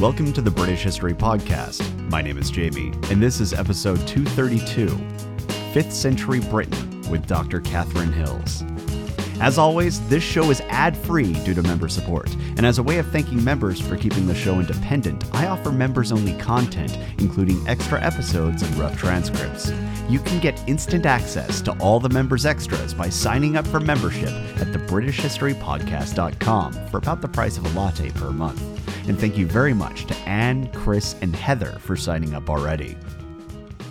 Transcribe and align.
Welcome 0.00 0.34
to 0.34 0.42
the 0.42 0.50
British 0.50 0.82
History 0.82 1.14
Podcast. 1.14 1.80
My 2.10 2.20
name 2.20 2.36
is 2.36 2.50
Jamie, 2.50 2.92
and 3.10 3.22
this 3.22 3.40
is 3.40 3.54
episode 3.54 4.06
232 4.06 4.88
5th 5.72 5.90
Century 5.90 6.38
Britain 6.38 7.00
with 7.10 7.26
Dr. 7.26 7.62
Catherine 7.62 8.12
Hills. 8.12 8.62
As 9.40 9.58
always, 9.58 10.00
this 10.08 10.22
show 10.22 10.50
is 10.50 10.62
ad 10.62 10.96
free 10.96 11.34
due 11.44 11.52
to 11.52 11.60
member 11.62 11.88
support, 11.88 12.34
and 12.56 12.64
as 12.64 12.78
a 12.78 12.82
way 12.82 12.96
of 12.98 13.12
thanking 13.12 13.44
members 13.44 13.78
for 13.78 13.94
keeping 13.96 14.26
the 14.26 14.34
show 14.34 14.60
independent, 14.60 15.26
I 15.34 15.48
offer 15.48 15.70
members 15.70 16.10
only 16.10 16.32
content, 16.38 16.98
including 17.18 17.62
extra 17.68 18.02
episodes 18.02 18.62
and 18.62 18.74
rough 18.76 18.98
transcripts. 18.98 19.70
You 20.08 20.20
can 20.20 20.40
get 20.40 20.66
instant 20.66 21.04
access 21.04 21.60
to 21.62 21.72
all 21.78 22.00
the 22.00 22.08
members' 22.08 22.46
extras 22.46 22.94
by 22.94 23.10
signing 23.10 23.56
up 23.56 23.66
for 23.66 23.78
membership 23.78 24.30
at 24.30 24.68
thebritishhistorypodcast.com 24.68 26.72
for 26.88 26.96
about 26.96 27.20
the 27.20 27.28
price 27.28 27.58
of 27.58 27.66
a 27.66 27.78
latte 27.78 28.08
per 28.10 28.30
month. 28.30 28.62
And 29.06 29.18
thank 29.18 29.36
you 29.36 29.46
very 29.46 29.74
much 29.74 30.06
to 30.06 30.16
Anne, 30.20 30.72
Chris, 30.72 31.14
and 31.20 31.36
Heather 31.36 31.76
for 31.80 31.94
signing 31.94 32.32
up 32.34 32.48
already. 32.48 32.96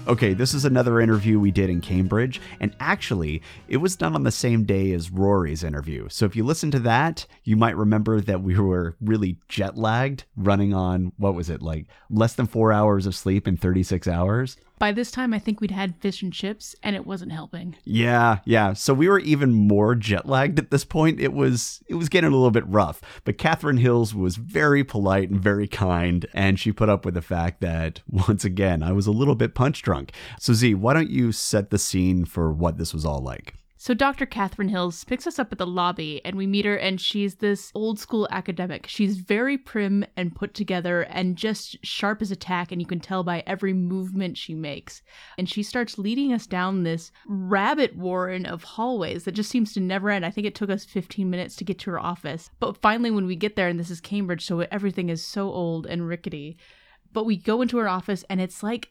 Okay, 0.07 0.35
this 0.35 0.53
is 0.53 0.65
another 0.65 1.01
interview 1.01 1.39
we 1.39 1.49
did 1.49 1.67
in 1.67 1.81
Cambridge, 1.81 2.39
and 2.59 2.75
actually, 2.79 3.41
it 3.67 3.77
was 3.77 3.95
done 3.95 4.13
on 4.13 4.21
the 4.21 4.29
same 4.29 4.63
day 4.63 4.91
as 4.91 5.09
Rory's 5.09 5.63
interview. 5.63 6.09
So 6.09 6.27
if 6.27 6.35
you 6.35 6.43
listen 6.43 6.69
to 6.71 6.79
that, 6.81 7.25
you 7.43 7.57
might 7.57 7.75
remember 7.75 8.21
that 8.21 8.43
we 8.43 8.55
were 8.59 8.95
really 9.01 9.39
jet 9.47 9.79
lagged, 9.79 10.25
running 10.37 10.75
on 10.75 11.11
what 11.17 11.33
was 11.33 11.49
it, 11.49 11.63
like 11.63 11.87
less 12.11 12.35
than 12.35 12.45
four 12.45 12.71
hours 12.71 13.07
of 13.07 13.15
sleep 13.15 13.47
in 13.47 13.57
36 13.57 14.07
hours? 14.07 14.57
By 14.77 14.91
this 14.91 15.11
time, 15.11 15.33
I 15.33 15.39
think 15.39 15.61
we'd 15.61 15.71
had 15.71 15.95
fish 16.01 16.21
and 16.21 16.33
chips, 16.33 16.75
and 16.83 16.95
it 16.95 17.07
wasn't 17.07 17.31
helping. 17.31 17.75
Yeah, 17.85 18.39
yeah. 18.45 18.73
So 18.73 18.93
we 18.93 19.07
were 19.07 19.19
even 19.19 19.53
more 19.53 19.95
jet 19.95 20.27
lagged 20.27 20.59
at 20.59 20.71
this 20.71 20.83
point. 20.83 21.19
It 21.19 21.33
was 21.33 21.81
it 21.87 21.95
was 21.95 22.09
getting 22.09 22.29
a 22.29 22.35
little 22.35 22.51
bit 22.51 22.67
rough. 22.67 23.01
But 23.23 23.37
Catherine 23.37 23.77
Hills 23.77 24.13
was 24.13 24.35
very 24.35 24.83
polite 24.83 25.29
and 25.29 25.41
very 25.41 25.67
kind, 25.67 26.25
and 26.33 26.59
she 26.59 26.71
put 26.71 26.89
up 26.89 27.05
with 27.05 27.13
the 27.13 27.21
fact 27.21 27.61
that 27.61 28.01
once 28.09 28.43
again 28.43 28.83
I 28.83 28.91
was 28.91 29.07
a 29.07 29.11
little 29.11 29.35
bit 29.35 29.55
punch 29.55 29.81
drunk. 29.81 30.11
So 30.39 30.53
Z, 30.53 30.75
why 30.75 30.93
don't 30.93 31.09
you 31.09 31.31
set 31.31 31.69
the 31.69 31.79
scene 31.79 32.25
for 32.25 32.51
what 32.51 32.77
this 32.77 32.93
was 32.93 33.05
all 33.05 33.21
like? 33.21 33.55
So 33.85 33.93
Dr. 33.93 34.25
Catherine 34.25 34.69
Hills 34.69 35.03
picks 35.03 35.27
us 35.27 35.37
up 35.37 35.51
at 35.51 35.59
the 35.59 35.67
lobby 35.67 36.19
and 36.25 36.35
we 36.35 36.47
meet 36.47 36.65
her 36.65 36.75
and 36.75 36.99
she's 36.99 37.35
this 37.35 37.71
old 37.75 37.99
school 37.99 38.27
academic. 38.31 38.87
She's 38.87 39.17
very 39.17 39.59
prim 39.59 40.03
and 40.17 40.33
put 40.33 40.55
together 40.55 41.03
and 41.03 41.35
just 41.35 41.77
sharp 41.85 42.19
as 42.23 42.31
a 42.31 42.35
tack 42.35 42.71
and 42.71 42.81
you 42.81 42.87
can 42.87 42.99
tell 42.99 43.23
by 43.23 43.43
every 43.45 43.73
movement 43.73 44.39
she 44.39 44.55
makes. 44.55 45.03
And 45.37 45.47
she 45.47 45.61
starts 45.61 45.99
leading 45.99 46.33
us 46.33 46.47
down 46.47 46.81
this 46.81 47.11
rabbit 47.27 47.95
warren 47.95 48.47
of 48.47 48.63
hallways 48.63 49.25
that 49.25 49.33
just 49.33 49.51
seems 49.51 49.71
to 49.73 49.79
never 49.79 50.09
end. 50.09 50.25
I 50.25 50.31
think 50.31 50.47
it 50.47 50.55
took 50.55 50.71
us 50.71 50.83
15 50.83 51.29
minutes 51.29 51.55
to 51.57 51.63
get 51.63 51.77
to 51.81 51.91
her 51.91 51.99
office. 51.99 52.49
But 52.59 52.77
finally 52.77 53.11
when 53.11 53.27
we 53.27 53.35
get 53.35 53.55
there 53.55 53.67
and 53.67 53.79
this 53.79 53.91
is 53.91 54.01
Cambridge 54.01 54.43
so 54.43 54.61
everything 54.61 55.09
is 55.09 55.23
so 55.23 55.51
old 55.51 55.85
and 55.85 56.07
rickety. 56.07 56.57
But 57.13 57.27
we 57.27 57.37
go 57.37 57.61
into 57.61 57.77
her 57.77 57.87
office 57.87 58.25
and 58.31 58.41
it's 58.41 58.63
like 58.63 58.89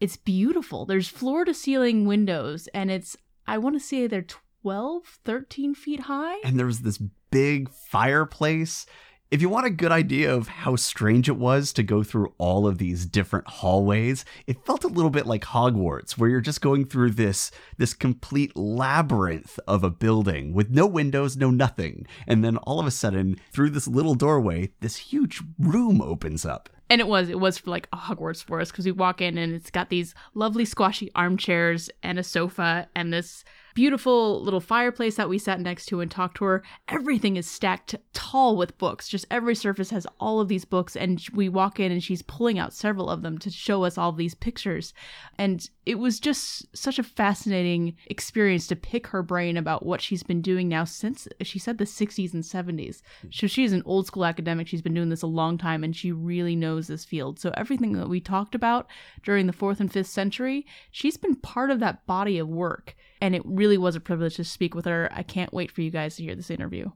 it's 0.00 0.16
beautiful. 0.16 0.86
There's 0.86 1.08
floor 1.08 1.44
to 1.44 1.52
ceiling 1.52 2.06
windows 2.06 2.68
and 2.74 2.90
it's 2.90 3.18
I 3.46 3.58
want 3.58 3.76
to 3.76 3.80
say 3.80 4.06
they're 4.06 4.26
12, 4.62 5.20
13 5.24 5.74
feet 5.74 6.00
high. 6.00 6.38
And 6.44 6.58
there 6.58 6.66
was 6.66 6.80
this 6.80 6.98
big 7.30 7.68
fireplace. 7.70 8.86
If 9.30 9.42
you 9.42 9.48
want 9.48 9.66
a 9.66 9.70
good 9.70 9.90
idea 9.90 10.32
of 10.32 10.46
how 10.46 10.76
strange 10.76 11.28
it 11.28 11.36
was 11.36 11.72
to 11.72 11.82
go 11.82 12.04
through 12.04 12.32
all 12.38 12.66
of 12.66 12.78
these 12.78 13.04
different 13.04 13.48
hallways, 13.48 14.24
it 14.46 14.64
felt 14.64 14.84
a 14.84 14.88
little 14.88 15.10
bit 15.10 15.26
like 15.26 15.42
Hogwarts, 15.42 16.12
where 16.12 16.30
you're 16.30 16.40
just 16.40 16.60
going 16.60 16.84
through 16.84 17.10
this 17.10 17.50
this 17.76 17.94
complete 17.94 18.56
labyrinth 18.56 19.58
of 19.66 19.82
a 19.82 19.90
building 19.90 20.54
with 20.54 20.70
no 20.70 20.86
windows, 20.86 21.36
no 21.36 21.50
nothing. 21.50 22.06
And 22.28 22.44
then 22.44 22.58
all 22.58 22.78
of 22.78 22.86
a 22.86 22.92
sudden, 22.92 23.36
through 23.52 23.70
this 23.70 23.88
little 23.88 24.14
doorway, 24.14 24.72
this 24.80 24.96
huge 24.96 25.42
room 25.58 26.00
opens 26.00 26.46
up. 26.46 26.68
And 26.90 27.00
it 27.00 27.08
was, 27.08 27.28
it 27.28 27.40
was 27.40 27.58
for 27.58 27.70
like 27.70 27.88
a 27.92 27.96
Hogwarts 27.96 28.44
for 28.44 28.60
us 28.60 28.70
because 28.70 28.84
we 28.84 28.92
walk 28.92 29.20
in 29.20 29.38
and 29.38 29.54
it's 29.54 29.70
got 29.70 29.88
these 29.88 30.14
lovely 30.34 30.64
squashy 30.64 31.10
armchairs 31.14 31.90
and 32.02 32.18
a 32.18 32.22
sofa 32.22 32.88
and 32.94 33.12
this 33.12 33.44
beautiful 33.74 34.40
little 34.42 34.60
fireplace 34.60 35.16
that 35.16 35.28
we 35.28 35.38
sat 35.38 35.60
next 35.60 35.86
to 35.86 36.00
and 36.00 36.10
talked 36.10 36.36
to 36.38 36.44
her. 36.44 36.62
Everything 36.88 37.36
is 37.36 37.50
stacked 37.50 37.94
tall 38.12 38.56
with 38.56 38.78
books. 38.78 39.08
Just 39.08 39.26
every 39.30 39.54
surface 39.54 39.90
has 39.90 40.06
all 40.20 40.40
of 40.40 40.48
these 40.48 40.64
books. 40.64 40.96
And 40.96 41.20
we 41.34 41.48
walk 41.48 41.80
in 41.80 41.90
and 41.90 42.02
she's 42.02 42.22
pulling 42.22 42.58
out 42.58 42.72
several 42.72 43.10
of 43.10 43.22
them 43.22 43.38
to 43.38 43.50
show 43.50 43.84
us 43.84 43.98
all 43.98 44.12
these 44.12 44.34
pictures. 44.34 44.94
And 45.38 45.68
it 45.84 45.98
was 45.98 46.20
just 46.20 46.74
such 46.76 46.98
a 46.98 47.02
fascinating 47.02 47.96
experience 48.06 48.66
to 48.68 48.76
pick 48.76 49.08
her 49.08 49.22
brain 49.22 49.56
about 49.56 49.84
what 49.84 50.00
she's 50.00 50.22
been 50.22 50.40
doing 50.40 50.68
now 50.68 50.84
since 50.84 51.26
she 51.42 51.58
said 51.58 51.78
the 51.78 51.84
60s 51.84 52.32
and 52.32 52.42
70s. 52.42 53.02
Hmm. 53.22 53.28
So 53.32 53.46
she's 53.46 53.72
an 53.72 53.82
old 53.84 54.06
school 54.06 54.24
academic. 54.24 54.68
She's 54.68 54.82
been 54.82 54.94
doing 54.94 55.08
this 55.08 55.22
a 55.22 55.26
long 55.26 55.58
time 55.58 55.82
and 55.82 55.94
she 55.94 56.12
really 56.12 56.56
knows 56.56 56.86
this 56.86 57.04
field. 57.04 57.40
So 57.40 57.52
everything 57.56 57.92
that 57.94 58.08
we 58.08 58.20
talked 58.20 58.54
about 58.54 58.86
during 59.24 59.46
the 59.46 59.52
fourth 59.52 59.80
and 59.80 59.92
fifth 59.92 60.06
century, 60.06 60.64
she's 60.92 61.16
been 61.16 61.34
part 61.34 61.70
of 61.70 61.80
that 61.80 62.06
body 62.06 62.38
of 62.38 62.48
work 62.48 62.94
and 63.24 63.34
it 63.34 63.40
really 63.46 63.78
was 63.78 63.96
a 63.96 64.00
privilege 64.00 64.36
to 64.36 64.44
speak 64.44 64.74
with 64.74 64.84
her. 64.84 65.08
I 65.10 65.22
can't 65.22 65.50
wait 65.50 65.70
for 65.70 65.80
you 65.80 65.90
guys 65.90 66.16
to 66.16 66.22
hear 66.22 66.34
this 66.34 66.50
interview. 66.50 66.90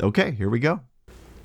Okay, 0.00 0.30
here 0.30 0.48
we 0.48 0.60
go. 0.60 0.80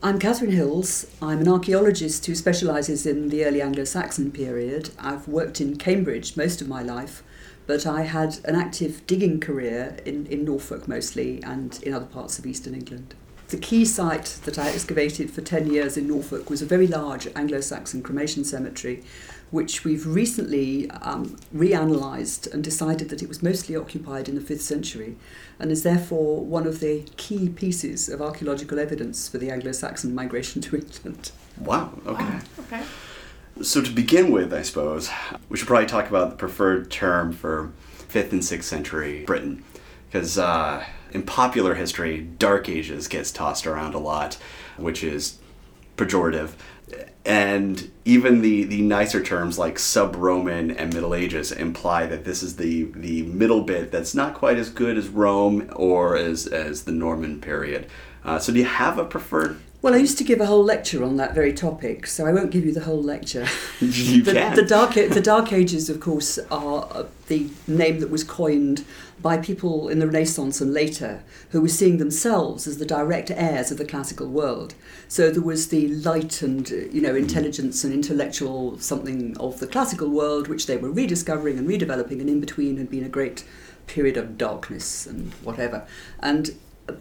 I'm 0.02 0.18
Catherine 0.18 0.52
Hills. 0.52 1.06
I'm 1.22 1.42
an 1.42 1.50
archaeologist 1.50 2.26
who 2.26 2.34
specialises 2.34 3.06
in 3.06 3.28
the 3.28 3.44
early 3.44 3.62
Anglo 3.62 3.84
Saxon 3.84 4.32
period. 4.32 4.92
I've 4.98 5.28
worked 5.28 5.60
in 5.60 5.76
Cambridge 5.76 6.38
most 6.38 6.62
of 6.62 6.70
my 6.70 6.82
life, 6.82 7.22
but 7.68 7.86
I 7.86 8.04
had 8.04 8.40
an 8.46 8.56
active 8.56 9.06
digging 9.08 9.42
career 9.42 9.98
in, 10.06 10.26
in 10.28 10.46
Norfolk 10.46 10.88
mostly 10.88 11.44
and 11.44 11.78
in 11.84 11.94
other 11.94 12.06
parts 12.06 12.40
of 12.40 12.46
eastern 12.46 12.76
England. 12.76 13.16
The 13.50 13.58
key 13.58 13.84
site 13.84 14.40
that 14.46 14.58
I 14.58 14.70
excavated 14.70 15.32
for 15.32 15.42
10 15.42 15.70
years 15.70 15.98
in 15.98 16.08
Norfolk 16.08 16.50
was 16.50 16.62
a 16.62 16.66
very 16.66 16.88
large 16.88 17.28
Anglo 17.36 17.60
Saxon 17.60 18.02
cremation 18.02 18.46
cemetery 18.46 19.04
which 19.54 19.84
we've 19.84 20.08
recently 20.08 20.90
um, 20.90 21.38
reanalyzed 21.56 22.52
and 22.52 22.64
decided 22.64 23.10
that 23.10 23.22
it 23.22 23.30
was 23.30 23.44
mostly 23.44 23.76
occupied 23.76 24.28
in 24.28 24.34
the 24.34 24.42
5th 24.42 24.62
century 24.62 25.16
and 25.60 25.72
is 25.72 25.84
therefore 25.84 26.44
one 26.44 26.66
of 26.66 26.80
the 26.80 27.04
key 27.18 27.50
pieces 27.50 28.10
of 28.10 28.20
archaeological 28.20 28.80
evidence 28.80 29.30
for 29.30 29.38
the 29.38 29.52
Anglo 29.52 29.72
Saxon 29.72 30.16
migration 30.16 30.60
to 30.60 30.76
England. 30.76 31.32
Wow, 31.60 31.94
okay. 32.08 32.24
Wow. 32.24 32.42
Okay. 32.62 32.84
So, 33.62 33.84
to 33.84 33.92
begin 33.92 34.32
with, 34.32 34.52
I 34.52 34.64
suppose, 34.64 35.12
we 35.50 35.58
should 35.58 35.68
probably 35.68 35.86
talk 35.86 36.10
about 36.10 36.32
the 36.32 36.36
preferred 36.36 36.90
term 36.90 37.32
for 37.32 37.72
5th 38.10 38.32
and 38.32 38.42
6th 38.42 38.64
century 38.64 39.24
Britain. 39.24 39.64
Because 40.08 40.40
uh, 40.40 40.84
in 41.12 41.22
popular 41.22 41.76
history, 41.76 42.22
Dark 42.22 42.68
Ages 42.68 43.08
gets 43.08 43.32
tossed 43.32 43.68
around 43.68 43.94
a 43.94 44.00
lot, 44.00 44.40
which 44.78 45.04
is 45.04 45.38
pejorative 45.96 46.54
and 47.26 47.90
even 48.06 48.42
the, 48.42 48.66
the 48.66 48.82
nicer 48.82 49.24
terms 49.24 49.58
like 49.58 49.80
sub-Roman 49.80 50.72
and 50.72 50.94
Middle 50.94 51.16
Ages 51.16 51.52
imply 51.52 52.06
that 52.06 52.26
this 52.26 52.44
is 52.44 52.58
the, 52.58 52.84
the 52.96 53.24
middle 53.24 53.62
bit 53.62 53.92
that's 53.92 54.14
not 54.14 54.34
quite 54.34 54.58
as 54.58 54.70
good 54.70 54.98
as 54.98 55.08
Rome 55.08 55.72
or 55.76 56.18
as, 56.18 56.48
as 56.48 56.84
the 56.84 56.92
Norman 56.92 57.40
period. 57.40 57.88
Uh, 58.26 58.40
so 58.40 58.52
do 58.52 58.60
you 58.60 58.66
have 58.66 58.98
a 58.98 59.06
preferred? 59.06 59.60
Well, 59.84 59.96
I 59.96 59.98
used 59.98 60.18
to 60.20 60.24
give 60.24 60.40
a 60.40 60.46
whole 60.46 60.64
lecture 60.64 61.04
on 61.04 61.18
that 61.18 61.36
very 61.36 61.52
topic, 61.52 62.08
so 62.08 62.26
I 62.26 62.32
won't 62.32 62.52
give 62.52 62.66
you 62.66 62.72
the 62.72 62.86
whole 62.86 63.04
lecture. 63.04 63.46
you 63.82 64.24
the, 64.24 64.32
can. 64.32 64.56
The 64.56 64.64
dark, 64.64 64.94
the 64.94 65.22
dark 65.22 65.52
Ages, 65.52 65.90
of 65.90 66.00
course, 66.00 66.40
are 66.50 66.88
uh, 66.90 67.04
the 67.28 67.50
name 67.68 68.00
that 68.00 68.10
was 68.10 68.24
coined 68.24 68.86
by 69.22 69.38
people 69.38 69.90
in 69.90 70.00
the 70.00 70.08
Renaissance 70.08 70.62
and 70.62 70.74
later 70.74 71.22
who 71.50 71.60
were 71.60 71.68
seeing 71.68 71.98
themselves 71.98 72.66
as 72.66 72.78
the 72.78 72.86
direct 72.86 73.30
heirs 73.30 73.72
of 73.72 73.78
the 73.78 73.84
classical 73.84 74.28
world. 74.28 74.74
So 75.10 75.30
there 75.30 75.42
was 75.42 75.68
the 75.68 75.90
light 75.90 76.42
and 76.42 76.70
you 76.70 77.02
know 77.02 77.14
intelligence 77.14 77.84
and 77.84 77.94
intellectual 77.94 78.80
something 78.80 79.36
of 79.38 79.60
the 79.60 79.68
classical 79.68 80.08
world 80.08 80.48
which 80.48 80.66
they 80.66 80.78
were 80.78 80.92
rediscovering 80.92 81.58
and 81.58 81.68
redeveloping, 81.68 82.22
and 82.22 82.30
in 82.30 82.40
between 82.40 82.78
had 82.78 82.90
been 82.90 83.04
a 83.04 83.10
great 83.10 83.44
period 83.88 84.16
of 84.16 84.38
darkness 84.38 85.06
and 85.06 85.34
whatever. 85.44 85.86
And 86.22 86.56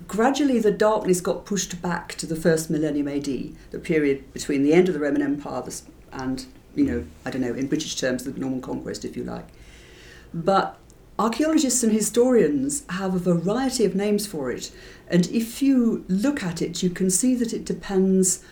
gradually 0.07 0.59
the 0.59 0.71
darkness 0.71 1.21
got 1.21 1.45
pushed 1.45 1.81
back 1.83 2.15
to 2.17 2.27
the 2.27 2.37
first 2.37 2.71
millennium 2.71 3.09
AD, 3.09 3.25
the 3.71 3.79
period 3.79 4.33
between 4.33 4.63
the 4.63 4.73
end 4.73 4.89
of 4.89 4.95
the 4.95 5.01
Roman 5.01 5.23
Empire 5.23 5.63
and 6.13 6.47
you 6.75 6.85
know 6.85 7.05
I 7.25 7.31
don't 7.31 7.43
know 7.43 7.55
in 7.55 7.67
British 7.67 7.97
terms 7.97 8.25
the 8.25 8.33
Norman 8.33 8.61
conquest, 8.61 9.05
if 9.05 9.17
you 9.17 9.25
like. 9.25 9.49
But 10.33 10.79
Archaeologists 11.19 11.83
and 11.83 11.93
historians 11.93 12.85
have 12.89 13.15
a 13.15 13.35
variety 13.35 13.85
of 13.85 13.95
names 13.95 14.27
for 14.27 14.51
it, 14.51 14.73
and 15.09 15.27
if 15.27 15.61
you 15.63 16.05
look 16.09 16.43
at 16.43 16.63
it, 16.63 16.83
you 16.83 16.89
can 16.89 17.11
see 17.11 17.35
that 17.35 17.53
it 17.53 17.67
depends 17.67 18.43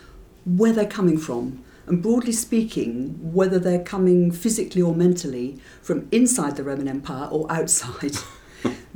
where 0.45 0.73
they're 0.73 0.85
coming 0.87 1.17
from. 1.17 1.65
And 1.87 2.03
broadly 2.03 2.33
speaking, 2.33 3.19
whether 3.33 3.59
they're 3.59 3.83
coming 3.83 4.31
physically 4.31 4.83
or 4.83 4.95
mentally 4.95 5.59
from 5.83 6.07
inside 6.13 6.57
the 6.57 6.63
Roman 6.63 6.87
Empire 6.87 7.29
or 7.31 7.51
outside. 7.51 8.17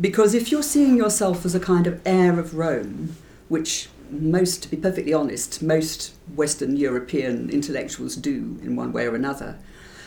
because 0.00 0.34
if 0.34 0.50
you're 0.50 0.62
seeing 0.62 0.96
yourself 0.96 1.44
as 1.44 1.55
a 1.55 1.61
kind 1.61 1.87
of 1.87 2.00
heir 2.05 2.38
of 2.38 2.55
Rome, 2.55 3.16
which 3.49 3.88
most, 4.11 4.62
to 4.62 4.70
be 4.70 4.76
perfectly 4.76 5.12
honest, 5.12 5.62
most 5.62 6.14
Western 6.34 6.76
European 6.76 7.50
intellectuals 7.50 8.16
do 8.16 8.58
in 8.62 8.76
one 8.76 8.93
way 8.93 9.06
or 9.06 9.14
another, 9.14 9.58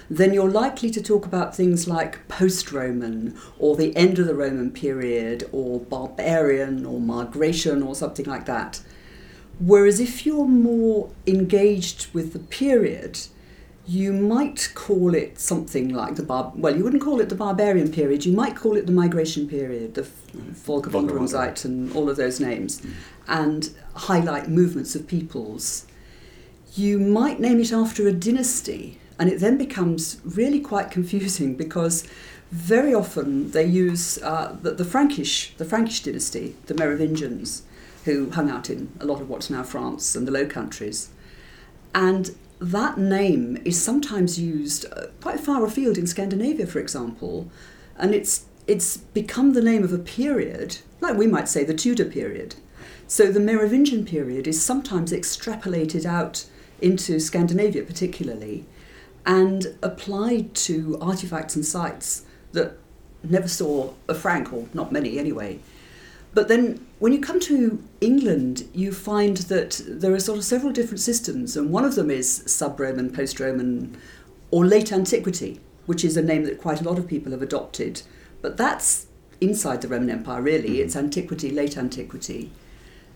then 0.09 0.33
you're 0.33 0.49
likely 0.49 0.89
to 0.89 1.01
talk 1.01 1.25
about 1.25 1.55
things 1.55 1.87
like 1.87 2.27
post 2.27 2.71
Roman 2.71 3.37
or 3.59 3.75
the 3.75 3.95
end 3.95 4.19
of 4.19 4.27
the 4.27 4.35
Roman 4.35 4.71
period 4.71 5.49
or 5.51 5.81
barbarian 5.81 6.85
or 6.85 6.99
migration 6.99 7.83
or 7.83 7.93
something 7.93 8.25
like 8.25 8.45
that. 8.45 8.81
Whereas 9.59 9.99
if 9.99 10.25
you're 10.25 10.47
more 10.47 11.09
engaged 11.25 12.13
with 12.13 12.33
the 12.33 12.39
period, 12.39 13.19
you 13.87 14.11
might 14.11 14.69
call 14.75 15.15
it 15.15 15.39
something 15.39 15.93
like 15.93 16.15
the 16.15 16.23
bar. 16.23 16.51
Well, 16.55 16.75
you 16.75 16.83
wouldn't 16.83 17.01
call 17.01 17.21
it 17.21 17.29
the 17.29 17.35
barbarian 17.35 17.89
period. 17.89 18.25
You 18.25 18.33
might 18.33 18.55
call 18.55 18.75
it 18.75 18.85
the 18.85 18.91
migration 18.91 19.47
period, 19.47 19.93
the 19.95 20.05
Völkerwanderungszeit 20.35 21.63
and 21.63 21.95
all 21.95 22.09
of 22.09 22.17
those 22.17 22.41
names, 22.41 22.81
mm. 22.81 22.91
and 23.29 23.69
highlight 23.95 24.49
movements 24.49 24.93
of 24.93 25.07
peoples. 25.07 25.85
You 26.75 26.99
might 26.99 27.39
name 27.39 27.61
it 27.61 27.71
after 27.71 28.07
a 28.07 28.11
dynasty, 28.11 28.99
and 29.17 29.29
it 29.29 29.39
then 29.39 29.57
becomes 29.57 30.19
really 30.25 30.59
quite 30.59 30.91
confusing 30.91 31.55
because 31.63 32.05
very 32.51 32.93
often 32.93 33.51
they 33.51 33.65
use 33.65 34.21
uh, 34.21 34.57
the, 34.61 34.71
the 34.71 34.85
Frankish, 34.85 35.53
the 35.57 35.65
Frankish 35.65 36.03
dynasty, 36.03 36.57
the 36.65 36.73
Merovingians, 36.73 37.63
who 38.03 38.31
hung 38.31 38.49
out 38.49 38.69
in 38.69 38.91
a 38.99 39.05
lot 39.05 39.21
of 39.21 39.29
what's 39.29 39.49
now 39.49 39.63
France 39.63 40.13
and 40.13 40.27
the 40.27 40.31
Low 40.31 40.45
Countries, 40.45 41.09
and 41.95 42.35
that 42.59 42.97
name 42.97 43.61
is 43.65 43.81
sometimes 43.81 44.39
used 44.39 44.85
uh, 44.91 45.07
quite 45.21 45.39
far 45.39 45.63
afield 45.65 45.97
in 45.97 46.07
Scandinavia, 46.07 46.65
for 46.65 46.79
example, 46.79 47.49
and 47.97 48.13
it's 48.13 48.45
it's 48.65 48.97
become 48.97 49.53
the 49.53 49.61
name 49.61 49.83
of 49.83 49.93
a 49.93 49.97
period, 49.97 50.79
like 50.99 51.15
we 51.15 51.27
might 51.27 51.47
say 51.47 51.63
the 51.63 51.73
Tudor 51.73 52.05
period. 52.05 52.55
So 53.07 53.31
the 53.31 53.39
Merovingian 53.39 54.05
period 54.05 54.45
is 54.47 54.61
sometimes 54.61 55.13
extrapolated 55.13 56.05
out 56.05 56.45
into 56.81 57.19
Scandinavia, 57.19 57.83
particularly, 57.83 58.65
and 59.25 59.77
applied 59.81 60.53
to 60.55 60.97
artifacts 60.99 61.55
and 61.55 61.65
sites 61.65 62.25
that 62.51 62.77
never 63.23 63.47
saw 63.47 63.93
a 64.09 64.13
Frank, 64.13 64.51
or 64.51 64.67
not 64.73 64.91
many 64.91 65.17
anyway. 65.17 65.59
But 66.37 66.49
then 66.49 66.85
when 66.99 67.13
you 67.13 67.19
come 67.19 67.39
to 67.39 67.83
England, 67.99 68.69
you 68.71 68.93
find 68.93 69.37
that 69.37 69.81
there 69.87 70.13
are 70.13 70.19
sort 70.19 70.37
of 70.37 70.43
several 70.43 70.71
different 70.71 70.99
systems, 70.99 71.57
and 71.57 71.71
one 71.71 71.83
of 71.83 71.95
them 71.95 72.11
is 72.11 72.43
sub 72.45 72.79
Roman, 72.79 73.11
post 73.11 73.39
Roman, 73.39 73.97
or 74.51 74.63
late 74.63 74.91
antiquity, 74.91 75.59
which 75.87 76.05
is 76.05 76.15
a 76.15 76.21
name 76.21 76.43
that 76.43 76.61
quite 76.61 76.79
a 76.79 76.83
lot 76.83 76.99
of 76.99 77.07
people 77.07 77.31
have 77.31 77.41
adopted. 77.41 78.03
But 78.43 78.55
that's 78.55 79.07
inside 79.41 79.81
the 79.81 79.87
Roman 79.87 80.11
Empire, 80.11 80.43
really. 80.43 80.73
Mm-hmm. 80.73 80.83
It's 80.83 80.95
antiquity, 80.95 81.49
late 81.49 81.75
antiquity. 81.75 82.51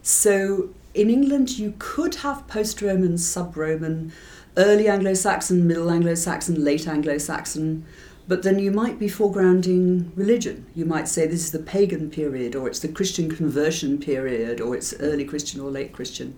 So 0.01 0.71
in 0.95 1.11
England, 1.11 1.59
you 1.59 1.75
could 1.77 2.15
have 2.25 2.47
post 2.47 2.81
Roman, 2.81 3.19
sub 3.19 3.55
Roman, 3.55 4.13
early 4.57 4.87
Anglo 4.87 5.13
Saxon, 5.13 5.67
middle 5.67 5.91
Anglo 5.91 6.15
Saxon, 6.15 6.65
late 6.65 6.87
Anglo 6.87 7.19
Saxon. 7.19 7.85
But 8.31 8.43
then 8.43 8.59
you 8.59 8.71
might 8.71 8.97
be 8.97 9.07
foregrounding 9.07 10.09
religion. 10.15 10.65
You 10.73 10.85
might 10.85 11.09
say 11.09 11.27
this 11.27 11.43
is 11.43 11.51
the 11.51 11.59
pagan 11.59 12.09
period, 12.09 12.55
or 12.55 12.69
it's 12.69 12.79
the 12.79 12.87
Christian 12.87 13.29
conversion 13.29 13.97
period, 13.97 14.61
or 14.61 14.73
it's 14.73 14.93
early 15.01 15.25
Christian 15.25 15.59
or 15.59 15.69
late 15.69 15.91
Christian. 15.91 16.37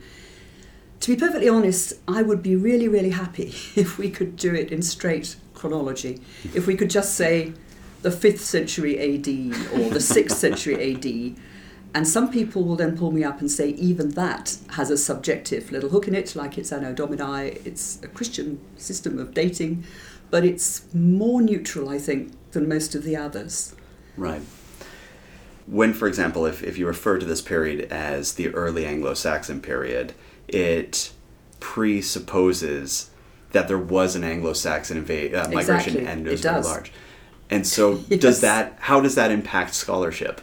To 1.02 1.14
be 1.14 1.20
perfectly 1.20 1.48
honest, 1.48 1.94
I 2.08 2.24
would 2.24 2.42
be 2.42 2.56
really, 2.56 2.88
really 2.88 3.12
happy 3.12 3.54
if 3.76 4.00
we 4.00 4.10
could 4.10 4.38
do 4.38 4.56
it 4.56 4.72
in 4.72 4.82
straight 4.82 5.36
chronology. 5.54 6.20
If 6.56 6.66
we 6.66 6.76
could 6.76 6.90
just 6.90 7.14
say 7.14 7.54
the 8.02 8.10
5th 8.10 8.40
century 8.40 8.98
AD 8.98 9.28
or 9.78 9.92
the 9.92 10.00
6th 10.00 10.32
century 10.32 10.96
AD. 10.96 11.40
And 11.94 12.08
some 12.08 12.32
people 12.32 12.64
will 12.64 12.76
then 12.76 12.98
pull 12.98 13.12
me 13.12 13.24
up 13.24 13.40
and 13.40 13.52
say 13.52 13.70
even 13.70 14.10
that 14.16 14.58
has 14.72 14.90
a 14.90 14.98
subjective 14.98 15.72
little 15.72 15.90
hook 15.90 16.08
in 16.08 16.16
it, 16.16 16.36
like 16.36 16.58
it's 16.58 16.72
Anno 16.72 16.92
Domini, 16.92 17.50
it's 17.66 18.02
a 18.02 18.08
Christian 18.08 18.60
system 18.78 19.20
of 19.20 19.36
dating 19.36 19.84
but 20.34 20.44
it's 20.44 20.92
more 20.96 21.44
neutral, 21.44 21.90
I 21.90 22.00
think, 22.00 22.32
than 22.54 22.68
most 22.68 22.96
of 22.96 23.04
the 23.04 23.16
others. 23.16 23.76
Right. 24.18 24.42
When, 25.68 25.94
for 25.94 26.08
example, 26.08 26.48
if, 26.48 26.64
if 26.64 26.76
you 26.76 26.88
refer 26.88 27.20
to 27.20 27.26
this 27.28 27.40
period 27.40 27.82
as 27.92 28.34
the 28.34 28.50
early 28.56 28.84
Anglo 28.84 29.14
Saxon 29.14 29.62
period, 29.62 30.14
it 30.48 31.12
presupposes 31.60 33.12
that 33.52 33.68
there 33.68 33.78
was 33.78 34.16
an 34.16 34.24
Anglo 34.24 34.54
Saxon 34.54 35.06
inva- 35.06 35.36
uh, 35.36 35.50
migration 35.52 35.98
exactly. 35.98 36.08
and 36.08 36.28
it 36.28 36.32
was 36.32 36.40
it 36.44 36.50
very 36.50 36.64
large. 36.64 36.92
And 37.52 37.68
so, 37.68 37.98
does 38.18 38.42
that? 38.42 38.78
How 38.80 39.02
does 39.02 39.14
that 39.14 39.30
impact 39.30 39.76
scholarship? 39.76 40.42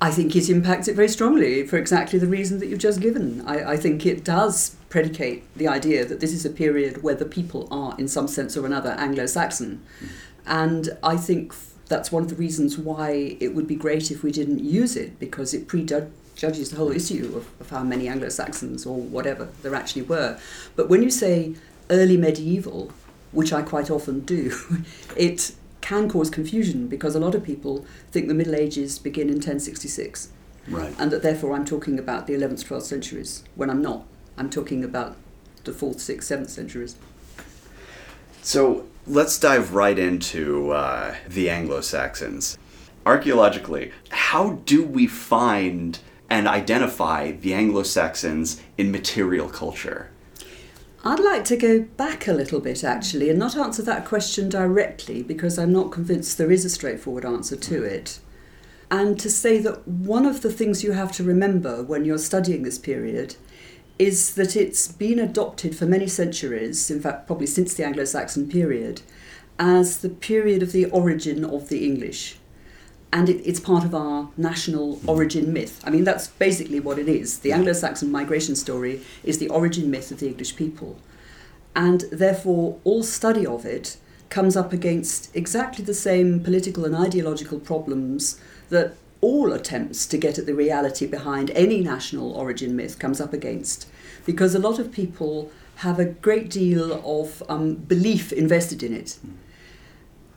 I 0.00 0.10
think 0.10 0.36
it 0.36 0.50
impacts 0.50 0.88
it 0.88 0.94
very 0.94 1.08
strongly 1.08 1.66
for 1.66 1.78
exactly 1.78 2.18
the 2.18 2.26
reason 2.26 2.58
that 2.58 2.66
you've 2.66 2.78
just 2.78 3.00
given. 3.00 3.42
I, 3.46 3.72
I, 3.72 3.76
think 3.78 4.04
it 4.04 4.24
does 4.24 4.76
predicate 4.90 5.44
the 5.56 5.68
idea 5.68 6.04
that 6.04 6.20
this 6.20 6.34
is 6.34 6.44
a 6.44 6.50
period 6.50 7.02
where 7.02 7.14
the 7.14 7.24
people 7.24 7.66
are, 7.70 7.94
in 7.98 8.06
some 8.06 8.28
sense 8.28 8.58
or 8.58 8.66
another, 8.66 8.90
Anglo 8.90 9.24
Saxon. 9.24 9.82
And 10.46 10.90
I 11.02 11.16
think 11.16 11.54
that's 11.86 12.12
one 12.12 12.22
of 12.22 12.28
the 12.28 12.34
reasons 12.34 12.76
why 12.76 13.36
it 13.40 13.54
would 13.54 13.66
be 13.66 13.74
great 13.74 14.10
if 14.10 14.22
we 14.22 14.30
didn't 14.30 14.62
use 14.62 14.96
it, 14.96 15.18
because 15.18 15.54
it 15.54 15.66
prejudges 15.66 16.70
the 16.70 16.76
whole 16.76 16.92
issue 16.92 17.32
of, 17.34 17.48
of 17.60 17.70
how 17.70 17.82
many 17.82 18.06
Anglo 18.06 18.28
Saxons 18.28 18.84
or 18.84 18.98
whatever 18.98 19.48
there 19.62 19.74
actually 19.74 20.02
were. 20.02 20.38
But 20.74 20.90
when 20.90 21.02
you 21.02 21.10
say 21.10 21.54
early 21.88 22.18
medieval, 22.18 22.92
which 23.32 23.50
I 23.50 23.62
quite 23.62 23.90
often 23.90 24.20
do, 24.20 24.54
it 25.16 25.52
can 25.86 26.08
cause 26.08 26.28
confusion 26.28 26.88
because 26.88 27.14
a 27.14 27.20
lot 27.20 27.32
of 27.36 27.44
people 27.44 27.86
think 28.10 28.26
the 28.26 28.34
Middle 28.34 28.56
Ages 28.56 28.98
begin 28.98 29.28
in 29.28 29.36
1066. 29.36 30.30
Right. 30.66 30.92
And 30.98 31.12
that 31.12 31.22
therefore 31.22 31.52
I'm 31.54 31.64
talking 31.64 31.96
about 31.96 32.26
the 32.26 32.32
11th, 32.32 32.66
12th 32.66 32.82
centuries, 32.82 33.44
when 33.54 33.70
I'm 33.70 33.82
not. 33.82 34.04
I'm 34.36 34.50
talking 34.50 34.82
about 34.82 35.14
the 35.62 35.70
4th, 35.70 35.98
6th, 35.98 36.24
7th 36.24 36.50
centuries. 36.50 36.96
So 38.42 38.86
let's 39.06 39.38
dive 39.38 39.74
right 39.74 39.96
into 39.96 40.72
uh, 40.72 41.14
the 41.28 41.48
Anglo 41.48 41.80
Saxons. 41.80 42.58
Archaeologically, 43.04 43.92
how 44.10 44.54
do 44.64 44.84
we 44.84 45.06
find 45.06 46.00
and 46.28 46.48
identify 46.48 47.30
the 47.30 47.54
Anglo 47.54 47.84
Saxons 47.84 48.60
in 48.76 48.90
material 48.90 49.48
culture? 49.48 50.10
I'd 51.06 51.20
like 51.20 51.44
to 51.44 51.56
go 51.56 51.82
back 51.82 52.26
a 52.26 52.32
little 52.32 52.58
bit 52.58 52.82
actually 52.82 53.30
and 53.30 53.38
not 53.38 53.56
answer 53.56 53.80
that 53.82 54.04
question 54.04 54.48
directly 54.48 55.22
because 55.22 55.56
I'm 55.56 55.72
not 55.72 55.92
convinced 55.92 56.36
there 56.36 56.50
is 56.50 56.64
a 56.64 56.68
straightforward 56.68 57.24
answer 57.24 57.54
to 57.54 57.84
it. 57.84 58.18
And 58.90 59.16
to 59.20 59.30
say 59.30 59.58
that 59.58 59.86
one 59.86 60.26
of 60.26 60.42
the 60.42 60.50
things 60.50 60.82
you 60.82 60.92
have 60.92 61.12
to 61.12 61.22
remember 61.22 61.80
when 61.84 62.04
you're 62.04 62.18
studying 62.18 62.64
this 62.64 62.78
period 62.78 63.36
is 64.00 64.34
that 64.34 64.56
it's 64.56 64.88
been 64.88 65.20
adopted 65.20 65.76
for 65.76 65.86
many 65.86 66.08
centuries, 66.08 66.90
in 66.90 67.00
fact, 67.00 67.28
probably 67.28 67.46
since 67.46 67.72
the 67.74 67.86
Anglo 67.86 68.04
Saxon 68.04 68.48
period, 68.48 69.02
as 69.60 69.98
the 69.98 70.08
period 70.08 70.60
of 70.60 70.72
the 70.72 70.86
origin 70.86 71.44
of 71.44 71.68
the 71.68 71.86
English. 71.86 72.36
And 73.16 73.30
it, 73.30 73.40
it's 73.48 73.60
part 73.60 73.82
of 73.82 73.94
our 73.94 74.28
national 74.36 75.00
origin 75.06 75.50
myth. 75.50 75.82
I 75.86 75.88
mean, 75.88 76.04
that's 76.04 76.26
basically 76.26 76.80
what 76.80 76.98
it 76.98 77.08
is. 77.08 77.38
The 77.38 77.52
Anglo 77.52 77.72
Saxon 77.72 78.12
migration 78.12 78.54
story 78.54 79.00
is 79.24 79.38
the 79.38 79.48
origin 79.48 79.90
myth 79.90 80.10
of 80.10 80.20
the 80.20 80.26
English 80.26 80.54
people. 80.54 80.98
And 81.74 82.02
therefore, 82.12 82.78
all 82.84 83.02
study 83.02 83.46
of 83.46 83.64
it 83.64 83.96
comes 84.28 84.54
up 84.54 84.70
against 84.70 85.34
exactly 85.34 85.82
the 85.82 85.94
same 85.94 86.40
political 86.40 86.84
and 86.84 86.94
ideological 86.94 87.58
problems 87.58 88.38
that 88.68 88.96
all 89.22 89.50
attempts 89.50 90.04
to 90.08 90.18
get 90.18 90.38
at 90.38 90.44
the 90.44 90.54
reality 90.54 91.06
behind 91.06 91.50
any 91.52 91.80
national 91.80 92.32
origin 92.32 92.76
myth 92.76 92.98
comes 92.98 93.18
up 93.18 93.32
against. 93.32 93.88
Because 94.26 94.54
a 94.54 94.58
lot 94.68 94.78
of 94.78 94.92
people 94.92 95.50
have 95.76 95.98
a 95.98 96.04
great 96.04 96.50
deal 96.50 97.00
of 97.02 97.42
um, 97.48 97.76
belief 97.76 98.30
invested 98.30 98.82
in 98.82 98.92
it. 98.92 99.16
Mm. 99.26 99.45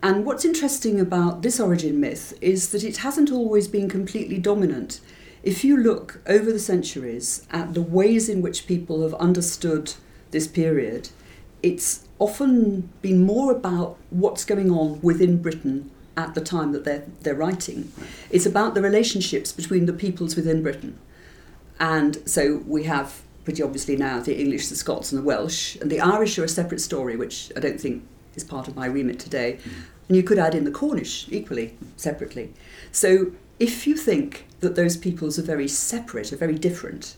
And 0.01 0.25
what's 0.25 0.45
interesting 0.45 0.99
about 0.99 1.41
this 1.41 1.59
origin 1.59 1.99
myth 1.99 2.37
is 2.39 2.69
that 2.71 2.83
it 2.83 2.97
hasn't 2.97 3.31
always 3.31 3.67
been 3.67 3.89
completely 3.89 4.37
dominant. 4.37 5.01
If 5.43 5.63
you 5.63 5.75
look 5.75 6.21
over 6.25 6.51
the 6.51 6.59
centuries 6.59 7.45
at 7.51 7.73
the 7.73 7.81
ways 7.81 8.29
in 8.29 8.41
which 8.41 8.67
people 8.67 9.03
have 9.03 9.13
understood 9.15 9.93
this 10.31 10.47
period, 10.47 11.09
it's 11.61 12.07
often 12.17 12.89
been 13.01 13.25
more 13.25 13.51
about 13.51 13.97
what's 14.09 14.45
going 14.45 14.71
on 14.71 15.01
within 15.01 15.41
Britain 15.41 15.91
at 16.15 16.33
the 16.33 16.41
time 16.41 16.71
that 16.71 16.85
they're, 16.85 17.05
they're 17.21 17.35
writing. 17.35 17.91
It's 18.29 18.45
about 18.45 18.75
the 18.75 18.81
relationships 18.81 19.51
between 19.51 19.85
the 19.85 19.93
peoples 19.93 20.35
within 20.35 20.61
Britain. 20.63 20.97
And 21.79 22.17
so 22.25 22.61
we 22.65 22.83
have 22.83 23.21
pretty 23.43 23.63
obviously 23.63 23.95
now 23.95 24.19
the 24.19 24.39
English, 24.39 24.67
the 24.67 24.75
Scots, 24.75 25.11
and 25.11 25.21
the 25.21 25.25
Welsh, 25.25 25.75
and 25.77 25.89
the 25.89 26.01
Irish 26.01 26.37
are 26.37 26.43
a 26.43 26.49
separate 26.49 26.81
story, 26.81 27.15
which 27.15 27.51
I 27.55 27.61
don't 27.61 27.79
think 27.79 28.03
is 28.39 28.43
part 28.43 28.67
of 28.67 28.75
my 28.75 28.86
remit 28.86 29.19
today. 29.19 29.60
And 30.08 30.17
you 30.17 30.24
could 30.24 30.39
add 30.39 30.55
in 30.55 30.63
the 30.63 30.72
Cornish 30.72 31.27
equally, 31.29 31.77
separately. 31.96 32.53
So 32.91 33.31
if 33.60 33.86
you 33.86 33.96
think 33.96 34.46
that 34.62 34.75
those 34.75 34.98
peoples 34.98 35.38
are 35.38 35.43
very 35.43 35.67
separate, 35.67 36.34
are 36.34 36.38
very 36.38 36.58
different, 36.58 37.15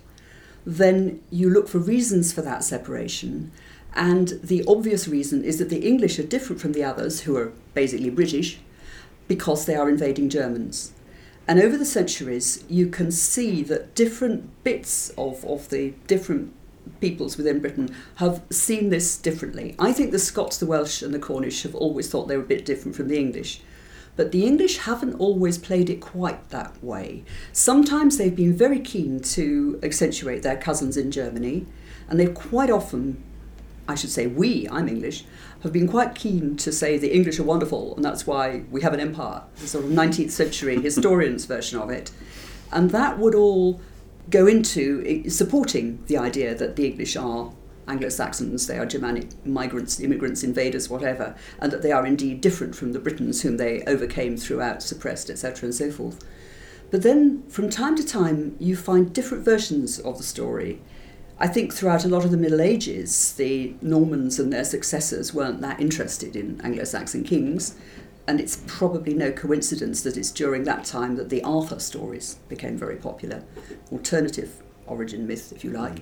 then 0.65 1.21
you 1.29 1.49
look 1.49 1.67
for 1.67 1.79
reasons 1.79 2.33
for 2.33 2.41
that 2.41 2.63
separation. 2.63 3.51
And 3.93 4.39
the 4.43 4.63
obvious 4.67 5.07
reason 5.07 5.43
is 5.43 5.57
that 5.59 5.69
the 5.69 5.87
English 5.87 6.19
are 6.19 6.23
different 6.23 6.61
from 6.61 6.73
the 6.73 6.83
others, 6.83 7.21
who 7.21 7.35
are 7.37 7.53
basically 7.73 8.09
British, 8.09 8.59
because 9.27 9.65
they 9.65 9.75
are 9.75 9.89
invading 9.89 10.29
Germans. 10.29 10.93
And 11.47 11.59
over 11.59 11.77
the 11.77 11.85
centuries, 11.85 12.63
you 12.69 12.87
can 12.87 13.11
see 13.11 13.63
that 13.63 13.95
different 13.95 14.63
bits 14.63 15.09
of, 15.17 15.43
of 15.45 15.69
the 15.69 15.93
different 16.07 16.53
peoples 16.99 17.37
within 17.37 17.59
Britain 17.59 17.93
have 18.15 18.43
seen 18.49 18.89
this 18.89 19.17
differently. 19.17 19.75
I 19.79 19.93
think 19.93 20.11
the 20.11 20.19
Scots, 20.19 20.57
the 20.57 20.65
Welsh, 20.65 21.01
and 21.01 21.13
the 21.13 21.19
Cornish 21.19 21.63
have 21.63 21.75
always 21.75 22.09
thought 22.09 22.27
they 22.27 22.37
were 22.37 22.43
a 22.43 22.47
bit 22.47 22.65
different 22.65 22.95
from 22.95 23.07
the 23.07 23.17
English. 23.17 23.61
But 24.15 24.31
the 24.31 24.45
English 24.45 24.79
haven't 24.79 25.15
always 25.15 25.57
played 25.57 25.89
it 25.89 26.01
quite 26.01 26.49
that 26.49 26.83
way. 26.83 27.23
Sometimes 27.53 28.17
they've 28.17 28.35
been 28.35 28.55
very 28.55 28.79
keen 28.79 29.21
to 29.21 29.79
accentuate 29.81 30.43
their 30.43 30.57
cousins 30.57 30.97
in 30.97 31.11
Germany, 31.11 31.65
and 32.09 32.19
they've 32.19 32.33
quite 32.33 32.69
often, 32.69 33.23
I 33.87 33.95
should 33.95 34.11
say 34.11 34.27
we, 34.27 34.67
I'm 34.69 34.89
English, 34.89 35.23
have 35.63 35.71
been 35.71 35.87
quite 35.87 36.15
keen 36.15 36.57
to 36.57 36.71
say 36.71 36.97
the 36.97 37.13
English 37.13 37.39
are 37.39 37.43
wonderful 37.43 37.95
and 37.95 38.03
that's 38.03 38.25
why 38.25 38.63
we 38.71 38.81
have 38.81 38.93
an 38.93 38.99
empire, 38.99 39.43
the 39.57 39.67
sort 39.67 39.85
of 39.85 39.91
19th 39.91 40.31
century 40.31 40.81
historian's 40.81 41.45
version 41.45 41.79
of 41.79 41.89
it. 41.89 42.11
And 42.71 42.89
that 42.91 43.19
would 43.19 43.35
all 43.35 43.79
go 44.31 44.47
into 44.47 45.03
eh, 45.05 45.29
supporting 45.29 46.03
the 46.07 46.17
idea 46.17 46.55
that 46.55 46.75
the 46.75 46.87
English 46.87 47.15
are 47.15 47.53
Anglo 47.87 48.09
Saxons, 48.09 48.67
they 48.67 48.77
are 48.77 48.85
Germanic 48.85 49.45
migrants, 49.45 49.99
immigrants, 49.99 50.43
invaders, 50.43 50.89
whatever, 50.89 51.35
and 51.59 51.71
that 51.71 51.81
they 51.81 51.91
are 51.91 52.05
indeed 52.05 52.41
different 52.41 52.75
from 52.75 52.93
the 52.93 52.99
Britons 52.99 53.41
whom 53.41 53.57
they 53.57 53.83
overcame 53.85 54.37
throughout, 54.37 54.81
suppressed, 54.81 55.29
etc., 55.29 55.65
and 55.65 55.75
so 55.75 55.91
forth. 55.91 56.23
But 56.89 57.03
then 57.03 57.43
from 57.49 57.69
time 57.69 57.95
to 57.97 58.05
time, 58.05 58.55
you 58.59 58.75
find 58.75 59.13
different 59.13 59.43
versions 59.43 59.99
of 59.99 60.17
the 60.17 60.23
story. 60.23 60.81
I 61.39 61.47
think 61.47 61.73
throughout 61.73 62.05
a 62.05 62.09
lot 62.09 62.23
of 62.23 62.31
the 62.31 62.37
Middle 62.37 62.61
Ages, 62.61 63.33
the 63.33 63.75
Normans 63.81 64.39
and 64.39 64.53
their 64.53 64.63
successors 64.63 65.33
weren't 65.33 65.61
that 65.61 65.79
interested 65.79 66.35
in 66.35 66.61
Anglo 66.61 66.83
Saxon 66.83 67.23
kings, 67.23 67.75
and 68.31 68.39
it's 68.39 68.63
probably 68.65 69.13
no 69.13 69.29
coincidence 69.29 70.03
that 70.03 70.15
it's 70.15 70.31
during 70.31 70.63
that 70.63 70.85
time 70.85 71.17
that 71.17 71.27
the 71.27 71.43
Arthur 71.43 71.79
stories 71.79 72.35
became 72.47 72.77
very 72.77 72.95
popular, 72.95 73.43
alternative 73.91 74.63
origin 74.87 75.27
myth, 75.27 75.51
if 75.53 75.65
you 75.65 75.69
like. 75.69 75.97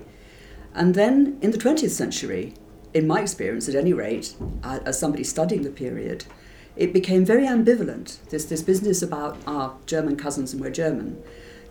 And 0.75 0.93
then 0.93 1.39
in 1.41 1.50
the 1.50 1.57
20th 1.57 1.89
century, 1.89 2.53
in 2.93 3.07
my 3.07 3.21
experience 3.21 3.67
at 3.67 3.74
any 3.74 3.93
rate, 3.93 4.36
as 4.63 5.00
somebody 5.00 5.24
studying 5.24 5.63
the 5.63 5.71
period, 5.71 6.25
it 6.75 6.93
became 6.93 7.25
very 7.25 7.48
ambivalent. 7.48 8.24
This, 8.29 8.45
this 8.45 8.62
business 8.62 9.01
about 9.01 9.36
our 9.48 9.75
German 9.88 10.15
cousins 10.15 10.53
and 10.53 10.62
we're 10.62 10.69
German, 10.69 11.19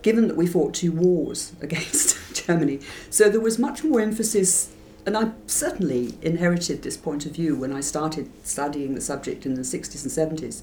given 0.02 0.26
that 0.26 0.36
we 0.36 0.48
fought 0.48 0.74
two 0.74 0.90
wars 0.90 1.52
against 1.60 2.34
Germany. 2.46 2.80
So 3.10 3.28
there 3.28 3.38
was 3.38 3.60
much 3.60 3.84
more 3.84 4.00
emphasis, 4.00 4.74
and 5.08 5.16
I 5.16 5.30
certainly 5.46 6.18
inherited 6.20 6.82
this 6.82 6.98
point 6.98 7.24
of 7.24 7.32
view 7.32 7.56
when 7.56 7.72
I 7.72 7.80
started 7.80 8.30
studying 8.44 8.94
the 8.94 9.00
subject 9.00 9.46
in 9.46 9.54
the 9.54 9.62
60s 9.62 10.02
and 10.02 10.38
70s, 10.38 10.60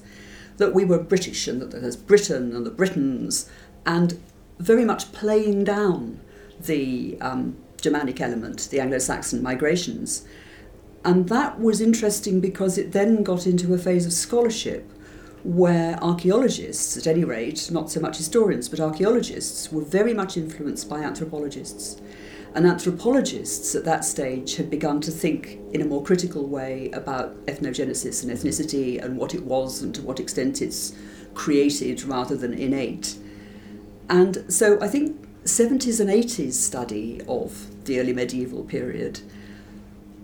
that 0.58 0.72
we 0.72 0.84
were 0.84 1.00
British 1.00 1.48
and 1.48 1.60
that 1.60 1.72
there's 1.72 1.96
Britain 1.96 2.54
and 2.54 2.64
the 2.64 2.70
Britons, 2.70 3.50
and 3.84 4.20
very 4.60 4.84
much 4.84 5.10
playing 5.10 5.64
down 5.64 6.20
the 6.60 7.18
um, 7.20 7.56
Germanic 7.80 8.20
element, 8.20 8.68
the 8.70 8.78
Anglo 8.78 8.98
Saxon 8.98 9.42
migrations. 9.42 10.24
And 11.04 11.28
that 11.28 11.58
was 11.58 11.80
interesting 11.80 12.38
because 12.38 12.78
it 12.78 12.92
then 12.92 13.24
got 13.24 13.48
into 13.48 13.74
a 13.74 13.78
phase 13.78 14.06
of 14.06 14.12
scholarship 14.12 14.88
where 15.42 15.98
archaeologists, 16.00 16.96
at 16.96 17.08
any 17.08 17.24
rate, 17.24 17.68
not 17.72 17.90
so 17.90 17.98
much 17.98 18.18
historians, 18.18 18.68
but 18.68 18.78
archaeologists, 18.78 19.72
were 19.72 19.82
very 19.82 20.14
much 20.14 20.36
influenced 20.36 20.88
by 20.88 21.00
anthropologists. 21.00 22.00
And 22.56 22.66
anthropologists 22.66 23.74
at 23.74 23.84
that 23.84 24.02
stage 24.02 24.56
had 24.56 24.70
begun 24.70 25.02
to 25.02 25.10
think 25.10 25.58
in 25.74 25.82
a 25.82 25.84
more 25.84 26.02
critical 26.02 26.46
way 26.46 26.90
about 26.94 27.36
ethnogenesis 27.44 28.22
and 28.22 28.32
ethnicity 28.32 28.98
and 28.98 29.18
what 29.18 29.34
it 29.34 29.44
was 29.44 29.82
and 29.82 29.94
to 29.94 30.00
what 30.00 30.18
extent 30.18 30.62
it's 30.62 30.94
created 31.34 32.02
rather 32.04 32.34
than 32.34 32.54
innate. 32.54 33.18
And 34.08 34.42
so 34.48 34.80
I 34.80 34.88
think 34.88 35.22
70s 35.44 36.00
and 36.00 36.08
80s 36.08 36.54
study 36.54 37.20
of 37.28 37.84
the 37.84 38.00
early 38.00 38.14
medieval 38.14 38.64
period 38.64 39.20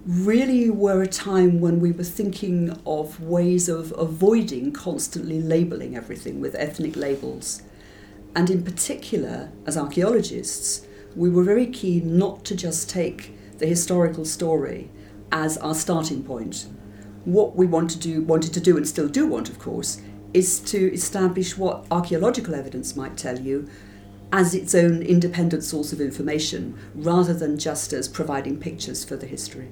really 0.06 0.70
were 0.70 1.02
a 1.02 1.06
time 1.06 1.60
when 1.60 1.80
we 1.80 1.92
were 1.92 2.02
thinking 2.02 2.80
of 2.86 3.20
ways 3.20 3.68
of 3.68 3.92
avoiding 3.98 4.72
constantly 4.72 5.42
labeling 5.42 5.94
everything 5.94 6.40
with 6.40 6.54
ethnic 6.54 6.96
labels. 6.96 7.60
And 8.34 8.48
in 8.48 8.64
particular, 8.64 9.52
as 9.66 9.76
archaeologists, 9.76 10.86
we 11.16 11.28
were 11.28 11.45
very 11.45 11.66
keen 11.66 12.19
not 12.19 12.45
to 12.47 12.57
just 12.57 12.88
take 12.88 13.37
the 13.59 13.66
historical 13.66 14.25
story 14.25 14.90
as 15.31 15.57
our 15.59 15.75
starting 15.75 16.23
point. 16.23 16.66
What 17.25 17.54
we 17.54 17.66
want 17.66 17.90
to 17.90 17.99
do, 17.99 18.23
wanted 18.23 18.52
to 18.54 18.61
do, 18.61 18.76
and 18.76 18.87
still 18.87 19.09
do 19.09 19.26
want, 19.26 19.49
of 19.49 19.59
course, 19.59 20.00
is 20.35 20.59
to 20.61 20.92
establish 20.92 21.57
what 21.57 21.87
archaeological 21.90 22.54
evidence 22.54 22.97
might 22.97 23.16
tell 23.16 23.38
you 23.38 23.69
as 24.33 24.54
its 24.54 24.75
own 24.75 25.02
independent 25.02 25.62
source 25.62 25.92
of 25.92 26.00
information 26.00 26.76
rather 26.95 27.35
than 27.35 27.59
just 27.59 27.92
as 27.92 28.09
providing 28.09 28.59
pictures 28.59 29.04
for 29.04 29.14
the 29.14 29.26
history. 29.26 29.69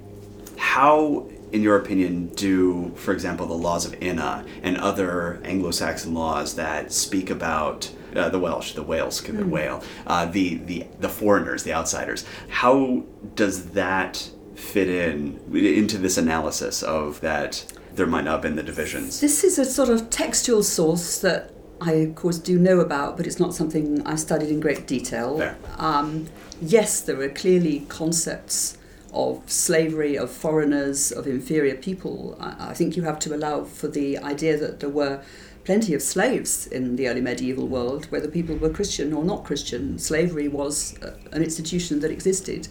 How, 0.57 1.27
in 1.51 1.63
your 1.63 1.77
opinion, 1.77 2.27
do, 2.35 2.93
for 2.95 3.11
example, 3.11 3.47
the 3.47 3.55
laws 3.55 3.85
of 3.85 3.95
Ine 4.01 4.45
and 4.61 4.77
other 4.77 5.41
Anglo 5.43 5.71
Saxon 5.71 6.13
laws 6.13 6.55
that 6.55 6.91
speak 6.91 7.31
about 7.31 7.91
uh, 8.15 8.29
the 8.29 8.39
Welsh, 8.39 8.73
the 8.73 8.83
Wales, 8.83 9.21
the 9.21 9.31
mm. 9.31 9.49
whale, 9.49 9.83
uh, 10.07 10.25
the, 10.25 10.55
the, 10.55 10.87
the 10.99 11.09
foreigners, 11.09 11.63
the 11.63 11.73
outsiders, 11.73 12.25
how 12.49 13.03
does 13.35 13.71
that 13.71 14.29
fit 14.55 14.87
in 14.87 15.39
into 15.55 15.97
this 15.97 16.17
analysis 16.17 16.83
of 16.83 17.19
that 17.21 17.65
there 17.95 18.05
might 18.05 18.23
not 18.23 18.33
have 18.33 18.41
been 18.41 18.55
the 18.55 18.63
divisions? 18.63 19.19
This 19.19 19.43
is 19.43 19.57
a 19.57 19.65
sort 19.65 19.89
of 19.89 20.09
textual 20.09 20.63
source 20.63 21.19
that 21.19 21.51
I, 21.81 21.93
of 21.93 22.15
course, 22.15 22.37
do 22.37 22.59
know 22.59 22.79
about, 22.79 23.17
but 23.17 23.25
it's 23.25 23.39
not 23.39 23.55
something 23.55 24.05
I 24.05 24.15
studied 24.15 24.49
in 24.49 24.59
great 24.59 24.85
detail. 24.85 25.55
Um, 25.77 26.27
yes, 26.61 27.01
there 27.01 27.19
are 27.21 27.29
clearly 27.29 27.81
concepts 27.89 28.77
of 29.13 29.41
slavery, 29.49 30.15
of 30.15 30.31
foreigners, 30.31 31.11
of 31.11 31.27
inferior 31.27 31.75
people. 31.75 32.37
I, 32.39 32.69
I 32.69 32.73
think 32.73 32.95
you 32.95 33.03
have 33.03 33.19
to 33.19 33.35
allow 33.35 33.63
for 33.63 33.87
the 33.87 34.19
idea 34.19 34.57
that 34.57 34.79
there 34.79 34.89
were 34.89 35.23
plenty 35.63 35.93
of 35.93 36.01
slaves 36.01 36.67
in 36.67 36.95
the 36.95 37.07
early 37.07 37.21
medieval 37.21 37.67
world, 37.67 38.05
whether 38.11 38.27
people 38.27 38.55
were 38.55 38.69
Christian 38.69 39.13
or 39.13 39.23
not 39.23 39.43
Christian. 39.43 39.97
Slavery 39.99 40.47
was 40.47 41.01
uh, 41.01 41.17
an 41.31 41.43
institution 41.43 41.99
that 41.99 42.11
existed. 42.11 42.67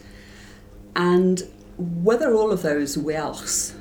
And 0.95 1.43
whether 1.77 2.33
all 2.33 2.51
of 2.51 2.61
those 2.61 2.97
Welsh, 2.97 3.71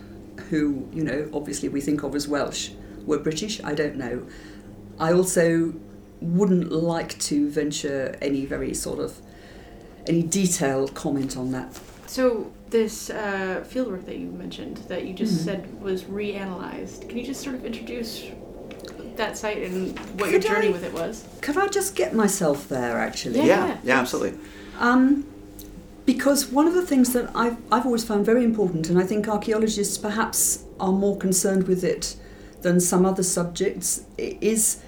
who, 0.49 0.89
you 0.93 1.03
know, 1.03 1.29
obviously 1.33 1.69
we 1.69 1.81
think 1.81 2.03
of 2.03 2.15
as 2.15 2.29
Welsh, 2.29 2.71
were 3.05 3.19
British, 3.19 3.63
I 3.65 3.75
don't 3.75 3.97
know. 3.97 4.27
I 4.99 5.13
also 5.13 5.75
wouldn't 6.21 6.71
like 6.71 7.19
to 7.19 7.51
venture 7.51 8.17
any 8.21 8.45
very 8.45 8.75
sort 8.75 9.01
of 9.01 9.21
any 10.07 10.23
detailed 10.23 10.95
comment 10.95 11.37
on 11.37 11.53
that. 11.53 11.79
So 12.07 12.53
this 12.71 13.11
uh, 13.11 13.65
fieldwork 13.69 14.05
that 14.07 14.17
you 14.17 14.31
mentioned 14.31 14.79
that 14.89 15.07
you 15.07 15.15
just 15.15 15.35
mm-hmm. 15.35 15.45
said 15.45 15.83
was 15.83 16.05
reanalyzed. 16.05 17.09
Can 17.09 17.19
you 17.19 17.25
just 17.25 17.43
sort 17.43 17.55
of 17.55 17.65
introduce 17.65 18.25
that 19.21 19.39
site 19.39 19.59
and 19.59 19.99
what 20.19 20.31
could 20.31 20.45
your 20.45 20.55
journey 20.55 20.69
I, 20.69 20.71
with 20.71 20.85
it 20.85 20.93
was? 20.93 21.27
Could 21.41 21.57
I 21.57 21.69
just 21.69 21.95
get 21.95 22.15
myself 22.15 22.69
there 22.69 22.99
actually? 22.99 23.39
Yeah, 23.39 23.45
yeah, 23.45 23.79
yeah 23.85 24.01
absolutely. 24.01 24.39
Um, 24.79 25.27
because 26.07 26.47
one 26.49 26.67
of 26.67 26.75
the 26.75 26.85
things 26.85 27.13
that 27.13 27.31
I've, 27.35 27.57
I've 27.71 27.87
always 27.87 28.03
found 28.05 28.27
very 28.27 28.45
important, 28.45 28.89
and 28.89 28.99
I 28.99 29.05
think 29.05 29.29
archaeologists 29.29 29.97
perhaps 29.97 30.65
are 30.81 30.93
more 30.93 31.17
concerned 31.17 31.69
with 31.69 31.85
it 31.85 32.17
than 32.63 32.81
some 32.81 33.07
other 33.07 33.23
subjects, 33.23 34.05
is 34.19 34.83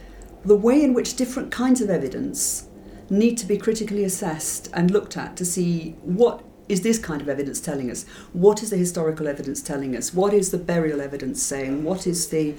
the 0.45 0.57
way 0.57 0.83
in 0.83 0.95
which 0.95 1.15
different 1.15 1.53
kinds 1.53 1.81
of 1.81 1.91
evidence 1.91 2.67
need 3.09 3.37
to 3.39 3.47
be 3.47 3.57
critically 3.57 4.03
assessed 4.05 4.69
and 4.73 4.91
looked 4.91 5.17
at 5.17 5.37
to 5.37 5.45
see 5.45 5.95
what 6.03 6.43
is 6.69 6.81
this 6.81 6.99
kind 6.99 7.21
of 7.21 7.29
evidence 7.29 7.61
telling 7.61 7.91
us? 7.91 8.07
What 8.33 8.63
is 8.63 8.71
the 8.71 8.77
historical 8.79 9.29
evidence 9.29 9.61
telling 9.61 9.95
us? 9.95 10.15
What 10.15 10.33
is 10.33 10.51
the 10.51 10.59
burial 10.59 11.01
evidence 11.01 11.43
saying? 11.43 11.85
What 11.85 12.07
is 12.07 12.29
the 12.29 12.55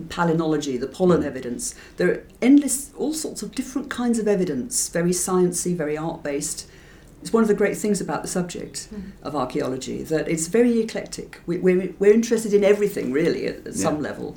palynology, 0.00 0.78
the 0.78 0.86
pollen 0.86 1.24
evidence? 1.24 1.74
There 1.96 2.10
are 2.10 2.26
endless, 2.42 2.92
all 2.96 3.14
sorts 3.14 3.42
of 3.42 3.54
different 3.54 3.90
kinds 3.90 4.18
of 4.18 4.28
evidence, 4.28 4.88
very 4.88 5.10
sciencey, 5.10 5.76
very 5.76 5.96
art 5.96 6.22
based. 6.22 6.68
It's 7.22 7.32
one 7.32 7.42
of 7.42 7.48
the 7.48 7.54
great 7.54 7.76
things 7.76 8.00
about 8.00 8.22
the 8.22 8.28
subject 8.28 8.88
mm. 8.92 9.12
of 9.22 9.34
archaeology 9.34 10.02
that 10.02 10.28
it's 10.28 10.46
very 10.46 10.80
eclectic. 10.80 11.40
We, 11.46 11.56
are 11.56 11.60
we're, 11.60 11.94
we're 11.98 12.12
interested 12.12 12.52
in 12.52 12.62
everything, 12.64 13.12
really, 13.12 13.46
at, 13.46 13.58
at 13.58 13.64
yeah. 13.66 13.72
some 13.72 14.02
level. 14.02 14.36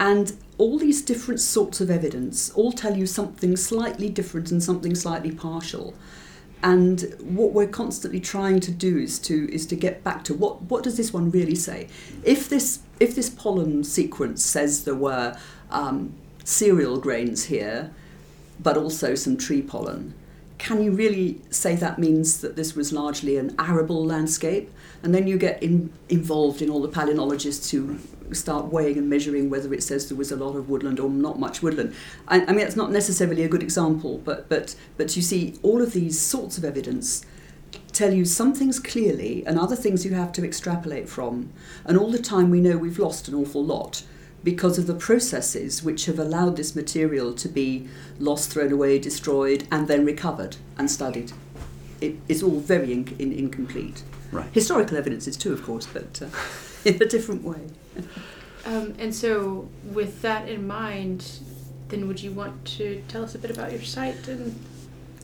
And 0.00 0.32
all 0.58 0.78
these 0.78 1.02
different 1.02 1.40
sorts 1.40 1.80
of 1.80 1.90
evidence 1.90 2.50
all 2.50 2.72
tell 2.72 2.96
you 2.96 3.06
something 3.06 3.56
slightly 3.56 4.08
different 4.08 4.50
and 4.50 4.62
something 4.62 4.94
slightly 4.94 5.30
partial. 5.30 5.94
And 6.62 7.14
what 7.20 7.52
we're 7.52 7.66
constantly 7.68 8.20
trying 8.20 8.60
to 8.60 8.70
do 8.70 8.96
is 8.98 9.18
to 9.20 9.52
is 9.52 9.66
to 9.66 9.76
get 9.76 10.02
back 10.02 10.24
to 10.24 10.34
what 10.34 10.62
what 10.62 10.82
does 10.82 10.96
this 10.96 11.12
one 11.12 11.30
really 11.30 11.54
say? 11.54 11.88
If 12.24 12.48
this 12.48 12.80
if 13.00 13.14
this 13.14 13.30
pollen 13.30 13.84
sequence 13.84 14.44
says 14.44 14.84
there 14.84 14.94
were 14.94 15.36
um, 15.70 16.14
cereal 16.44 16.98
grains 16.98 17.44
here, 17.44 17.92
but 18.60 18.76
also 18.76 19.14
some 19.14 19.36
tree 19.36 19.62
pollen, 19.62 20.14
can 20.58 20.82
you 20.82 20.92
really 20.92 21.40
say 21.50 21.74
that 21.76 21.98
means 21.98 22.40
that 22.40 22.56
this 22.56 22.74
was 22.74 22.92
largely 22.92 23.36
an 23.36 23.54
arable 23.58 24.04
landscape? 24.04 24.70
And 25.02 25.14
then 25.14 25.26
you 25.26 25.36
get 25.36 25.62
in, 25.62 25.92
involved 26.08 26.62
in 26.62 26.70
all 26.70 26.80
the 26.80 26.88
palynologists 26.88 27.70
who 27.70 27.98
start 28.34 28.66
weighing 28.66 28.96
and 28.96 29.10
measuring 29.10 29.50
whether 29.50 29.74
it 29.74 29.82
says 29.82 30.08
there 30.08 30.16
was 30.16 30.32
a 30.32 30.36
lot 30.36 30.56
of 30.56 30.70
woodland 30.70 30.98
or 30.98 31.10
not 31.10 31.38
much 31.38 31.62
woodland. 31.62 31.94
I, 32.28 32.42
I 32.42 32.46
mean, 32.46 32.58
that's 32.58 32.76
not 32.76 32.90
necessarily 32.90 33.42
a 33.42 33.48
good 33.48 33.62
example, 33.62 34.22
but, 34.24 34.48
but, 34.48 34.74
but 34.96 35.14
you 35.16 35.22
see, 35.22 35.58
all 35.62 35.82
of 35.82 35.92
these 35.92 36.18
sorts 36.18 36.56
of 36.56 36.64
evidence 36.64 37.26
tell 37.94 38.12
you 38.12 38.24
some 38.24 38.52
things 38.52 38.78
clearly 38.78 39.44
and 39.46 39.58
other 39.58 39.76
things 39.76 40.04
you 40.04 40.14
have 40.14 40.32
to 40.32 40.44
extrapolate 40.44 41.08
from. 41.08 41.52
And 41.84 41.96
all 41.96 42.10
the 42.10 42.18
time 42.18 42.50
we 42.50 42.60
know 42.60 42.76
we've 42.76 42.98
lost 42.98 43.28
an 43.28 43.34
awful 43.34 43.64
lot 43.64 44.02
because 44.42 44.78
of 44.78 44.86
the 44.86 44.94
processes 44.94 45.82
which 45.82 46.04
have 46.04 46.18
allowed 46.18 46.56
this 46.56 46.76
material 46.76 47.32
to 47.32 47.48
be 47.48 47.88
lost, 48.18 48.50
thrown 48.50 48.72
away, 48.72 48.98
destroyed, 48.98 49.66
and 49.70 49.88
then 49.88 50.04
recovered 50.04 50.56
and 50.76 50.90
studied. 50.90 51.32
It, 52.00 52.16
it's 52.28 52.42
all 52.42 52.60
very 52.60 52.92
in, 52.92 53.16
in, 53.18 53.32
incomplete. 53.32 54.02
Right. 54.30 54.50
Historical 54.52 54.98
evidence 54.98 55.26
is 55.26 55.36
too, 55.36 55.52
of 55.52 55.62
course, 55.62 55.86
but 55.86 56.20
uh, 56.20 56.26
in 56.84 57.00
a 57.00 57.06
different 57.06 57.42
way. 57.42 57.60
Um, 58.66 58.94
and 58.98 59.14
so, 59.14 59.68
with 59.84 60.20
that 60.22 60.48
in 60.48 60.66
mind, 60.66 61.38
then 61.88 62.06
would 62.08 62.22
you 62.22 62.32
want 62.32 62.64
to 62.64 63.02
tell 63.08 63.22
us 63.24 63.34
a 63.34 63.38
bit 63.38 63.50
about 63.50 63.72
your 63.72 63.82
site 63.82 64.28
and 64.28 64.58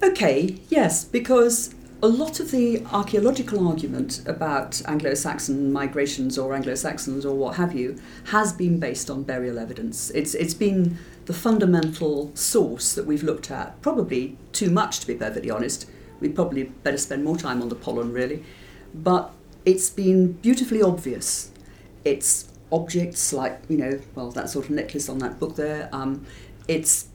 Okay, 0.02 0.56
yes, 0.70 1.04
because 1.04 1.74
a 2.02 2.09
lot 2.09 2.40
of 2.40 2.50
the 2.50 2.83
archaeological 2.92 3.69
argument 3.69 4.26
about 4.26 4.80
Anglo 4.87 5.12
Saxon 5.12 5.71
migrations 5.73 6.38
or 6.38 6.54
Anglo 6.54 6.75
Saxons 6.75 7.26
or 7.26 7.37
what 7.37 7.57
have 7.57 7.75
you 7.75 8.00
has 8.26 8.52
been 8.52 8.80
based 8.80 9.11
on 9.11 9.23
burial 9.23 9.59
evidence. 9.59 10.11
It's, 10.11 10.35
it's 10.35 10.54
been 10.54 10.99
the 11.26 11.35
fundamental 11.35 12.35
source 12.35 12.95
that 12.95 13.04
we've 13.04 13.23
looked 13.23 13.50
at, 13.50 13.80
probably 13.83 14.38
too 14.52 14.71
much 14.71 15.00
to 15.00 15.07
be 15.07 15.14
perfectly 15.14 15.50
honest. 15.50 15.87
We'd 16.21 16.35
probably 16.35 16.64
better 16.64 16.99
spend 16.99 17.23
more 17.23 17.37
time 17.37 17.61
on 17.61 17.69
the 17.69 17.75
pollen, 17.75 18.12
really. 18.12 18.45
But 18.95 19.33
it's 19.66 19.90
been 19.90 20.33
beautifully 20.33 20.83
obvious. 20.83 21.50
It's 22.04 22.49
objects 22.73 23.33
like, 23.33 23.61
you 23.69 23.76
know, 23.76 24.00
well, 24.14 24.30
that 24.30 24.49
sort 24.49 24.66
of 24.66 24.71
necklace 24.71 25.09
on 25.09 25.19
that 25.19 25.38
book 25.38 25.57
there. 25.57 25.90
Um, 25.92 26.25
it's 26.66 27.09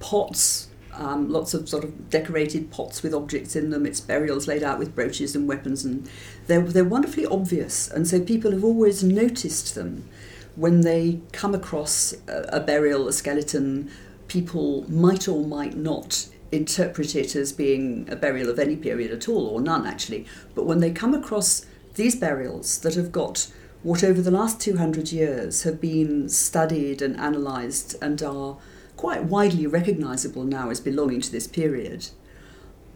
pots 0.00 0.68
um, 0.94 1.30
lots 1.30 1.54
of 1.54 1.68
sort 1.68 1.84
of 1.84 2.10
decorated 2.10 2.70
pots 2.70 3.02
with 3.02 3.14
objects 3.14 3.56
in 3.56 3.70
them. 3.70 3.86
It's 3.86 4.00
burials 4.00 4.46
laid 4.46 4.62
out 4.62 4.78
with 4.78 4.94
brooches 4.94 5.34
and 5.34 5.48
weapons, 5.48 5.84
and 5.84 6.08
they're, 6.46 6.60
they're 6.60 6.84
wonderfully 6.84 7.26
obvious. 7.26 7.90
And 7.90 8.06
so 8.06 8.20
people 8.20 8.50
have 8.52 8.64
always 8.64 9.02
noticed 9.02 9.74
them 9.74 10.08
when 10.56 10.82
they 10.82 11.20
come 11.32 11.54
across 11.54 12.14
a, 12.28 12.48
a 12.52 12.60
burial, 12.60 13.08
a 13.08 13.12
skeleton. 13.12 13.90
People 14.28 14.90
might 14.90 15.28
or 15.28 15.44
might 15.44 15.76
not 15.76 16.28
interpret 16.50 17.16
it 17.16 17.34
as 17.34 17.52
being 17.52 18.06
a 18.10 18.16
burial 18.16 18.50
of 18.50 18.58
any 18.58 18.76
period 18.76 19.10
at 19.10 19.28
all, 19.28 19.46
or 19.46 19.60
none 19.60 19.86
actually. 19.86 20.26
But 20.54 20.66
when 20.66 20.80
they 20.80 20.90
come 20.90 21.14
across 21.14 21.66
these 21.94 22.16
burials 22.16 22.78
that 22.80 22.94
have 22.94 23.12
got 23.12 23.50
what 23.82 24.04
over 24.04 24.22
the 24.22 24.30
last 24.30 24.60
200 24.60 25.10
years 25.10 25.64
have 25.64 25.80
been 25.80 26.28
studied 26.28 27.02
and 27.02 27.16
analysed 27.16 27.96
and 28.00 28.22
are 28.22 28.56
quite 29.02 29.24
widely 29.24 29.66
recognisable 29.66 30.44
now 30.44 30.70
as 30.70 30.78
belonging 30.78 31.20
to 31.20 31.32
this 31.32 31.48
period, 31.48 32.08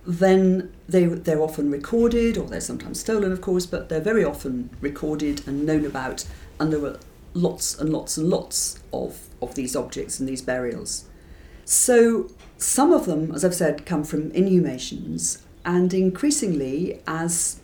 then 0.06 0.72
they, 0.88 1.04
they're 1.04 1.42
often 1.42 1.68
recorded, 1.68 2.38
or 2.38 2.46
they're 2.46 2.60
sometimes 2.60 3.00
stolen, 3.00 3.32
of 3.32 3.40
course, 3.40 3.66
but 3.66 3.88
they're 3.88 4.00
very 4.12 4.24
often 4.24 4.70
recorded 4.80 5.44
and 5.48 5.66
known 5.66 5.84
about, 5.84 6.24
and 6.60 6.72
there 6.72 6.78
were 6.78 6.96
lots 7.34 7.76
and 7.80 7.92
lots 7.92 8.16
and 8.16 8.30
lots 8.30 8.78
of, 8.92 9.18
of 9.42 9.56
these 9.56 9.74
objects 9.74 10.20
and 10.20 10.28
these 10.28 10.40
burials. 10.40 11.06
So 11.64 12.30
some 12.56 12.92
of 12.92 13.06
them, 13.06 13.32
as 13.34 13.44
I've 13.44 13.52
said, 13.52 13.84
come 13.84 14.04
from 14.04 14.30
inhumations, 14.30 15.42
and 15.64 15.92
increasingly, 15.92 17.00
as 17.08 17.58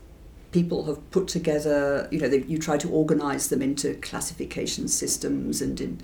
people 0.50 0.86
have 0.86 0.98
put 1.12 1.28
together, 1.28 2.08
you 2.10 2.18
know, 2.18 2.28
they, 2.28 2.42
you 2.42 2.58
try 2.58 2.76
to 2.76 2.90
organise 2.90 3.46
them 3.46 3.62
into 3.62 3.94
classification 3.94 4.88
systems 4.88 5.62
and 5.62 5.80
in, 5.80 6.00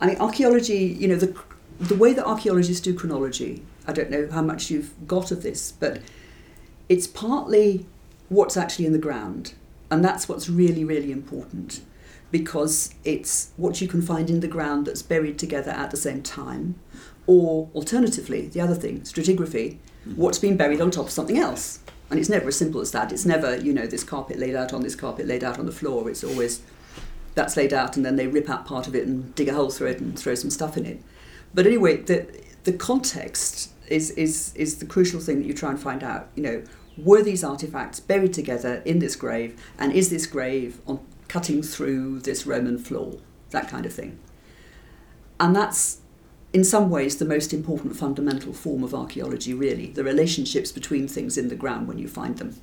I 0.00 0.08
mean, 0.08 0.16
archaeology, 0.16 0.96
you 0.98 1.06
know, 1.06 1.14
the 1.14 1.32
the 1.78 1.94
way 1.94 2.12
that 2.12 2.26
archaeologists 2.26 2.82
do 2.82 2.94
chronology, 2.94 3.62
I 3.86 3.92
don't 3.92 4.10
know 4.10 4.28
how 4.30 4.42
much 4.42 4.70
you've 4.70 4.92
got 5.06 5.30
of 5.30 5.42
this, 5.42 5.72
but 5.72 6.00
it's 6.88 7.06
partly 7.06 7.86
what's 8.28 8.56
actually 8.56 8.86
in 8.86 8.92
the 8.92 8.98
ground. 8.98 9.54
And 9.90 10.04
that's 10.04 10.28
what's 10.28 10.48
really, 10.48 10.84
really 10.84 11.12
important 11.12 11.82
because 12.32 12.92
it's 13.04 13.52
what 13.56 13.80
you 13.80 13.86
can 13.86 14.02
find 14.02 14.28
in 14.28 14.40
the 14.40 14.48
ground 14.48 14.86
that's 14.86 15.02
buried 15.02 15.38
together 15.38 15.70
at 15.70 15.90
the 15.90 15.96
same 15.96 16.22
time. 16.22 16.74
Or 17.26 17.68
alternatively, 17.74 18.48
the 18.48 18.60
other 18.60 18.74
thing, 18.74 19.00
stratigraphy, 19.02 19.76
mm-hmm. 19.76 20.16
what's 20.16 20.38
been 20.38 20.56
buried 20.56 20.80
on 20.80 20.90
top 20.90 21.06
of 21.06 21.12
something 21.12 21.38
else. 21.38 21.80
And 22.10 22.18
it's 22.20 22.28
never 22.28 22.48
as 22.48 22.56
simple 22.56 22.80
as 22.80 22.92
that. 22.92 23.12
It's 23.12 23.26
never, 23.26 23.56
you 23.56 23.72
know, 23.72 23.86
this 23.86 24.04
carpet 24.04 24.38
laid 24.38 24.54
out 24.54 24.72
on 24.72 24.82
this 24.82 24.94
carpet 24.94 25.26
laid 25.26 25.42
out 25.42 25.58
on 25.58 25.66
the 25.66 25.72
floor. 25.72 26.08
It's 26.08 26.22
always 26.22 26.62
that's 27.34 27.56
laid 27.56 27.72
out 27.72 27.96
and 27.96 28.04
then 28.04 28.16
they 28.16 28.26
rip 28.26 28.48
out 28.48 28.64
part 28.64 28.88
of 28.88 28.94
it 28.94 29.06
and 29.06 29.34
dig 29.34 29.48
a 29.48 29.54
hole 29.54 29.70
through 29.70 29.88
it 29.88 30.00
and 30.00 30.18
throw 30.18 30.34
some 30.34 30.50
stuff 30.50 30.76
in 30.76 30.86
it. 30.86 31.02
But 31.56 31.66
anyway, 31.66 31.96
the 31.96 32.28
the 32.64 32.74
context 32.74 33.70
is 33.88 34.10
is 34.10 34.52
is 34.54 34.78
the 34.78 34.84
crucial 34.84 35.20
thing 35.20 35.38
that 35.40 35.46
you 35.46 35.54
try 35.54 35.70
and 35.70 35.80
find 35.80 36.04
out. 36.04 36.28
You 36.34 36.42
know, 36.42 36.62
were 36.98 37.22
these 37.22 37.42
artifacts 37.42 37.98
buried 37.98 38.34
together 38.34 38.82
in 38.84 38.98
this 38.98 39.16
grave, 39.16 39.58
and 39.78 39.90
is 39.92 40.10
this 40.10 40.26
grave 40.26 40.80
on 40.86 41.00
cutting 41.28 41.62
through 41.62 42.20
this 42.20 42.46
Roman 42.46 42.76
floor? 42.76 43.18
That 43.50 43.68
kind 43.68 43.86
of 43.86 43.92
thing. 43.94 44.18
And 45.40 45.56
that's 45.56 46.00
in 46.52 46.62
some 46.62 46.90
ways 46.90 47.16
the 47.16 47.24
most 47.24 47.54
important 47.54 47.96
fundamental 47.96 48.52
form 48.52 48.84
of 48.84 48.94
archaeology, 48.94 49.54
really, 49.54 49.86
the 49.86 50.04
relationships 50.04 50.72
between 50.72 51.08
things 51.08 51.38
in 51.38 51.48
the 51.48 51.56
ground 51.56 51.88
when 51.88 51.98
you 51.98 52.08
find 52.08 52.36
them. 52.36 52.60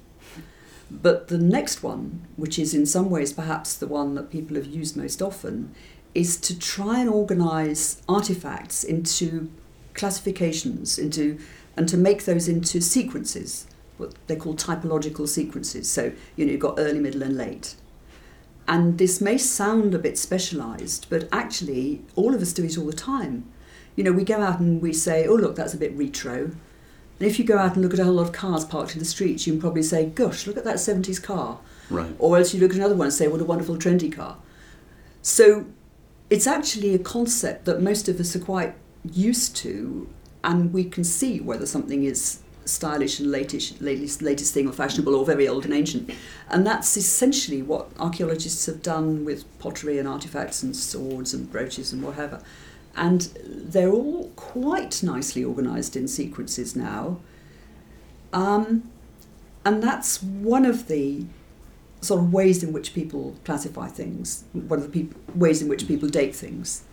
But 0.92 1.30
the 1.30 1.40
next 1.40 1.82
one, 1.82 2.28
which 2.36 2.60
is 2.60 2.76
in 2.76 2.86
some 2.86 3.10
ways 3.10 3.34
perhaps 3.34 3.76
the 3.76 3.88
one 3.88 4.14
that 4.14 4.30
people 4.30 4.56
have 4.56 4.68
used 4.68 4.96
most 4.96 5.20
often, 5.20 5.74
is 6.14 6.38
to 6.38 6.58
try 6.58 7.00
and 7.00 7.10
organize 7.10 8.02
artifacts 8.08 8.84
into 8.84 9.50
classifications 9.94 10.98
into 10.98 11.40
and 11.76 11.88
to 11.90 11.98
make 11.98 12.26
those 12.26 12.48
into 12.48 12.82
sequences 12.82 13.68
what 13.98 14.16
they 14.28 14.36
call 14.36 14.56
typological 14.56 15.28
sequences. 15.28 15.90
So 15.90 16.12
you 16.36 16.46
know 16.46 16.52
you've 16.52 16.62
got 16.62 16.80
early 16.80 17.00
middle 17.00 17.24
and 17.24 17.38
late. 17.38 17.76
And 18.68 18.98
this 18.98 19.20
may 19.20 19.38
sound 19.38 19.94
a 19.94 20.00
bit 20.00 20.18
specialized 20.18 21.08
but 21.10 21.28
actually 21.32 22.02
all 22.16 22.34
of 22.34 22.42
us 22.42 22.54
do 22.54 22.64
it 22.64 22.78
all 22.78 22.86
the 22.86 22.94
time. 22.94 23.46
You 23.96 24.04
know 24.04 24.12
we 24.12 24.24
go 24.24 24.42
out 24.42 24.60
and 24.60 24.82
we 24.82 24.94
say 24.94 25.28
oh 25.28 25.36
look 25.36 25.56
that's 25.56 25.74
a 25.74 25.78
bit 25.78 25.96
retro. 25.96 26.52
And 27.20 27.30
if 27.30 27.38
you 27.40 27.46
go 27.46 27.58
out 27.58 27.76
and 27.76 27.84
look 27.84 27.94
at 27.94 28.00
a 28.00 28.04
whole 28.04 28.16
lot 28.16 28.26
of 28.26 28.32
cars 28.32 28.66
parked 28.66 28.94
in 28.94 29.00
the 29.00 29.06
streets 29.06 29.46
you 29.46 29.54
can 29.54 29.62
probably 29.62 29.84
say 29.84 30.08
gosh 30.08 30.48
look 30.48 30.58
at 30.58 30.64
that 30.64 30.78
70s 30.78 31.22
car. 31.22 31.60
Right. 31.90 32.16
or 32.18 32.38
else 32.38 32.54
you 32.54 32.60
look 32.60 32.72
at 32.72 32.78
another 32.78 32.96
one 32.96 33.08
and 33.08 33.14
say 33.14 33.28
what 33.28 33.42
a 33.42 33.46
wonderful 33.46 33.78
trendy 33.78 34.12
car. 34.12 34.38
So 35.22 35.68
it's 36.34 36.48
actually 36.48 36.96
a 36.96 37.00
concept 37.00 37.66
that 37.66 37.80
most 37.80 38.10
of 38.10 38.20
us 38.20 38.36
are 38.36 38.40
quite 38.40 38.74
used 39.12 39.56
to, 39.56 40.10
and 40.44 40.74
we 40.74 40.84
can 40.84 41.04
see 41.04 41.40
whether 41.40 41.68
something 41.68 42.06
is 42.06 42.40
stylish 42.66 43.20
and 43.20 43.30
latest, 43.30 43.80
latest, 43.82 44.24
latest 44.24 44.52
thing 44.52 44.68
or 44.68 44.72
fashionable 44.72 45.14
or 45.14 45.24
very 45.28 45.48
old 45.48 45.64
and 45.64 45.76
ancient. 45.76 46.10
And 46.50 46.66
that's 46.66 46.98
essentially 46.98 47.62
what 47.62 47.92
archaeologists 48.00 48.66
have 48.66 48.82
done 48.82 49.26
with 49.26 49.46
pottery 49.60 50.00
and 50.00 50.08
artifacts 50.08 50.64
and 50.64 50.76
swords 50.76 51.36
and 51.36 51.52
brooches 51.52 51.94
and 51.94 52.02
whatever. 52.02 52.42
And 52.96 53.22
they're 53.46 53.92
all 53.92 54.32
quite 54.36 55.04
nicely 55.04 55.46
organised 55.46 55.96
in 55.96 56.08
sequences 56.08 56.76
now. 56.76 57.20
Um, 58.32 58.90
and 59.64 59.84
that's 59.84 60.24
one 60.24 60.66
of 60.66 60.88
the 60.88 61.26
sort 62.04 62.22
of 62.22 62.34
ways 62.34 62.64
in 62.64 62.74
which 62.74 62.94
people 62.94 63.36
classify 63.44 63.88
things, 63.88 64.44
one 64.54 64.80
of 64.80 64.84
the 64.84 64.90
peop- 64.90 65.36
ways 65.36 65.62
in 65.62 65.68
which 65.68 65.88
people 65.88 66.10
date 66.10 66.36
things. 66.36 66.84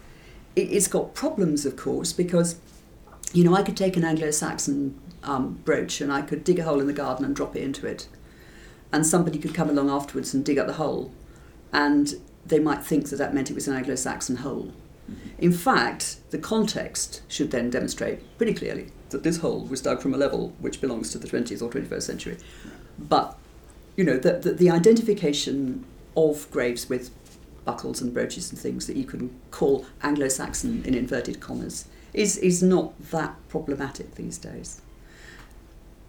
It, 0.57 0.73
it's 0.73 0.89
got 0.89 1.15
problems, 1.15 1.67
of 1.67 1.77
course, 1.77 2.13
because, 2.13 2.57
you 3.33 3.45
know, 3.45 3.55
I 3.55 3.63
could 3.63 3.77
take 3.77 3.97
an 3.97 4.05
Anglo-Saxon 4.05 4.99
um, 5.23 5.61
brooch 5.65 6.01
and 6.01 6.13
I 6.13 6.23
could 6.23 6.45
dig 6.45 6.59
a 6.59 6.65
hole 6.65 6.81
in 6.81 6.87
the 6.87 6.93
garden 6.93 7.25
and 7.25 7.35
drop 7.35 7.57
it 7.57 7.63
into 7.63 7.87
it. 7.87 8.09
And 8.93 9.07
somebody 9.07 9.39
could 9.39 9.55
come 9.55 9.71
along 9.71 9.91
afterwards 9.91 10.35
and 10.35 10.45
dig 10.45 10.59
up 10.59 10.67
the 10.67 10.75
hole. 10.75 11.13
And 11.73 12.15
they 12.45 12.59
might 12.59 12.83
think 12.83 13.11
that 13.11 13.17
that 13.17 13.35
meant 13.35 13.51
it 13.51 13.55
was 13.55 13.69
an 13.69 13.77
Anglo-Saxon 13.77 14.37
hole. 14.37 14.73
In 15.39 15.53
fact, 15.53 16.19
the 16.31 16.39
context 16.39 17.23
should 17.29 17.51
then 17.51 17.71
demonstrate 17.71 18.21
pretty 18.37 18.55
clearly 18.55 18.93
that 19.11 19.23
this 19.23 19.39
hole 19.39 19.65
was 19.65 19.83
dug 19.83 20.01
from 20.01 20.15
a 20.15 20.17
level 20.17 20.55
which 20.61 20.81
belongs 20.81 21.11
to 21.11 21.19
the 21.19 21.27
20th 21.27 21.63
or 21.63 21.71
21st 21.71 22.03
century. 22.03 22.39
But 22.99 23.37
you 24.01 24.07
know, 24.07 24.17
the, 24.17 24.33
the, 24.33 24.53
the 24.55 24.71
identification 24.71 25.85
of 26.17 26.51
graves 26.51 26.89
with 26.89 27.11
buckles 27.67 28.01
and 28.01 28.15
brooches 28.15 28.51
and 28.51 28.59
things 28.59 28.87
that 28.87 28.97
you 28.97 29.05
can 29.05 29.39
call 29.51 29.85
Anglo-Saxon 30.03 30.83
in 30.87 30.95
inverted 30.95 31.39
commas 31.39 31.87
is, 32.15 32.39
is 32.39 32.63
not 32.63 32.99
that 33.11 33.37
problematic 33.51 34.15
these 34.15 34.39
days. 34.39 34.81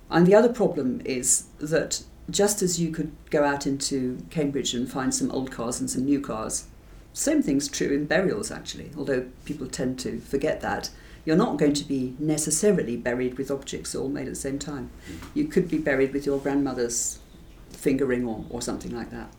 And 0.09 0.25
the 0.25 0.33
other 0.33 0.47
problem 0.47 1.01
is 1.03 1.47
that 1.59 2.03
just 2.29 2.61
as 2.61 2.79
you 2.79 2.91
could 2.91 3.11
go 3.29 3.43
out 3.43 3.67
into 3.67 4.25
Cambridge 4.29 4.73
and 4.73 4.89
find 4.89 5.13
some 5.13 5.29
old 5.29 5.51
cars 5.51 5.81
and 5.81 5.89
some 5.89 6.05
new 6.05 6.21
cars, 6.21 6.67
same 7.11 7.43
thing's 7.43 7.67
true 7.67 7.89
in 7.89 8.05
burials 8.05 8.51
actually, 8.51 8.91
although 8.97 9.25
people 9.43 9.67
tend 9.67 9.99
to 9.99 10.21
forget 10.21 10.61
that. 10.61 10.91
You're 11.25 11.35
not 11.35 11.57
going 11.57 11.73
to 11.73 11.83
be 11.83 12.15
necessarily 12.19 12.95
buried 12.95 13.37
with 13.37 13.51
objects 13.51 13.93
all 13.93 14.07
made 14.07 14.27
at 14.27 14.33
the 14.33 14.35
same 14.35 14.59
time. 14.59 14.91
You 15.33 15.45
could 15.49 15.69
be 15.69 15.77
buried 15.77 16.13
with 16.13 16.25
your 16.25 16.39
grandmother's 16.39 17.19
finger 17.81 18.05
ring 18.05 18.25
or, 18.25 18.45
or 18.49 18.61
something 18.61 18.95
like 18.95 19.09
that. 19.09 19.29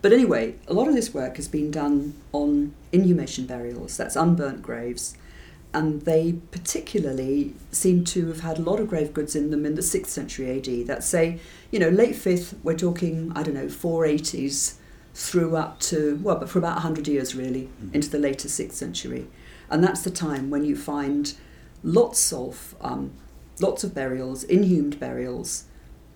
But 0.00 0.12
anyway, 0.12 0.54
a 0.68 0.72
lot 0.72 0.88
of 0.88 0.94
this 0.94 1.12
work 1.12 1.36
has 1.36 1.48
been 1.48 1.70
done 1.70 2.14
on 2.32 2.74
inhumation 2.92 3.46
burials, 3.46 3.96
that's 3.96 4.14
unburnt 4.14 4.62
graves, 4.62 5.16
and 5.74 6.02
they 6.02 6.34
particularly 6.52 7.54
seem 7.72 8.04
to 8.04 8.28
have 8.28 8.40
had 8.40 8.58
a 8.58 8.62
lot 8.62 8.78
of 8.80 8.88
grave 8.88 9.12
goods 9.12 9.34
in 9.34 9.50
them 9.50 9.66
in 9.66 9.74
the 9.74 9.82
6th 9.82 10.06
century 10.06 10.56
AD. 10.56 10.86
That's 10.86 11.06
say, 11.06 11.40
you 11.70 11.78
know, 11.78 11.88
late 11.88 12.14
5th, 12.14 12.54
we're 12.62 12.76
talking, 12.76 13.32
I 13.34 13.42
don't 13.42 13.54
know, 13.54 13.66
480s 13.66 14.74
through 15.14 15.56
up 15.56 15.80
to, 15.80 16.18
well, 16.22 16.36
but 16.36 16.48
for 16.48 16.60
about 16.60 16.74
100 16.74 17.08
years 17.08 17.34
really, 17.34 17.68
into 17.92 18.08
the 18.08 18.18
later 18.18 18.48
6th 18.48 18.72
century. 18.72 19.26
And 19.68 19.82
that's 19.82 20.02
the 20.02 20.10
time 20.10 20.48
when 20.48 20.64
you 20.64 20.76
find 20.76 21.34
lots 21.82 22.32
of, 22.32 22.76
um, 22.80 23.12
lots 23.60 23.82
of 23.82 23.94
burials, 23.94 24.44
inhumed 24.44 25.00
burials 25.00 25.64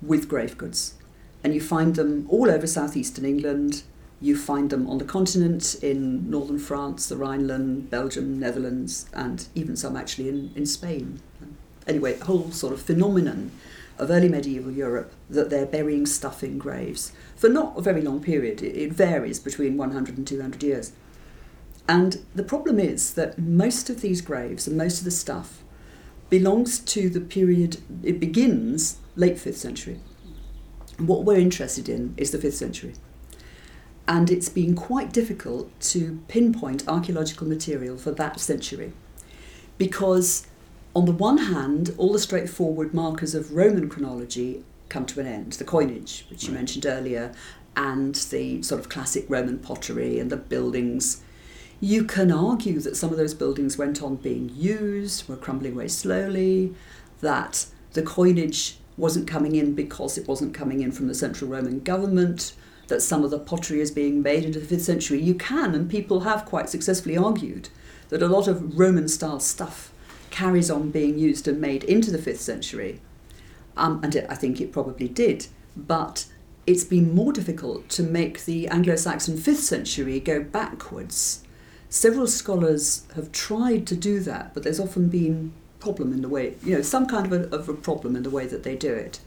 with 0.01 0.29
grave 0.29 0.57
goods. 0.57 0.95
And 1.45 1.55
you 1.55 1.61
find 1.61 1.97
them 1.97 2.27
all 2.29 2.51
over 2.51 2.67
southeastern 2.67 3.25
England. 3.25 3.83
You 4.21 4.37
find 4.37 4.71
them 4.71 4.89
on 4.89 4.99
the 4.99 5.05
continent 5.05 5.77
in 5.83 6.31
northern 6.31 6.59
France, 6.59 7.09
the 7.09 7.17
Rhineland, 7.17 7.91
Belgium, 7.91 8.39
Netherlands, 8.39 9.07
and 9.13 9.47
even 9.55 9.77
some 9.77 9.97
actually 9.97 10.29
in, 10.29 10.53
in 10.55 10.67
Spain. 10.67 11.21
Anyway, 11.87 12.19
a 12.19 12.25
whole 12.25 12.51
sort 12.53 12.73
of 12.73 12.81
phenomenon 12.81 13.51
of 13.99 14.11
early 14.11 14.29
medieval 14.29 14.71
Europe 14.71 15.13
that 15.29 15.51
they're 15.51 15.67
burying 15.67 16.07
stuff 16.07 16.43
in 16.43 16.59
graves 16.59 17.13
for 17.37 17.49
not 17.49 17.77
a 17.77 17.83
very 17.83 18.03
long 18.03 18.23
period. 18.23 18.63
It, 18.63 18.77
it 18.77 18.93
varies 18.93 19.41
between 19.41 19.77
100 19.77 20.17
and 20.17 20.27
200 20.27 20.63
years. 20.63 20.93
And 21.89 22.25
the 22.35 22.45
problem 22.45 22.79
is 22.79 23.15
that 23.15 23.39
most 23.39 23.91
of 23.91 24.01
these 24.01 24.21
graves 24.21 24.67
and 24.67 24.77
most 24.77 24.99
of 24.99 25.05
the 25.05 25.11
stuff 25.11 25.63
belongs 26.31 26.79
to 26.79 27.11
the 27.11 27.21
period, 27.21 27.79
it 28.03 28.21
begins 28.21 28.99
late 29.17 29.37
5th 29.37 29.55
century. 29.55 30.01
What 30.99 31.25
we're 31.25 31.39
interested 31.39 31.89
in 31.89 32.15
is 32.17 32.31
the 32.31 32.39
5th 32.39 32.55
century. 32.55 32.95
And 34.07 34.31
it's 34.31 34.49
been 34.49 34.75
quite 34.75 35.13
difficult 35.13 35.79
to 35.81 36.21
pinpoint 36.29 36.87
archaeological 36.89 37.47
material 37.47 37.97
for 37.97 38.11
that 38.13 38.41
century 38.41 38.93
because, 39.79 40.47
on 40.95 41.07
the 41.07 41.13
one 41.13 41.39
hand, 41.39 41.95
all 41.99 42.13
the 42.13 42.19
straightforward 42.19 42.93
markers 42.93 43.35
of 43.35 43.53
Roman 43.53 43.89
chronology 43.89 44.65
come 44.89 45.07
to 45.07 45.21
an 45.21 45.27
end 45.27 45.53
the 45.53 45.65
coinage, 45.65 46.27
which 46.29 46.45
you 46.45 46.51
Right. 46.51 46.59
mentioned 46.59 46.85
earlier, 46.85 47.33
and 47.77 48.15
the 48.31 48.63
sort 48.63 48.81
of 48.81 48.89
classic 48.89 49.25
Roman 49.29 49.59
pottery 49.59 50.19
and 50.19 50.31
the 50.31 50.37
buildings. 50.37 51.23
You 51.81 52.05
can 52.05 52.31
argue 52.31 52.79
that 52.81 52.97
some 52.97 53.11
of 53.11 53.17
those 53.17 53.35
buildings 53.35 53.79
went 53.79 54.03
on 54.03 54.17
being 54.17 54.53
used, 54.55 55.29
were 55.29 55.37
crumbling 55.37 55.73
away 55.73 55.89
slowly, 55.89 56.75
that 57.21 57.67
the 57.95 58.03
coinage 58.03 58.79
wasn't 58.97 59.29
coming 59.29 59.55
in 59.55 59.75
because 59.75 60.19
it 60.19 60.29
wasn't 60.29 60.55
coming 60.55 60.81
in 60.81 60.93
from 60.93 61.09
the 61.09 61.15
central 61.15 61.51
Roman 61.51 61.81
government, 61.81 62.55
that 62.89 63.03
some 63.03 63.25
of 63.25 63.31
the 63.31 63.39
pottery 63.39 63.81
is 63.81 63.91
being 63.91 64.23
made 64.23 64.45
into 64.45 64.61
the 64.61 64.77
5th 64.77 64.81
century. 64.83 65.21
You 65.21 65.35
can, 65.35 65.75
and 65.75 65.91
people 65.91 66.21
have 66.21 66.45
quite 66.45 66.69
successfully 66.69 67.17
argued, 67.17 67.69
that 68.11 68.23
a 68.23 68.29
lot 68.29 68.49
of 68.49 68.79
Roman 68.79 69.09
style 69.09 69.41
stuff 69.41 69.93
carries 70.31 70.71
on 70.71 70.91
being 70.91 71.19
used 71.19 71.49
and 71.49 71.61
made 71.61 71.85
into 71.85 72.11
the 72.11 72.19
5th 72.19 72.39
century. 72.39 73.01
Um, 73.77 74.01
and 74.03 74.15
it, 74.15 74.27
I 74.29 74.35
think 74.35 74.61
it 74.61 74.73
probably 74.73 75.09
did. 75.09 75.47
But 75.77 76.27
it's 76.67 76.85
been 76.85 77.15
more 77.15 77.33
difficult 77.33 77.89
to 77.91 78.03
make 78.03 78.45
the 78.45 78.69
Anglo 78.69 78.97
Saxon 78.97 79.37
5th 79.37 79.57
century 79.57 80.21
go 80.21 80.43
backwards. 80.43 81.43
Several 81.89 82.27
scholars 82.27 83.05
have 83.15 83.33
tried 83.33 83.87
to 83.87 83.97
do 83.97 84.21
that, 84.21 84.55
but 84.55 84.63
there's 84.63 84.81
often 84.81 85.09
been 85.09 85.53
problem 85.83 86.13
in 86.13 86.23
the 86.23 86.29
way, 86.29 86.55
you 86.63 86.77
know, 86.77 86.83
some 86.83 87.07
kind 87.07 87.27
of 87.27 87.33
a, 87.33 87.55
of 87.55 87.69
a 87.69 87.75
problem 87.75 88.15
in 88.15 88.23
the 88.23 88.31
way 88.31 88.47
that 88.47 88.63
they 88.63 88.77
do 88.77 88.95
it. 88.95 89.19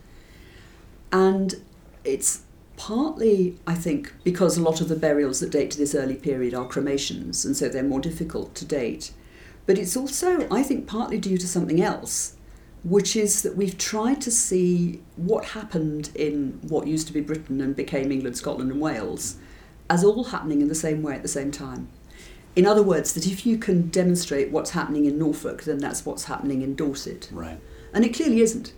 And 1.11 1.55
it's 2.03 2.43
partly, 2.77 3.57
I 3.67 3.75
think, 3.75 4.13
because 4.23 4.57
a 4.57 4.63
lot 4.63 4.81
of 4.81 4.87
the 4.87 4.95
burials 4.95 5.41
that 5.41 5.51
date 5.51 5.71
to 5.71 5.77
this 5.77 5.93
early 5.93 6.15
period 6.15 6.53
are 6.53 6.65
cremations, 6.65 7.45
and 7.45 7.55
so 7.55 7.67
they're 7.67 7.83
more 7.83 7.99
difficult 7.99 8.55
to 8.55 8.65
date. 8.65 9.11
But 9.65 9.77
it's 9.77 9.97
also, 9.97 10.47
I 10.49 10.63
think, 10.63 10.87
partly 10.87 11.19
due 11.19 11.37
to 11.37 11.47
something 11.47 11.81
else, 11.81 12.35
which 12.83 13.15
is 13.15 13.41
that 13.41 13.57
we've 13.57 13.77
tried 13.77 14.21
to 14.21 14.31
see 14.31 15.01
what 15.15 15.45
happened 15.45 16.11
in 16.15 16.59
what 16.67 16.87
used 16.87 17.07
to 17.07 17.13
be 17.13 17.21
Britain 17.21 17.59
and 17.59 17.75
became 17.75 18.11
England, 18.11 18.37
Scotland, 18.37 18.71
and 18.71 18.79
Wales 18.79 19.37
as 19.89 20.03
all 20.03 20.25
happening 20.25 20.61
in 20.61 20.67
the 20.67 20.75
same 20.75 21.01
way 21.03 21.15
at 21.15 21.21
the 21.21 21.27
same 21.27 21.51
time. 21.51 21.87
In 22.55 22.65
other 22.65 22.83
words, 22.83 23.13
that 23.13 23.27
if 23.27 23.45
you 23.45 23.57
can 23.57 23.89
demonstrate 23.89 24.49
what's 24.49 24.71
happening 24.71 25.05
in 25.05 25.19
Norfolk, 25.19 25.63
then 25.63 25.77
that's 25.79 26.05
what's 26.05 26.25
happening 26.25 26.61
in 26.61 26.75
Dorset. 26.75 27.29
Right. 27.31 27.59
And 27.93 28.05
it 28.05 28.15
clearly 28.15 28.41
isn't. 28.41 28.73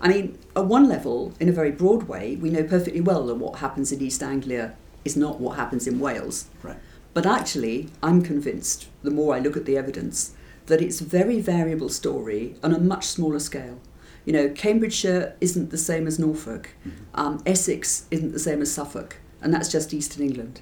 I 0.00 0.08
mean, 0.08 0.38
at 0.54 0.66
one 0.66 0.88
level, 0.88 1.32
in 1.40 1.48
a 1.48 1.52
very 1.52 1.70
broad 1.70 2.04
way, 2.04 2.36
we 2.36 2.50
know 2.50 2.64
perfectly 2.64 3.00
well 3.00 3.26
that 3.26 3.36
what 3.36 3.60
happens 3.60 3.92
in 3.92 4.02
East 4.02 4.22
Anglia 4.22 4.74
is 5.04 5.16
not 5.16 5.40
what 5.40 5.56
happens 5.56 5.86
in 5.86 6.00
Wales. 6.00 6.48
Right. 6.62 6.76
But 7.14 7.26
actually, 7.26 7.88
I'm 8.02 8.20
convinced, 8.22 8.88
the 9.02 9.10
more 9.10 9.34
I 9.34 9.38
look 9.38 9.56
at 9.56 9.64
the 9.64 9.78
evidence, 9.78 10.34
that 10.66 10.82
it's 10.82 11.00
a 11.00 11.04
very 11.04 11.40
variable 11.40 11.88
story 11.88 12.56
on 12.62 12.74
a 12.74 12.78
much 12.78 13.06
smaller 13.06 13.38
scale. 13.38 13.80
You 14.24 14.32
know, 14.32 14.48
Cambridgeshire 14.48 15.36
isn't 15.40 15.70
the 15.70 15.78
same 15.78 16.06
as 16.06 16.18
Norfolk, 16.18 16.70
um, 17.14 17.40
Essex 17.46 18.06
isn't 18.10 18.32
the 18.32 18.38
same 18.38 18.60
as 18.60 18.72
Suffolk, 18.72 19.16
and 19.40 19.54
that's 19.54 19.70
just 19.70 19.94
eastern 19.94 20.24
England. 20.24 20.60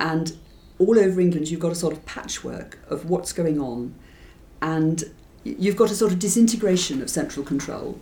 And 0.00 0.36
all 0.78 0.98
over 0.98 1.20
England, 1.20 1.50
you've 1.50 1.60
got 1.60 1.72
a 1.72 1.76
sort 1.76 1.92
of 1.92 2.04
patchwork 2.04 2.78
of 2.88 3.08
what's 3.08 3.32
going 3.32 3.60
on, 3.60 3.94
and 4.60 5.04
you've 5.44 5.76
got 5.76 5.90
a 5.90 5.94
sort 5.94 6.12
of 6.12 6.18
disintegration 6.18 7.02
of 7.02 7.10
central 7.10 7.44
control, 7.44 8.00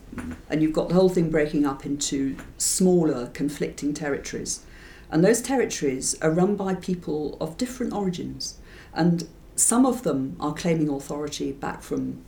and 0.49 0.63
you've 0.63 0.73
got 0.73 0.89
the 0.89 0.95
whole 0.95 1.09
thing 1.09 1.31
breaking 1.31 1.67
up 1.67 1.85
into 1.85 2.37
smaller, 2.57 3.27
conflicting 3.29 3.93
territories. 3.93 4.65
And 5.11 5.23
those 5.23 5.43
territories 5.43 6.17
are 6.23 6.31
run 6.31 6.57
by 6.57 6.75
people 6.75 7.37
of 7.39 7.59
different 7.59 7.93
origins. 7.93 8.59
And 8.95 9.29
some 9.57 9.85
of 9.85 10.05
them 10.05 10.37
are 10.41 10.55
claiming 10.55 10.89
authority 10.89 11.53
back 11.53 11.83
from 11.83 12.25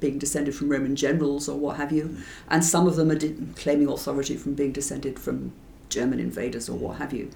being 0.00 0.18
descended 0.18 0.54
from 0.54 0.68
Roman 0.68 0.94
generals 0.94 1.48
or 1.48 1.58
what 1.58 1.78
have 1.78 1.90
you. 1.92 2.16
And 2.50 2.62
some 2.62 2.86
of 2.86 2.96
them 2.96 3.10
are 3.10 3.16
di- 3.16 3.34
claiming 3.56 3.88
authority 3.88 4.36
from 4.36 4.52
being 4.52 4.72
descended 4.72 5.18
from 5.18 5.52
German 5.88 6.20
invaders 6.20 6.68
or 6.68 6.76
what 6.76 6.98
have 6.98 7.14
you. 7.14 7.30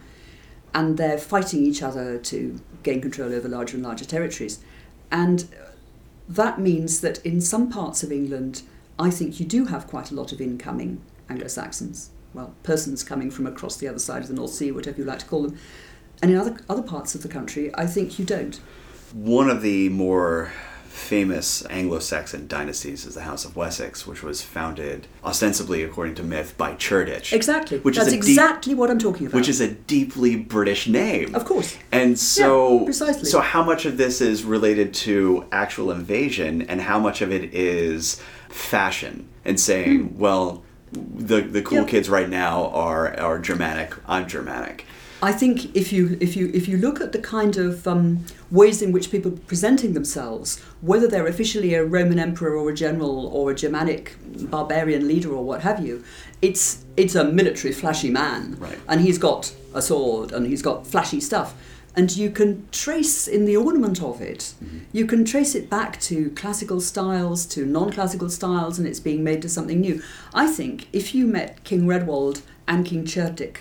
And 0.74 0.96
they're 0.96 1.18
fighting 1.18 1.64
each 1.64 1.82
other 1.82 2.18
to 2.18 2.60
gain 2.82 3.00
control 3.00 3.32
over 3.32 3.48
larger 3.48 3.76
and 3.76 3.84
larger 3.84 4.04
territories. 4.04 4.60
And 5.10 5.48
that 6.28 6.60
means 6.60 7.00
that 7.00 7.24
in 7.26 7.40
some 7.40 7.70
parts 7.70 8.02
of 8.02 8.12
England, 8.12 8.62
I 8.98 9.10
think 9.10 9.40
you 9.40 9.46
do 9.46 9.64
have 9.66 9.88
quite 9.88 10.10
a 10.10 10.14
lot 10.14 10.32
of 10.32 10.40
incoming 10.40 11.00
Anglo 11.28 11.48
Saxons. 11.48 12.10
Well, 12.32 12.54
persons 12.62 13.02
coming 13.02 13.30
from 13.30 13.46
across 13.46 13.76
the 13.76 13.88
other 13.88 13.98
side 13.98 14.22
of 14.22 14.28
the 14.28 14.34
North 14.34 14.52
Sea, 14.52 14.70
whatever 14.70 14.98
you 14.98 15.04
like 15.04 15.18
to 15.20 15.26
call 15.26 15.42
them. 15.42 15.58
And 16.22 16.30
in 16.30 16.36
other, 16.36 16.56
other 16.68 16.82
parts 16.82 17.14
of 17.14 17.22
the 17.22 17.28
country, 17.28 17.74
I 17.74 17.86
think 17.86 18.18
you 18.18 18.24
don't. 18.24 18.60
One 19.12 19.50
of 19.50 19.62
the 19.62 19.88
more 19.88 20.52
famous 21.00 21.64
Anglo-Saxon 21.70 22.46
dynasties 22.46 23.04
is 23.06 23.14
the 23.14 23.22
House 23.22 23.44
of 23.44 23.56
Wessex, 23.56 24.06
which 24.06 24.22
was 24.22 24.42
founded 24.42 25.06
ostensibly, 25.24 25.82
according 25.82 26.14
to 26.16 26.22
myth, 26.22 26.54
by 26.56 26.74
Cerdic. 26.74 27.32
Exactly. 27.32 27.78
Which 27.78 27.96
That's 27.96 28.08
is 28.08 28.12
deep- 28.14 28.24
exactly 28.24 28.74
what 28.74 28.90
I'm 28.90 28.98
talking 28.98 29.26
about. 29.26 29.36
Which 29.36 29.48
is 29.48 29.60
a 29.60 29.68
deeply 29.70 30.36
British 30.36 30.86
name. 30.86 31.34
Of 31.34 31.44
course. 31.44 31.76
And 31.90 32.18
so, 32.18 32.78
Yeah, 32.80 32.84
precisely. 32.84 33.24
so 33.24 33.40
how 33.40 33.62
much 33.64 33.86
of 33.86 33.96
this 33.96 34.20
is 34.20 34.44
related 34.44 34.92
to 35.06 35.46
actual 35.50 35.90
invasion, 35.90 36.62
and 36.62 36.80
how 36.82 36.98
much 36.98 37.22
of 37.22 37.32
it 37.32 37.54
is 37.54 38.20
fashion 38.48 39.28
and 39.44 39.58
saying, 39.58 40.00
hmm. 40.08 40.18
well, 40.18 40.62
the 40.92 41.40
the 41.40 41.62
cool. 41.62 41.78
Yeah. 41.78 41.84
kids 41.84 42.10
right 42.10 42.28
now 42.28 42.66
are 42.70 43.16
are 43.18 43.38
Germanic. 43.38 43.94
I'm 44.08 44.26
Germanic. 44.26 44.84
I 45.22 45.32
think 45.32 45.76
if 45.76 45.92
you 45.92 46.16
if 46.20 46.34
you 46.34 46.50
if 46.54 46.66
you 46.66 46.78
look 46.78 47.00
at 47.00 47.12
the 47.12 47.18
kind 47.18 47.56
of 47.58 47.86
um, 47.86 48.24
ways 48.50 48.80
in 48.80 48.90
which 48.90 49.10
people 49.10 49.32
are 49.32 49.36
presenting 49.46 49.92
themselves, 49.92 50.58
whether 50.80 51.06
they're 51.06 51.26
officially 51.26 51.74
a 51.74 51.84
Roman 51.84 52.18
emperor 52.18 52.56
or 52.56 52.70
a 52.70 52.74
general 52.74 53.26
or 53.26 53.50
a 53.50 53.54
Germanic 53.54 54.16
barbarian 54.50 55.06
leader 55.06 55.30
or 55.32 55.44
what 55.44 55.60
have 55.60 55.84
you, 55.84 56.02
it's 56.40 56.84
it's 56.96 57.14
a 57.14 57.24
military 57.24 57.72
flashy 57.74 58.08
man, 58.10 58.56
Right. 58.58 58.78
and 58.88 59.00
he's 59.02 59.18
got 59.18 59.52
a 59.74 59.82
sword 59.82 60.32
and 60.32 60.46
he's 60.46 60.62
got 60.62 60.86
flashy 60.86 61.20
stuff, 61.20 61.54
and 61.94 62.16
you 62.16 62.30
can 62.30 62.66
trace 62.72 63.28
in 63.28 63.44
the 63.44 63.56
ornament 63.58 64.02
of 64.02 64.22
it, 64.22 64.54
you 64.92 65.04
can 65.06 65.24
trace 65.26 65.54
it 65.54 65.68
back 65.68 66.00
to 66.00 66.30
classical 66.30 66.80
styles, 66.80 67.44
to 67.46 67.66
non-classical 67.66 68.30
styles, 68.30 68.78
and 68.78 68.88
it's 68.88 69.00
being 69.00 69.22
made 69.22 69.42
to 69.42 69.48
something 69.50 69.80
new. 69.82 70.02
I 70.32 70.46
think 70.46 70.88
if 70.94 71.14
you 71.14 71.26
met 71.26 71.62
King 71.62 71.86
Redwald 71.86 72.40
and 72.66 72.86
King 72.86 73.04
Cerdic 73.04 73.56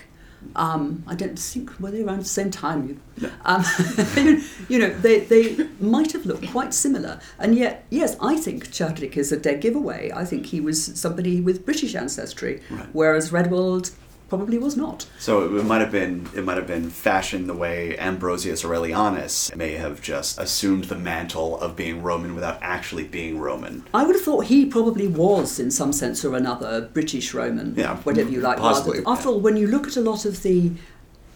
um, 0.56 1.02
I 1.06 1.14
don't 1.14 1.38
think 1.38 1.78
were 1.80 1.90
they 1.90 2.02
around 2.02 2.20
the 2.20 2.24
same 2.24 2.50
time. 2.50 2.88
You, 3.20 3.30
um, 3.44 3.64
you 4.68 4.78
know, 4.78 4.90
they, 4.90 5.20
they 5.20 5.68
might 5.80 6.12
have 6.12 6.26
looked 6.26 6.48
quite 6.50 6.74
similar, 6.74 7.20
and 7.38 7.54
yet, 7.54 7.84
yes, 7.90 8.16
I 8.20 8.36
think 8.36 8.68
Cerdic 8.68 9.16
is 9.16 9.32
a 9.32 9.36
dead 9.38 9.60
giveaway. 9.60 10.10
I 10.14 10.24
think 10.24 10.46
he 10.46 10.60
was 10.60 10.82
somebody 10.98 11.40
with 11.40 11.64
British 11.64 11.94
ancestry, 11.94 12.62
Right. 12.70 12.88
whereas 12.92 13.32
Redwald 13.32 13.90
probably 14.30 14.56
was 14.56 14.76
not. 14.76 15.06
So 15.18 15.56
it 15.56 15.64
might 15.64 15.80
have 15.80 15.92
been 15.92 16.26
it 16.34 16.44
might 16.44 16.56
have 16.56 16.66
been 16.66 16.88
fashioned 16.88 17.48
the 17.48 17.54
way 17.54 17.98
Ambrosius 17.98 18.64
Aurelianus 18.64 19.54
may 19.54 19.72
have 19.72 20.00
just 20.00 20.38
assumed 20.38 20.84
the 20.84 20.96
mantle 20.96 21.60
of 21.60 21.76
being 21.76 22.02
Roman 22.02 22.34
without 22.34 22.58
actually 22.62 23.04
being 23.04 23.38
Roman. 23.38 23.84
I 23.92 24.04
would 24.04 24.14
have 24.14 24.24
thought 24.24 24.46
he 24.46 24.64
probably 24.64 25.08
was, 25.08 25.58
in 25.58 25.70
some 25.70 25.92
sense 25.92 26.24
or 26.24 26.36
another, 26.36 26.80
British 26.80 27.34
Roman, 27.34 27.74
Yeah, 27.74 27.96
whatever 27.98 28.30
you 28.30 28.40
like. 28.40 28.58
possibly, 28.58 29.00
After 29.04 29.28
all, 29.28 29.40
when 29.40 29.56
you 29.56 29.66
look 29.66 29.88
at 29.88 29.96
a 29.96 30.00
lot 30.00 30.24
of 30.24 30.42
the, 30.42 30.70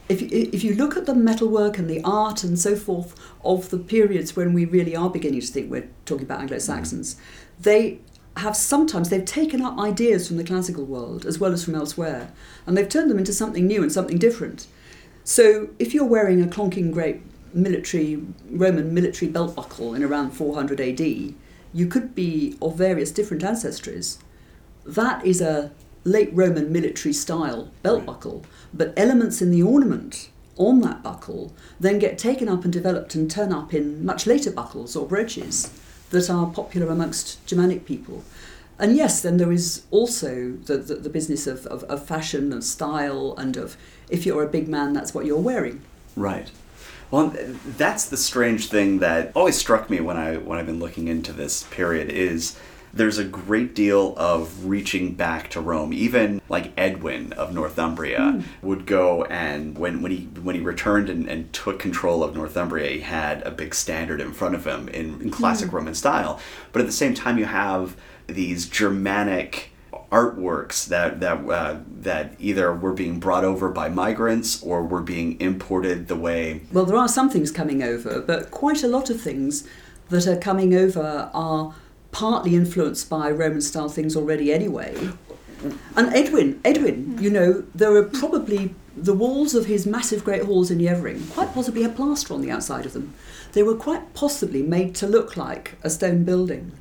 if 0.09 0.23
you, 0.23 0.29
if 0.31 0.63
you 0.63 0.75
look 0.75 0.97
at 0.97 1.07
the 1.07 1.15
metalwork 1.15 1.77
and 1.79 1.91
the 1.91 2.01
art 2.05 2.45
and 2.45 2.59
so 2.59 2.77
forth 2.77 3.19
of 3.45 3.71
the 3.71 3.79
periods 3.79 4.37
when 4.37 4.53
we 4.53 4.65
really 4.65 4.95
are 4.95 5.11
beginning 5.11 5.41
to 5.41 5.47
think 5.49 5.71
we're 5.71 5.89
talking 6.07 6.27
about 6.27 6.41
Anglo-Saxons, 6.41 7.17
mm-hmm. 7.17 7.63
they 7.63 8.01
have 8.37 8.57
sometimes 8.57 9.11
they've 9.11 9.25
taken 9.25 9.63
up 9.63 9.79
ideas 9.79 10.27
from 10.27 10.37
the 10.37 10.45
classical 10.45 10.85
world 10.85 11.25
as 11.25 11.39
well 11.39 11.53
as 11.53 11.65
from 11.65 11.75
elsewhere, 11.75 12.33
and 12.67 12.77
they've 12.77 12.89
turned 12.89 13.11
them 13.11 13.19
into 13.19 13.33
something 13.33 13.67
new 13.67 13.83
and 13.83 13.93
something 13.93 14.19
different. 14.19 14.67
So 15.23 15.71
if 15.79 15.95
you're 15.95 16.05
wearing 16.05 16.43
a 16.43 16.47
clonking 16.47 16.93
great 16.93 17.23
military 17.55 18.21
Roman 18.51 18.93
military 18.93 19.31
belt 19.31 19.55
buckle 19.55 19.95
in 19.95 20.03
around 20.03 20.33
400 20.33 20.81
AD, 20.81 21.01
you 21.01 21.87
could 21.87 22.15
be 22.15 22.57
of 22.61 22.77
various 22.77 23.11
different 23.11 23.43
ancestries. 23.43 24.19
That 24.85 25.25
is 25.25 25.41
a 25.41 25.71
late 26.05 26.31
Roman 26.33 26.71
military 26.73 27.13
style 27.13 27.71
belt 27.83 27.99
Right. 27.99 28.07
buckle, 28.07 28.45
but 28.75 28.93
elements 28.97 29.41
in 29.41 29.51
the 29.51 29.63
ornament 29.63 30.29
on 30.57 30.81
that 30.83 31.03
buckle 31.03 31.53
then 31.81 31.99
get 31.99 32.19
taken 32.19 32.49
up 32.49 32.65
and 32.65 32.73
developed 32.73 33.15
and 33.15 33.31
turn 33.31 33.53
up 33.53 33.75
in 33.75 34.05
much 34.05 34.27
later 34.27 34.51
buckles 34.53 34.95
or 34.95 35.07
brooches 35.07 35.71
that 36.11 36.31
are 36.31 36.47
popular 36.47 36.89
amongst 36.89 37.45
Germanic 37.47 37.85
people. 37.85 38.23
And 38.79 38.97
yes, 38.97 39.21
then 39.21 39.37
there 39.37 39.53
is 39.53 39.83
also 39.91 40.53
the, 40.65 40.79
the, 40.79 40.97
the 40.97 41.09
business 41.09 41.47
of, 41.47 41.67
of, 41.67 41.85
of 41.85 42.07
fashion 42.07 42.53
and 42.53 42.63
style 42.63 43.35
and 43.39 43.57
of 43.57 43.77
if 44.09 44.27
you're 44.27 44.43
a 44.43 44.49
big 44.49 44.69
man, 44.69 44.93
that's 44.93 45.15
what 45.15 45.27
you're 45.27 45.39
wearing. 45.39 45.83
Right. 46.17 46.51
Well, 47.11 47.33
that's 47.77 48.07
the 48.07 48.17
strange 48.17 48.69
thing 48.69 48.99
that 48.99 49.31
always 49.37 49.57
struck 49.57 49.89
me 49.89 50.01
when 50.01 50.17
I 50.17 50.37
when 50.37 50.59
I've 50.59 50.67
been 50.67 50.81
looking 50.81 51.07
into 51.07 51.33
this 51.33 51.63
period 51.65 52.11
is 52.11 52.59
there's 52.95 53.19
a 53.19 53.25
great 53.25 53.75
deal 53.75 54.15
of 54.17 54.67
reaching 54.67 55.15
back 55.15 55.51
to 55.51 55.61
Rome. 55.61 55.93
Even 55.93 56.41
like 56.49 56.73
Edwin 56.77 57.33
of 57.33 57.53
Northumbria 57.53 58.43
would 58.63 58.87
go 58.87 59.25
and 59.25 59.77
when, 59.77 60.01
when 60.01 60.13
he 60.13 60.29
when 60.43 60.55
he 60.55 60.61
returned 60.61 61.11
and, 61.11 61.29
and 61.29 61.53
took 61.53 61.79
control 61.79 62.23
of 62.23 62.35
Northumbria, 62.35 62.91
he 62.91 63.01
had 63.01 63.43
a 63.43 63.51
big 63.51 63.75
standard 63.75 64.21
in 64.21 64.33
front 64.33 64.55
of 64.55 64.65
him 64.65 64.89
in, 64.89 65.21
in 65.21 65.31
classic 65.31 65.73
Roman 65.73 65.95
style. 65.95 66.41
But 66.73 66.81
at 66.81 66.87
the 66.87 66.93
same 66.93 67.15
time, 67.15 67.37
you 67.39 67.47
have 67.47 67.97
these 68.27 68.69
Germanic 68.69 69.71
artworks 70.13 70.87
that 70.87 71.19
that 71.21 71.49
uh, 71.49 71.79
that 71.89 72.35
either 72.39 72.73
were 72.73 72.93
being 72.93 73.19
brought 73.19 73.45
over 73.45 73.69
by 73.71 73.89
migrants 73.89 74.63
or 74.63 74.85
were 74.85 75.03
being 75.03 75.41
imported 75.41 76.07
the 76.07 76.17
way 76.17 76.61
Well, 76.73 76.85
there 76.85 76.97
are 76.97 77.09
some 77.09 77.29
things 77.29 77.51
coming 77.51 77.83
over, 77.83 78.21
but 78.21 78.53
quite 78.53 78.85
a 78.85 78.89
lot 78.89 79.11
of 79.11 79.21
things 79.21 79.67
that 80.11 80.27
are 80.29 80.37
coming 80.37 80.75
over 80.75 81.31
are 81.35 81.75
partly 82.15 82.55
influenced 82.55 83.11
by 83.11 83.29
Roman 83.29 83.61
style 83.61 83.89
things 83.89 84.17
already 84.17 84.53
anyway. 84.53 84.95
And 85.97 86.15
Edwin, 86.15 86.61
Edwin, 86.65 87.05
hmm. 87.05 87.23
you 87.23 87.29
know, 87.29 87.65
there 87.75 87.95
are 87.97 88.05
probably 88.05 88.75
the 88.97 89.13
walls 89.13 89.55
of 89.55 89.67
his 89.67 89.85
massive 89.85 90.23
great 90.25 90.45
halls 90.45 90.71
in 90.71 90.79
Yeavering 90.79 91.29
quite 91.33 91.53
possibly 91.53 91.83
had 91.83 91.97
plaster 91.97 92.33
on 92.33 92.43
the 92.43 92.53
outside 92.53 92.87
of 92.87 92.93
them. 92.93 93.13
They 93.53 93.65
were 93.65 93.75
quite 93.75 94.15
possibly 94.15 94.63
made 94.63 94.95
to 94.97 95.09
look 95.09 95.37
like 95.37 95.77
a 95.83 95.91
stone 95.91 96.23
building. 96.23 96.73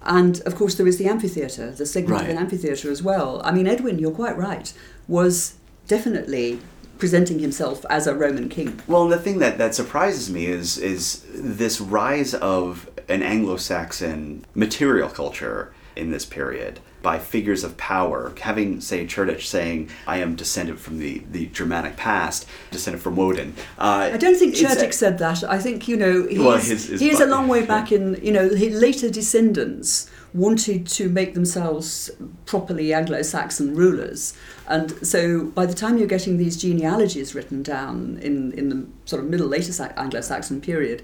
And 0.00 0.40
of 0.46 0.54
course, 0.54 0.74
there 0.74 0.88
is 0.88 0.96
the 0.96 1.06
amphitheatre, 1.06 1.70
the 1.70 1.84
segment 1.84 2.22
of 2.22 2.30
an 2.30 2.38
amphitheatre 2.38 2.90
as 2.90 3.02
well. 3.02 3.42
I 3.44 3.52
mean, 3.52 3.66
Edwin, 3.66 3.98
you're 3.98 4.10
quite 4.10 4.36
right, 4.36 4.72
was 5.06 5.54
definitely 5.86 6.60
presenting 7.02 7.40
himself 7.40 7.84
as 7.90 8.06
a 8.06 8.14
Roman 8.14 8.48
king. 8.48 8.80
Well, 8.86 9.02
and 9.02 9.12
the 9.12 9.18
thing 9.18 9.40
that, 9.40 9.58
that 9.58 9.74
surprises 9.74 10.30
me 10.30 10.46
is 10.46 10.78
is 10.78 11.24
this 11.34 11.80
rise 11.80 12.32
of 12.32 12.88
an 13.08 13.24
Anglo-Saxon 13.24 14.44
material 14.54 15.08
culture 15.08 15.72
in 15.96 16.12
this 16.12 16.24
period 16.24 16.78
by 17.02 17.18
figures 17.18 17.64
of 17.64 17.76
power, 17.76 18.32
having 18.40 18.80
say 18.80 19.04
Church 19.04 19.48
saying, 19.48 19.90
"I 20.06 20.18
am 20.18 20.36
descended 20.36 20.78
from 20.78 21.00
the, 21.00 21.24
the 21.28 21.46
Germanic 21.46 21.96
past, 21.96 22.46
descended 22.70 23.02
from 23.02 23.16
Woden." 23.16 23.54
Uh, 23.76 24.10
I 24.14 24.16
don't 24.16 24.36
think 24.36 24.54
it's 24.56 24.96
said 24.96 25.18
that. 25.18 25.42
I 25.42 25.58
think 25.58 25.88
you 25.88 25.96
know 25.96 26.28
he's, 26.28 26.38
Well, 26.38 26.56
his- 26.58 26.86
his 26.86 27.00
he's 27.00 27.18
a 27.18 27.26
long 27.26 27.48
way 27.48 27.66
back 27.66 27.90
in 27.90 28.20
you 28.22 28.30
know 28.30 28.48
his 28.48 28.80
later 28.80 29.10
descendants 29.10 30.08
wanted 30.34 30.86
to 30.86 31.08
make 31.08 31.34
themselves 31.34 32.10
properly 32.46 32.94
Anglo-Saxon 32.94 33.74
rulers, 33.74 34.34
and 34.66 35.06
so 35.06 35.44
by 35.46 35.66
the 35.66 35.74
time 35.74 35.98
you're 35.98 36.06
getting 36.06 36.38
these 36.38 36.56
genealogies 36.56 37.34
written 37.34 37.62
down 37.62 38.18
in 38.22 38.52
in 38.52 38.68
the 38.68 38.86
sort 39.04 39.22
of 39.22 39.28
middle 39.28 39.48
later 39.48 39.72
Sa- 39.72 39.92
Anglo-Saxon 39.96 40.60
period, 40.60 41.02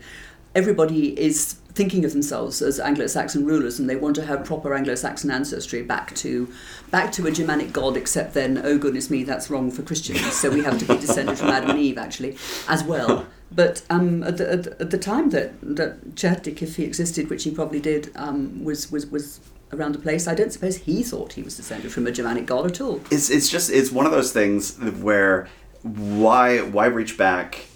everybody 0.55 1.19
is 1.21 1.57
thinking 1.75 2.05
of 2.05 2.13
themselves 2.13 2.61
as 2.61 2.81
Anglo-Saxon 2.81 3.47
rulers, 3.47 3.79
and 3.79 3.89
they 3.89 3.95
want 3.95 4.17
to 4.17 4.25
have 4.25 4.45
proper 4.45 4.75
Anglo-Saxon 4.75 5.31
ancestry 5.31 5.83
back 5.83 6.15
to 6.17 6.49
back 6.91 7.13
to 7.13 7.27
a 7.27 7.31
Germanic 7.31 7.73
god. 7.73 7.97
Except 7.97 8.35
then, 8.35 8.61
oh 8.65 8.79
goodness 8.79 9.11
me, 9.11 9.25
that's 9.25 9.49
wrong 9.51 9.71
for 9.71 9.83
Christians. 9.83 10.21
So 10.33 10.51
we 10.51 10.65
have 10.65 10.79
to 10.79 10.85
be 10.87 10.97
descended 10.97 11.39
from 11.39 11.49
Adam 11.51 11.71
and 11.71 11.79
Eve, 11.79 11.99
actually, 11.99 12.37
as 12.67 12.83
well. 12.83 13.27
But 13.51 13.83
um, 13.89 14.23
at, 14.25 14.37
the, 14.37 14.53
at, 14.53 14.63
the- 14.65 14.77
at 14.83 14.91
the 14.91 14.99
time 14.99 15.31
that 15.31 15.53
that 15.63 16.15
Cerdic, 16.15 16.61
if 16.63 16.77
he 16.77 16.85
existed, 16.85 17.31
which 17.31 17.45
he 17.45 17.51
probably 17.51 17.81
did, 17.81 18.11
um, 18.15 18.63
was 18.63 18.91
was 18.93 19.07
was 19.07 19.41
around 19.73 19.93
the 19.95 19.99
place, 19.99 20.27
I 20.29 20.35
don't 20.35 20.53
suppose 20.53 20.77
he 20.79 21.03
thought 21.03 21.33
he 21.35 21.43
was 21.43 21.57
descended 21.57 21.93
from 21.93 22.07
a 22.07 22.11
Germanic 22.13 22.47
god 22.47 22.67
at 22.67 22.81
all. 22.81 23.01
it's 23.11 23.31
it's 23.31 23.49
just 23.49 23.71
it's 23.71 23.91
one 23.91 24.07
of 24.07 24.13
those 24.13 24.33
things 24.33 24.77
where 25.01 25.49
why 25.83 26.59
why 26.59 26.87
reach 26.87 27.17
back 27.17 27.67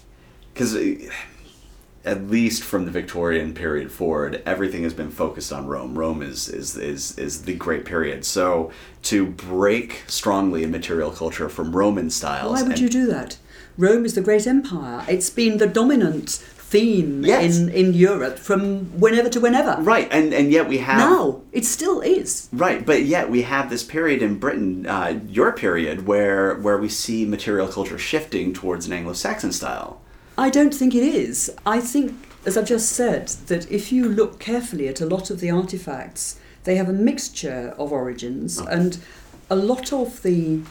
because 0.53 0.75
at 2.05 2.27
least 2.29 2.63
from 2.63 2.83
the 2.85 2.91
Victorian 2.91 3.53
period 3.53 3.89
forward, 3.91 4.43
everything 4.45 4.83
has 4.83 4.93
been 4.93 5.09
focused 5.09 5.53
on 5.53 5.67
Rome. 5.67 5.97
Rome 5.97 6.21
is 6.21 6.49
is 6.49 6.75
is 6.77 7.17
is 7.17 7.43
the 7.43 7.55
great 7.55 7.85
period. 7.85 8.25
So 8.25 8.71
to 9.03 9.25
break 9.25 10.03
strongly 10.07 10.63
in 10.63 10.71
material 10.71 11.11
culture 11.11 11.47
from 11.49 11.75
Roman 11.75 12.09
styles, 12.09 12.53
Why 12.53 12.61
would 12.63 12.71
and- 12.73 12.81
you 12.81 12.89
do 12.89 13.05
that? 13.07 13.37
Rome 13.77 14.05
is 14.05 14.13
the 14.13 14.21
great 14.21 14.45
empire. 14.47 15.03
It's 15.07 15.29
been 15.29 15.57
the 15.57 15.67
dominant 15.67 16.29
theme 16.29 17.23
Yes. 17.23 17.57
in, 17.57 17.69
in 17.69 17.93
Europe 17.93 18.39
from 18.39 18.85
whenever 18.99 19.29
to 19.29 19.39
whenever. 19.39 19.77
right? 19.81 20.07
And 20.11 20.33
and 20.33 20.51
yet 20.51 20.67
we 20.67 20.79
have 20.79 20.97
Now, 20.97 21.41
it 21.51 21.65
still 21.65 22.01
is. 22.01 22.49
Right, 22.51 22.83
but 22.85 23.03
yet 23.03 23.29
we 23.29 23.43
have 23.43 23.69
this 23.69 23.83
period 23.83 24.21
in 24.21 24.39
Britain, 24.39 24.85
uh, 24.87 25.19
your 25.29 25.51
period, 25.51 26.07
where 26.07 26.55
where 26.55 26.77
we 26.77 26.89
see 26.89 27.25
material 27.25 27.67
culture 27.67 27.97
shifting 27.99 28.53
towards 28.53 28.87
an 28.87 28.93
Anglo-Saxon 28.93 29.51
style. 29.51 30.01
I 30.37 30.49
don't 30.49 30.73
think 30.73 30.95
it 30.95 31.03
is. 31.03 31.51
I 31.63 31.79
think, 31.79 32.15
as 32.45 32.57
I've 32.57 32.67
just 32.67 32.89
said, 32.91 33.27
that 33.47 33.69
if 33.71 33.91
you 33.91 34.09
look 34.09 34.39
carefully 34.39 34.87
at 34.87 34.99
a 34.99 35.05
lot 35.05 35.29
of 35.29 35.39
the 35.41 35.51
artifacts, 35.51 36.39
they 36.63 36.75
have 36.77 36.89
a 36.89 36.93
mixture 36.93 37.75
of 37.77 37.91
origins, 37.91 38.57
and 38.57 38.97
a 39.51 39.55
lot 39.55 39.93
of 39.93 40.23
the, 40.23 40.61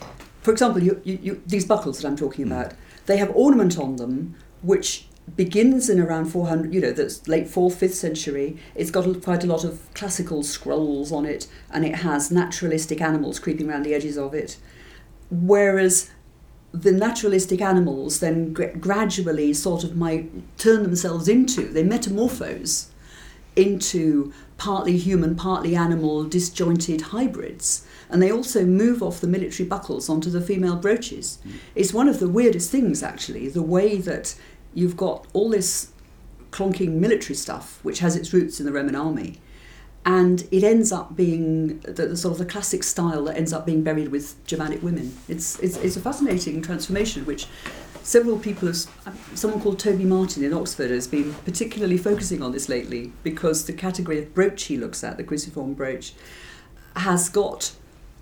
for 0.40 0.50
example, 0.50 0.82
you, 0.82 1.00
you, 1.04 1.18
you, 1.22 1.42
these 1.46 1.64
buckles 1.64 2.00
that 2.00 2.08
I'm 2.08 2.16
talking 2.16 2.44
about, 2.50 2.72
they 3.06 3.16
have 3.16 3.30
ornament 3.34 3.78
on 3.78 3.96
them 3.96 4.36
which 4.62 5.06
begins 5.36 5.88
in 5.88 6.00
around 6.00 6.26
400, 6.26 6.74
you 6.74 6.80
know, 6.80 6.92
that's 6.92 7.26
late 7.28 7.46
4th, 7.46 7.74
5th 7.74 7.92
century. 7.92 8.56
It's 8.74 8.90
got 8.90 9.22
quite 9.22 9.44
a 9.44 9.46
lot 9.46 9.64
of 9.64 9.80
classical 9.94 10.42
scrolls 10.42 11.12
on 11.12 11.24
it, 11.24 11.46
and 11.70 11.84
it 11.84 11.96
has 11.96 12.30
naturalistic 12.30 13.00
animals 13.00 13.38
creeping 13.38 13.70
around 13.70 13.84
the 13.84 13.94
edges 13.94 14.18
of 14.18 14.34
it. 14.34 14.56
Whereas 15.30 16.10
the 16.72 16.92
naturalistic 16.92 17.60
animals 17.60 18.20
then 18.20 18.52
gradually 18.52 19.52
sort 19.52 19.84
of 19.84 19.96
might 19.96 20.58
turn 20.58 20.82
themselves 20.82 21.28
into, 21.28 21.68
they 21.68 21.82
metamorphose 21.82 22.90
into 23.54 24.32
partly 24.56 24.96
human, 24.96 25.36
partly 25.36 25.76
animal, 25.76 26.24
disjointed 26.24 27.00
hybrids. 27.00 27.86
And 28.12 28.22
they 28.22 28.30
also 28.30 28.64
move 28.64 29.02
off 29.02 29.20
the 29.20 29.26
military 29.26 29.66
buckles 29.66 30.08
onto 30.08 30.30
the 30.30 30.42
female 30.42 30.76
brooches. 30.76 31.38
It's 31.74 31.94
one 31.94 32.08
of 32.08 32.20
the 32.20 32.28
weirdest 32.28 32.70
things, 32.70 33.02
actually, 33.02 33.48
the 33.48 33.62
way 33.62 33.96
that 33.96 34.34
you've 34.74 34.96
got 34.96 35.26
all 35.32 35.48
this 35.48 35.90
clonking 36.50 36.90
military 37.00 37.34
stuff, 37.34 37.80
which 37.82 38.00
has 38.00 38.14
its 38.14 38.32
roots 38.32 38.60
in 38.60 38.66
the 38.66 38.72
Roman 38.72 38.94
army, 38.94 39.40
and 40.04 40.46
it 40.50 40.62
ends 40.62 40.92
up 40.92 41.16
being 41.16 41.78
the, 41.80 42.08
the 42.08 42.16
sort 42.16 42.32
of 42.32 42.38
the 42.38 42.44
classic 42.44 42.82
style 42.82 43.24
that 43.24 43.36
ends 43.36 43.52
up 43.52 43.64
being 43.64 43.82
buried 43.82 44.08
with 44.08 44.44
Germanic 44.46 44.82
women. 44.82 45.16
It's 45.28 45.58
it's, 45.60 45.76
it's 45.78 45.96
a 45.96 46.00
fascinating 46.00 46.60
transformation, 46.60 47.24
which 47.24 47.46
several 48.02 48.38
people 48.38 48.68
have. 48.68 48.86
Um, 49.06 49.18
someone 49.34 49.60
called 49.60 49.78
Toby 49.78 50.04
Martin 50.04 50.44
in 50.44 50.52
Oxford 50.52 50.90
has 50.90 51.06
been 51.06 51.34
particularly 51.44 51.96
focusing 51.96 52.42
on 52.42 52.52
this 52.52 52.68
lately 52.68 53.12
because 53.22 53.64
the 53.64 53.72
category 53.72 54.18
of 54.18 54.34
brooch 54.34 54.64
he 54.64 54.76
looks 54.76 55.02
at, 55.04 55.16
the 55.16 55.24
cruciform 55.24 55.74
brooch, 55.74 56.12
has 56.96 57.28
got 57.28 57.72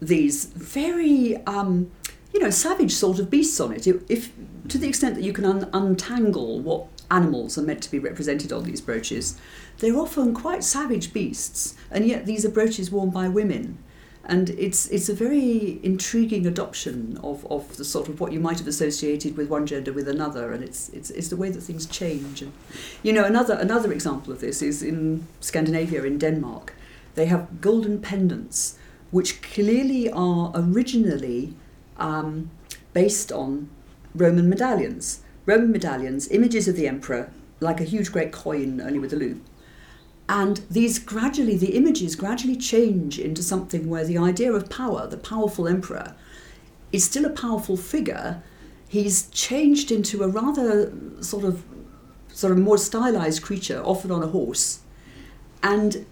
these 0.00 0.46
very 0.46 1.36
um, 1.46 1.90
you 2.32 2.40
know 2.40 2.50
savage 2.50 2.92
sort 2.92 3.18
of 3.18 3.30
beasts 3.30 3.60
on 3.60 3.72
it. 3.72 3.86
If, 3.86 4.32
to 4.68 4.78
the 4.78 4.88
extent 4.88 5.16
that 5.16 5.24
you 5.24 5.32
can 5.32 5.44
un- 5.44 5.70
untangle 5.72 6.60
what 6.60 6.86
animals 7.10 7.58
are 7.58 7.62
meant 7.62 7.82
to 7.82 7.90
be 7.90 7.98
represented 7.98 8.52
on 8.52 8.64
these 8.64 8.80
brooches, 8.80 9.36
they're 9.78 9.96
often 9.96 10.32
quite 10.32 10.62
savage 10.62 11.12
beasts, 11.12 11.74
and 11.90 12.06
yet 12.06 12.26
these 12.26 12.44
are 12.44 12.50
brooches 12.50 12.90
worn 12.90 13.10
by 13.10 13.28
women. 13.28 13.78
And 14.24 14.50
it's 14.50 14.86
it's 14.88 15.08
a 15.08 15.14
very 15.14 15.80
intriguing 15.82 16.46
adoption 16.46 17.18
of, 17.22 17.44
of 17.50 17.76
the 17.78 17.84
sort 17.84 18.08
of 18.08 18.20
what 18.20 18.32
you 18.32 18.38
might 18.38 18.58
have 18.58 18.68
associated 18.68 19.36
with 19.36 19.48
one 19.48 19.66
gender 19.66 19.92
with 19.92 20.08
another, 20.08 20.52
and 20.52 20.62
it's 20.62 20.88
it's, 20.90 21.10
it's 21.10 21.28
the 21.28 21.36
way 21.36 21.50
that 21.50 21.62
things 21.62 21.86
change. 21.86 22.42
And 22.42 22.52
you 23.02 23.12
know 23.12 23.24
another 23.24 23.54
another 23.54 23.92
example 23.92 24.32
of 24.32 24.40
this 24.40 24.62
is 24.62 24.82
in 24.82 25.26
Scandinavia 25.40 26.04
in 26.04 26.18
Denmark, 26.18 26.74
they 27.16 27.26
have 27.26 27.60
golden 27.60 28.00
pendants 28.00 28.78
which 29.10 29.42
clearly 29.42 30.10
are 30.10 30.52
originally 30.54 31.54
um, 31.96 32.50
based 32.92 33.32
on 33.32 33.68
Roman 34.14 34.48
medallions. 34.48 35.22
Roman 35.46 35.72
medallions, 35.72 36.28
images 36.28 36.68
of 36.68 36.76
the 36.76 36.86
emperor, 36.86 37.32
like 37.60 37.80
a 37.80 37.84
huge 37.84 38.12
great 38.12 38.32
coin, 38.32 38.80
only 38.80 38.98
with 38.98 39.12
a 39.12 39.16
loop. 39.16 39.44
And 40.28 40.60
these 40.70 41.00
gradually, 41.00 41.56
the 41.56 41.74
images 41.76 42.14
gradually 42.14 42.56
change 42.56 43.18
into 43.18 43.42
something 43.42 43.90
where 43.90 44.04
the 44.04 44.18
idea 44.18 44.52
of 44.52 44.70
power, 44.70 45.08
the 45.08 45.16
powerful 45.16 45.66
emperor, 45.66 46.14
is 46.92 47.04
still 47.04 47.24
a 47.24 47.30
powerful 47.30 47.76
figure. 47.76 48.42
he's 48.88 49.28
changed 49.30 49.92
into 49.92 50.24
a 50.24 50.28
rather 50.28 50.92
sort 51.20 51.44
of 51.44 51.62
sort 52.32 52.52
of 52.52 52.58
more 52.58 52.78
stylized 52.78 53.42
creature, 53.42 53.80
often 53.84 54.10
on 54.10 54.22
a 54.22 54.26
horse, 54.26 54.80
and 55.62 56.06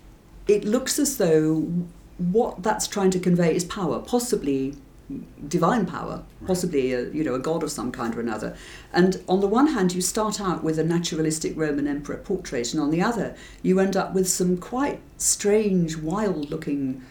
it 0.47 0.65
looks 0.65 0.99
as 0.99 1.17
though 1.17 1.67
what 2.18 2.62
that's 2.62 2.87
trying 2.87 3.11
to 3.12 3.18
convey 3.18 3.54
is 3.54 3.64
power, 3.64 4.00
possibly 4.00 4.76
divine 5.48 5.87
power, 5.87 6.22
possibly 6.46 6.92
a, 6.92 7.09
you 7.11 7.24
know 7.24 7.35
a 7.35 7.38
god 7.38 7.62
of 7.62 7.70
some 7.70 7.90
kind 7.90 8.14
or 8.14 8.20
another. 8.20 8.57
And 8.92 9.22
on 9.28 9.40
the 9.40 9.46
one 9.46 9.68
hand, 9.68 9.94
you 9.94 10.02
start 10.02 10.40
out 10.40 10.62
with 10.62 10.78
a 10.78 10.85
naturalistic 10.85 11.57
Roman 11.57 11.88
emperor 11.88 12.18
portrait, 12.18 12.72
and 12.72 12.83
on 12.83 12.90
the 12.90 13.00
other, 13.00 13.35
you 13.62 13.81
end 13.81 13.96
up 13.96 14.12
with 14.14 14.28
some 14.28 14.59
quite 14.59 15.00
strange, 15.16 15.96
wild-looking 15.96 17.02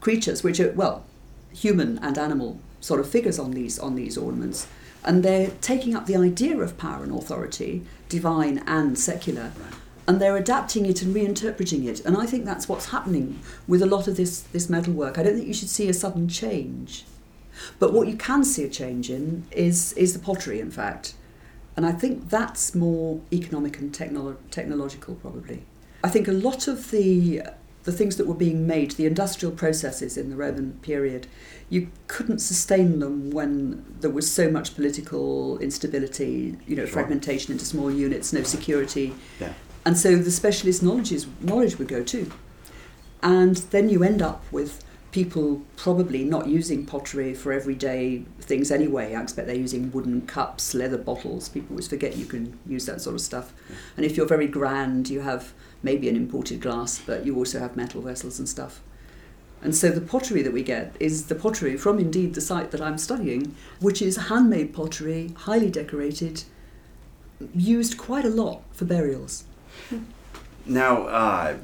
creatures, 0.00 0.42
which 0.42 0.58
are 0.58 0.72
well, 0.72 1.04
human 1.52 1.98
and 1.98 2.18
animal 2.18 2.58
sort 2.80 3.00
of 3.00 3.08
figures 3.08 3.38
on 3.38 3.52
these 3.52 3.78
on 3.78 3.94
these 3.94 4.18
ornaments, 4.18 4.66
and 5.04 5.22
they're 5.22 5.52
taking 5.60 5.94
up 5.94 6.06
the 6.06 6.16
idea 6.16 6.58
of 6.58 6.76
power 6.76 7.04
and 7.04 7.12
authority, 7.12 7.84
divine 8.08 8.62
and 8.66 8.98
secular. 8.98 9.52
And 10.06 10.20
they're 10.20 10.36
adapting 10.36 10.84
it 10.86 11.00
and 11.02 11.14
reinterpreting 11.16 11.86
it, 11.86 12.04
and 12.04 12.16
I 12.16 12.26
think 12.26 12.44
that's 12.44 12.68
what's 12.68 12.86
happening 12.90 13.40
with 13.66 13.80
a 13.80 13.86
lot 13.86 14.06
of 14.06 14.16
this 14.16 14.40
this 14.40 14.68
metal 14.68 14.92
work. 14.92 15.16
I 15.18 15.22
don't 15.22 15.34
think 15.34 15.48
you 15.48 15.54
should 15.54 15.70
see 15.70 15.88
a 15.88 15.94
sudden 15.94 16.28
change. 16.28 17.04
But 17.78 17.92
what 17.92 18.08
you 18.08 18.16
can 18.16 18.44
see 18.44 18.64
a 18.64 18.68
change 18.68 19.08
in 19.10 19.44
is, 19.52 19.92
is 19.94 20.12
the 20.12 20.18
pottery, 20.18 20.58
in 20.60 20.70
fact. 20.72 21.14
And 21.76 21.86
I 21.86 21.92
think 21.92 22.28
that's 22.28 22.74
more 22.74 23.20
economic 23.32 23.78
and 23.78 23.92
technolo- 23.92 24.36
technological, 24.50 25.14
probably. 25.14 25.62
I 26.02 26.08
think 26.08 26.26
a 26.28 26.32
lot 26.32 26.66
of 26.68 26.90
the, 26.90 27.42
the 27.84 27.92
things 27.92 28.16
that 28.16 28.26
were 28.26 28.34
being 28.34 28.66
made, 28.66 28.92
the 28.92 29.06
industrial 29.06 29.54
processes 29.54 30.16
in 30.16 30.30
the 30.30 30.36
Roman 30.36 30.72
period, 30.82 31.28
you 31.70 31.88
couldn't 32.08 32.40
sustain 32.40 32.98
them 32.98 33.30
when 33.30 33.84
there 34.00 34.10
was 34.10 34.30
so 34.30 34.50
much 34.50 34.74
political 34.74 35.56
instability, 35.58 36.56
you 36.66 36.74
know, 36.76 36.84
Sure. 36.84 36.94
fragmentation 36.94 37.52
into 37.52 37.64
small 37.64 37.90
units, 37.90 38.32
no 38.32 38.42
security. 38.42 39.14
Yeah. 39.40 39.52
And 39.84 39.98
so 39.98 40.16
the 40.16 40.30
specialist 40.30 40.82
knowledges, 40.82 41.26
knowledge 41.40 41.78
would 41.78 41.88
go 41.88 42.02
too. 42.02 42.30
And 43.22 43.56
then 43.56 43.88
you 43.88 44.02
end 44.02 44.22
up 44.22 44.44
with 44.50 44.84
people 45.14 45.62
probably 45.76 46.24
not 46.24 46.48
using 46.48 46.84
pottery 46.84 47.32
for 47.34 47.52
everyday 47.52 48.24
things 48.40 48.72
anyway. 48.72 49.14
I 49.14 49.22
expect 49.22 49.46
they're 49.46 49.56
using 49.56 49.92
wooden 49.92 50.22
cups, 50.26 50.74
leather 50.74 50.98
bottles. 50.98 51.48
People 51.48 51.74
always 51.74 51.86
forget 51.86 52.16
you 52.16 52.26
can 52.26 52.58
use 52.66 52.86
that 52.86 53.00
sort 53.00 53.14
of 53.14 53.20
stuff. 53.20 53.52
And 53.96 54.04
if 54.04 54.16
you're 54.16 54.26
very 54.26 54.48
grand, 54.48 55.08
you 55.08 55.20
have 55.20 55.52
maybe 55.84 56.08
an 56.08 56.16
imported 56.16 56.60
glass, 56.60 56.98
but 56.98 57.24
you 57.24 57.36
also 57.36 57.60
have 57.60 57.76
metal 57.76 58.02
vessels 58.02 58.40
and 58.40 58.48
stuff. 58.48 58.80
And 59.62 59.74
so 59.74 59.90
the 59.90 60.00
pottery 60.00 60.42
that 60.42 60.52
we 60.52 60.62
get 60.62 60.96
is 60.98 61.26
the 61.26 61.34
pottery 61.36 61.76
from 61.76 61.98
indeed 61.98 62.34
the 62.34 62.40
site 62.40 62.72
that 62.72 62.80
I'm 62.80 62.98
studying, 62.98 63.54
which 63.80 64.02
is 64.02 64.16
handmade 64.16 64.74
pottery, 64.74 65.32
highly 65.36 65.70
decorated, 65.70 66.42
used 67.54 67.96
quite 67.96 68.24
a 68.24 68.30
lot 68.30 68.62
for 68.72 68.84
burials. 68.84 69.44
Now, 70.66 71.02
uh, 71.02 71.56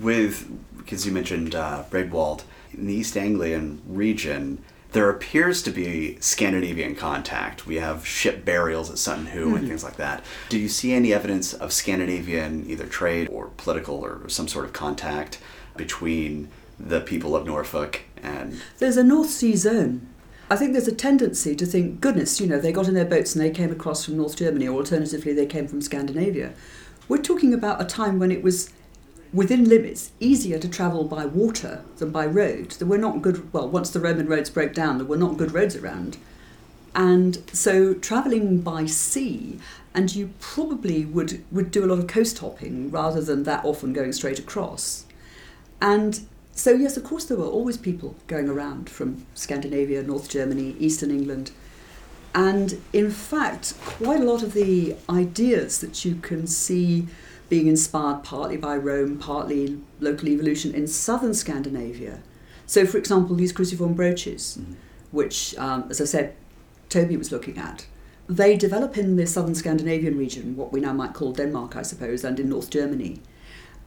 with 0.00 0.48
because 0.78 1.06
you 1.06 1.12
mentioned 1.12 1.54
uh, 1.54 1.84
Braidwald 1.90 2.42
in 2.74 2.86
the 2.86 2.94
East 2.94 3.16
Anglian 3.16 3.80
region, 3.86 4.62
there 4.92 5.08
appears 5.08 5.62
to 5.62 5.70
be 5.70 6.18
Scandinavian 6.20 6.94
contact. 6.94 7.66
We 7.66 7.76
have 7.76 8.06
ship 8.06 8.44
burials 8.44 8.90
at 8.90 8.98
Sutton 8.98 9.26
Hoo 9.26 9.54
and 9.56 9.66
things 9.66 9.84
like 9.84 9.96
that. 9.96 10.24
Do 10.50 10.58
you 10.58 10.68
see 10.68 10.92
any 10.92 11.14
evidence 11.14 11.54
of 11.54 11.72
Scandinavian 11.72 12.68
either 12.68 12.86
trade 12.86 13.28
or 13.30 13.46
political 13.56 13.96
or 13.96 14.28
some 14.28 14.48
sort 14.48 14.64
of 14.64 14.72
contact 14.72 15.38
between 15.76 16.48
the 16.78 17.00
people 17.00 17.34
of 17.36 17.46
Norfolk 17.46 18.02
and 18.22 18.60
There's 18.78 18.96
a 18.96 19.04
North 19.04 19.30
Sea 19.30 19.56
zone. 19.56 20.08
I 20.50 20.56
think 20.56 20.72
there's 20.72 20.88
a 20.88 20.94
tendency 20.94 21.54
to 21.56 21.64
think, 21.64 22.00
goodness, 22.00 22.40
you 22.40 22.46
know, 22.46 22.60
they 22.60 22.72
got 22.72 22.86
in 22.86 22.94
their 22.94 23.06
boats 23.06 23.34
and 23.34 23.42
they 23.42 23.50
came 23.50 23.72
across 23.72 24.04
from 24.04 24.18
North 24.18 24.36
Germany, 24.36 24.68
or 24.68 24.78
alternatively, 24.78 25.32
they 25.32 25.46
came 25.46 25.66
from 25.66 25.80
Scandinavia. 25.80 26.52
We're 27.08 27.18
talking 27.18 27.52
about 27.52 27.80
a 27.80 27.84
time 27.84 28.18
when 28.18 28.30
it 28.30 28.42
was 28.42 28.70
within 29.32 29.68
limits 29.68 30.12
easier 30.20 30.58
to 30.58 30.68
travel 30.68 31.04
by 31.04 31.24
water 31.26 31.84
than 31.96 32.10
by 32.10 32.26
road. 32.26 32.72
There 32.72 32.88
were 32.88 32.98
not 32.98 33.22
good, 33.22 33.52
well, 33.52 33.68
once 33.68 33.90
the 33.90 34.00
Roman 34.00 34.28
roads 34.28 34.50
broke 34.50 34.74
down, 34.74 34.98
there 34.98 35.06
were 35.06 35.16
not 35.16 35.38
good 35.38 35.52
roads 35.52 35.74
around. 35.76 36.18
And 36.94 37.42
so 37.52 37.94
travelling 37.94 38.60
by 38.60 38.84
sea, 38.86 39.58
and 39.94 40.14
you 40.14 40.34
probably 40.40 41.04
would, 41.06 41.42
would 41.50 41.70
do 41.70 41.84
a 41.84 41.86
lot 41.86 41.98
of 41.98 42.06
coast 42.06 42.38
hopping 42.38 42.90
rather 42.90 43.22
than 43.22 43.44
that 43.44 43.64
often 43.64 43.92
going 43.92 44.12
straight 44.12 44.38
across. 44.38 45.06
And 45.80 46.20
so, 46.54 46.72
yes, 46.72 46.98
of 46.98 47.04
course, 47.04 47.24
there 47.24 47.38
were 47.38 47.46
always 47.46 47.78
people 47.78 48.14
going 48.26 48.48
around 48.48 48.90
from 48.90 49.26
Scandinavia, 49.34 50.02
North 50.02 50.28
Germany, 50.28 50.76
Eastern 50.78 51.10
England. 51.10 51.50
And 52.34 52.80
in 52.92 53.10
fact, 53.10 53.74
quite 53.84 54.20
a 54.20 54.24
lot 54.24 54.42
of 54.42 54.54
the 54.54 54.96
ideas 55.10 55.80
that 55.80 56.04
you 56.04 56.14
can 56.16 56.46
see 56.46 57.06
being 57.48 57.66
inspired 57.66 58.24
partly 58.24 58.56
by 58.56 58.76
Rome, 58.76 59.18
partly 59.18 59.78
local 60.00 60.28
evolution 60.28 60.74
in 60.74 60.86
southern 60.86 61.34
Scandinavia. 61.34 62.22
So, 62.66 62.86
for 62.86 62.96
example, 62.96 63.36
these 63.36 63.52
cruciform 63.52 63.92
brooches, 63.92 64.58
which, 65.10 65.54
um, 65.58 65.84
as 65.90 66.00
I 66.00 66.04
said, 66.04 66.34
Toby 66.88 67.18
was 67.18 67.30
looking 67.30 67.58
at, 67.58 67.86
they 68.28 68.56
develop 68.56 68.96
in 68.96 69.16
the 69.16 69.26
southern 69.26 69.54
Scandinavian 69.54 70.16
region, 70.16 70.56
what 70.56 70.72
we 70.72 70.80
now 70.80 70.94
might 70.94 71.12
call 71.12 71.32
Denmark, 71.32 71.76
I 71.76 71.82
suppose, 71.82 72.24
and 72.24 72.40
in 72.40 72.48
North 72.48 72.70
Germany. 72.70 73.20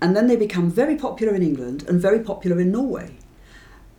And 0.01 0.15
then 0.15 0.27
they 0.27 0.35
become 0.35 0.69
very 0.69 0.95
popular 0.95 1.33
in 1.33 1.41
England 1.41 1.85
and 1.87 1.99
very 1.99 2.19
popular 2.19 2.59
in 2.59 2.71
Norway. 2.71 3.17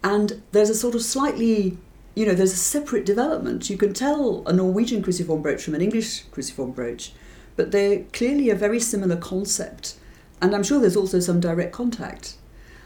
And 0.05 0.43
there's 0.53 0.71
a 0.71 0.75
sort 0.75 0.95
of 0.95 1.03
slightly, 1.03 1.79
you 2.17 2.27
know, 2.27 2.35
there's 2.35 2.53
a 2.53 2.57
separate 2.57 3.05
development. 3.05 3.71
You 3.71 3.77
can 3.77 3.93
tell 3.93 4.43
a 4.47 4.53
Norwegian 4.53 5.03
cruciform 5.03 5.43
brooch 5.43 5.63
from 5.63 5.75
an 5.75 5.83
English 5.83 6.23
cruciform 6.33 6.73
brooch, 6.73 7.13
but 7.55 7.71
they're 7.71 8.05
clearly 8.13 8.51
a 8.51 8.57
very 8.57 8.81
similar 8.81 9.17
concept. 9.17 9.97
And 10.41 10.55
I'm 10.55 10.63
sure 10.63 10.81
there's 10.81 10.97
also 10.97 11.21
some 11.21 11.41
direct 11.41 11.73
contact. 11.73 12.37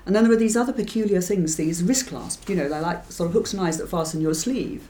And 0.04 0.16
then 0.16 0.24
there 0.24 0.32
are 0.32 0.36
these 0.36 0.56
other 0.56 0.72
peculiar 0.72 1.20
things, 1.20 1.56
these 1.56 1.82
wrist 1.82 2.08
clasps, 2.08 2.48
you 2.48 2.56
know, 2.56 2.68
they're 2.68 2.80
like 2.80 3.10
sort 3.12 3.28
of 3.28 3.32
hooks 3.32 3.52
and 3.52 3.62
eyes 3.62 3.78
that 3.78 3.88
fasten 3.88 4.20
your 4.20 4.34
sleeve. 4.34 4.88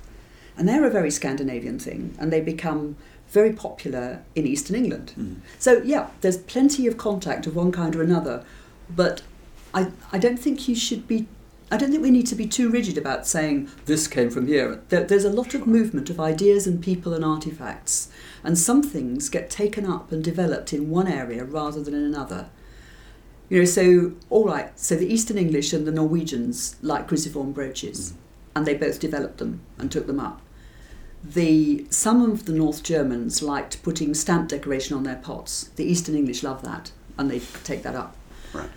And 0.57 0.69
they're 0.69 0.87
a 0.87 0.91
very 0.91 1.11
Scandinavian 1.11 1.79
thing, 1.79 2.15
and 2.19 2.33
they 2.33 2.41
become 2.41 2.97
very 3.29 3.53
popular 3.53 4.23
in 4.35 4.47
Eastern 4.47 4.77
England. 4.77 5.13
Mm. 5.19 5.37
So, 5.59 5.83
yeah, 5.85 6.11
there's 6.23 6.39
plenty 6.39 6.87
of 6.87 6.97
contact 6.97 7.47
of 7.47 7.55
one 7.55 7.73
kind 7.73 7.95
or 7.95 8.03
another, 8.03 8.45
but 8.89 9.23
I, 9.73 9.93
I 10.13 10.19
don't 10.19 10.39
think 10.39 10.69
you 10.69 10.75
should 10.75 11.07
be, 11.07 11.27
I 11.71 11.77
don't 11.77 11.91
think 11.91 12.03
we 12.03 12.11
need 12.11 12.27
to 12.27 12.35
be 12.35 12.47
too 12.47 12.69
rigid 12.69 12.99
about 12.99 13.27
saying 13.27 13.71
this 13.87 14.09
came 14.09 14.31
from 14.31 14.47
here. 14.47 14.83
There, 14.89 15.05
there's 15.05 15.25
a 15.25 15.31
lot 15.31 15.55
of 15.55 15.67
movement 15.67 16.11
of 16.11 16.19
ideas 16.19 16.67
and 16.67 16.83
people 16.83 17.15
and 17.15 17.25
artifacts, 17.25 18.11
and 18.43 18.59
some 18.59 18.83
things 18.83 19.29
get 19.29 19.51
taken 19.51 19.87
up 19.87 20.11
and 20.11 20.23
developed 20.23 20.73
in 20.73 20.91
one 20.91 21.07
area 21.07 21.45
rather 21.45 21.83
than 21.83 21.95
in 21.95 22.03
another. 22.03 22.51
You 23.49 23.61
know, 23.61 23.65
so, 23.65 24.13
all 24.31 24.47
right, 24.47 24.79
so 24.79 24.97
the 24.97 25.13
Eastern 25.13 25.39
English 25.39 25.73
and 25.73 25.87
the 25.87 25.93
Norwegians 25.93 26.77
like 26.83 27.07
cruciform 27.07 27.53
brooches, 27.53 28.13
mm. 28.13 28.17
and 28.57 28.67
they 28.67 28.75
both 28.75 28.99
developed 28.99 29.39
them 29.39 29.61
and 29.79 29.91
took 29.91 30.07
them 30.07 30.21
up 30.21 30.43
the 31.23 31.87
some 31.91 32.23
of 32.23 32.47
the 32.47 32.53
North 32.53 32.83
Germans 32.83 33.43
liked 33.43 33.83
putting 33.83 34.15
stamp 34.15 34.49
decoration 34.49 34.97
on 34.97 35.03
their 35.03 35.17
pots. 35.17 35.71
The 35.77 35.85
Eastern 35.85 36.15
English 36.15 36.43
love 36.43 36.63
that, 36.63 36.93
and 37.19 37.31
they 37.31 37.41
take 37.65 37.83
that 37.83 37.95
up. 37.95 38.17
right? 38.53 38.71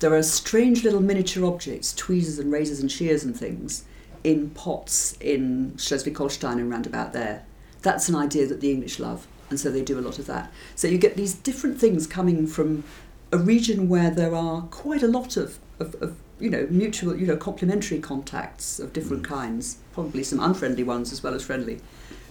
There 0.00 0.14
are 0.14 0.22
strange 0.22 0.82
little 0.82 1.00
miniature 1.00 1.44
objects, 1.44 1.94
tweezers 1.94 2.38
and 2.38 2.50
razors 2.50 2.80
and 2.80 2.90
shears 2.90 3.22
and 3.22 3.36
things, 3.36 3.84
in 4.24 4.50
pots 4.50 5.16
in 5.20 5.76
Schleswig-Holstein 5.76 6.58
and 6.58 6.70
round 6.70 6.86
about 6.86 7.12
there. 7.12 7.44
That's 7.82 8.08
an 8.08 8.14
idea 8.14 8.46
that 8.46 8.60
the 8.60 8.70
English 8.70 8.98
love, 8.98 9.26
and 9.50 9.60
so 9.60 9.70
they 9.70 9.82
do 9.82 9.98
a 9.98 10.00
lot 10.00 10.18
of 10.18 10.26
that. 10.26 10.50
So 10.74 10.88
you 10.88 10.98
get 10.98 11.16
these 11.16 11.34
different 11.34 11.78
things 11.78 12.06
coming 12.06 12.46
from 12.46 12.84
a 13.30 13.38
region 13.38 13.88
where 13.88 14.10
there 14.10 14.34
are 14.34 14.62
quite 14.62 15.02
a 15.02 15.08
lot 15.08 15.36
of, 15.36 15.58
of, 15.78 15.94
of 16.02 16.16
you 16.38 16.48
know, 16.48 16.66
mutual, 16.70 17.14
you 17.14 17.26
know, 17.26 17.36
complementary 17.36 18.00
contacts 18.00 18.80
of 18.80 18.92
different 18.92 19.22
mm. 19.22 19.28
kinds, 19.28 19.78
probably 19.92 20.22
some 20.22 20.40
unfriendly 20.40 20.82
ones 20.82 21.12
as 21.12 21.22
well 21.22 21.34
as 21.34 21.44
friendly. 21.44 21.80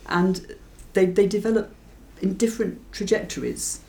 And 0.07 0.55
they, 0.93 1.05
they 1.05 1.27
develop 1.27 1.73
in 2.21 2.35
different 2.35 2.91
trajectories 2.91 3.81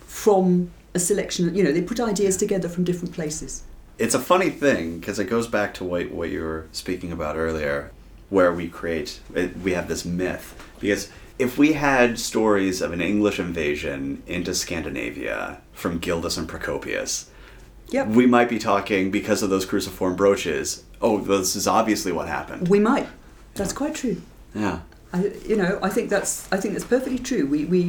from 0.00 0.72
a 0.94 0.98
selection, 1.00 1.54
you 1.54 1.62
know, 1.64 1.72
they 1.72 1.82
put 1.82 2.00
ideas 2.00 2.36
together 2.36 2.68
from 2.68 2.84
different 2.84 3.14
places. 3.14 3.62
it's 3.98 4.14
a 4.14 4.18
funny 4.20 4.50
thing 4.50 4.98
because 4.98 5.18
it 5.18 5.28
goes 5.30 5.46
back 5.46 5.72
to 5.74 5.84
what, 5.84 6.10
what 6.10 6.28
you 6.30 6.40
were 6.42 6.66
speaking 6.72 7.12
about 7.12 7.36
earlier 7.36 7.90
where 8.30 8.52
we 8.52 8.66
create 8.68 9.20
we 9.62 9.72
have 9.72 9.86
this 9.86 10.04
myth 10.04 10.46
because 10.80 11.08
if 11.38 11.56
we 11.58 11.74
had 11.74 12.18
stories 12.18 12.82
of 12.82 12.90
an 12.92 13.00
english 13.00 13.38
invasion 13.38 14.20
into 14.26 14.52
scandinavia 14.54 15.60
from 15.72 15.98
gildas 15.98 16.36
and 16.38 16.48
procopius 16.48 17.30
Yep. 17.90 18.08
we 18.08 18.26
might 18.26 18.48
be 18.48 18.58
talking 18.58 19.10
because 19.10 19.42
of 19.44 19.50
those 19.50 19.66
cruciform 19.66 20.16
brooches 20.16 20.82
oh 21.00 21.18
this 21.18 21.54
is 21.54 21.66
obviously 21.68 22.12
what 22.12 22.26
happened 22.28 22.68
We 22.68 22.80
might. 22.80 23.06
That's 23.54 23.72
quite 23.72 23.94
true. 23.94 24.16
yeah 24.54 24.80
I, 25.12 25.30
you 25.46 25.54
know, 25.54 25.78
I 25.82 25.90
think 25.90 26.10
that's 26.10 26.32
I 26.50 26.56
think 26.56 26.74
that's 26.74 26.84
perfectly 26.96 27.20
true. 27.20 27.46
We 27.46 27.64
we 27.66 27.80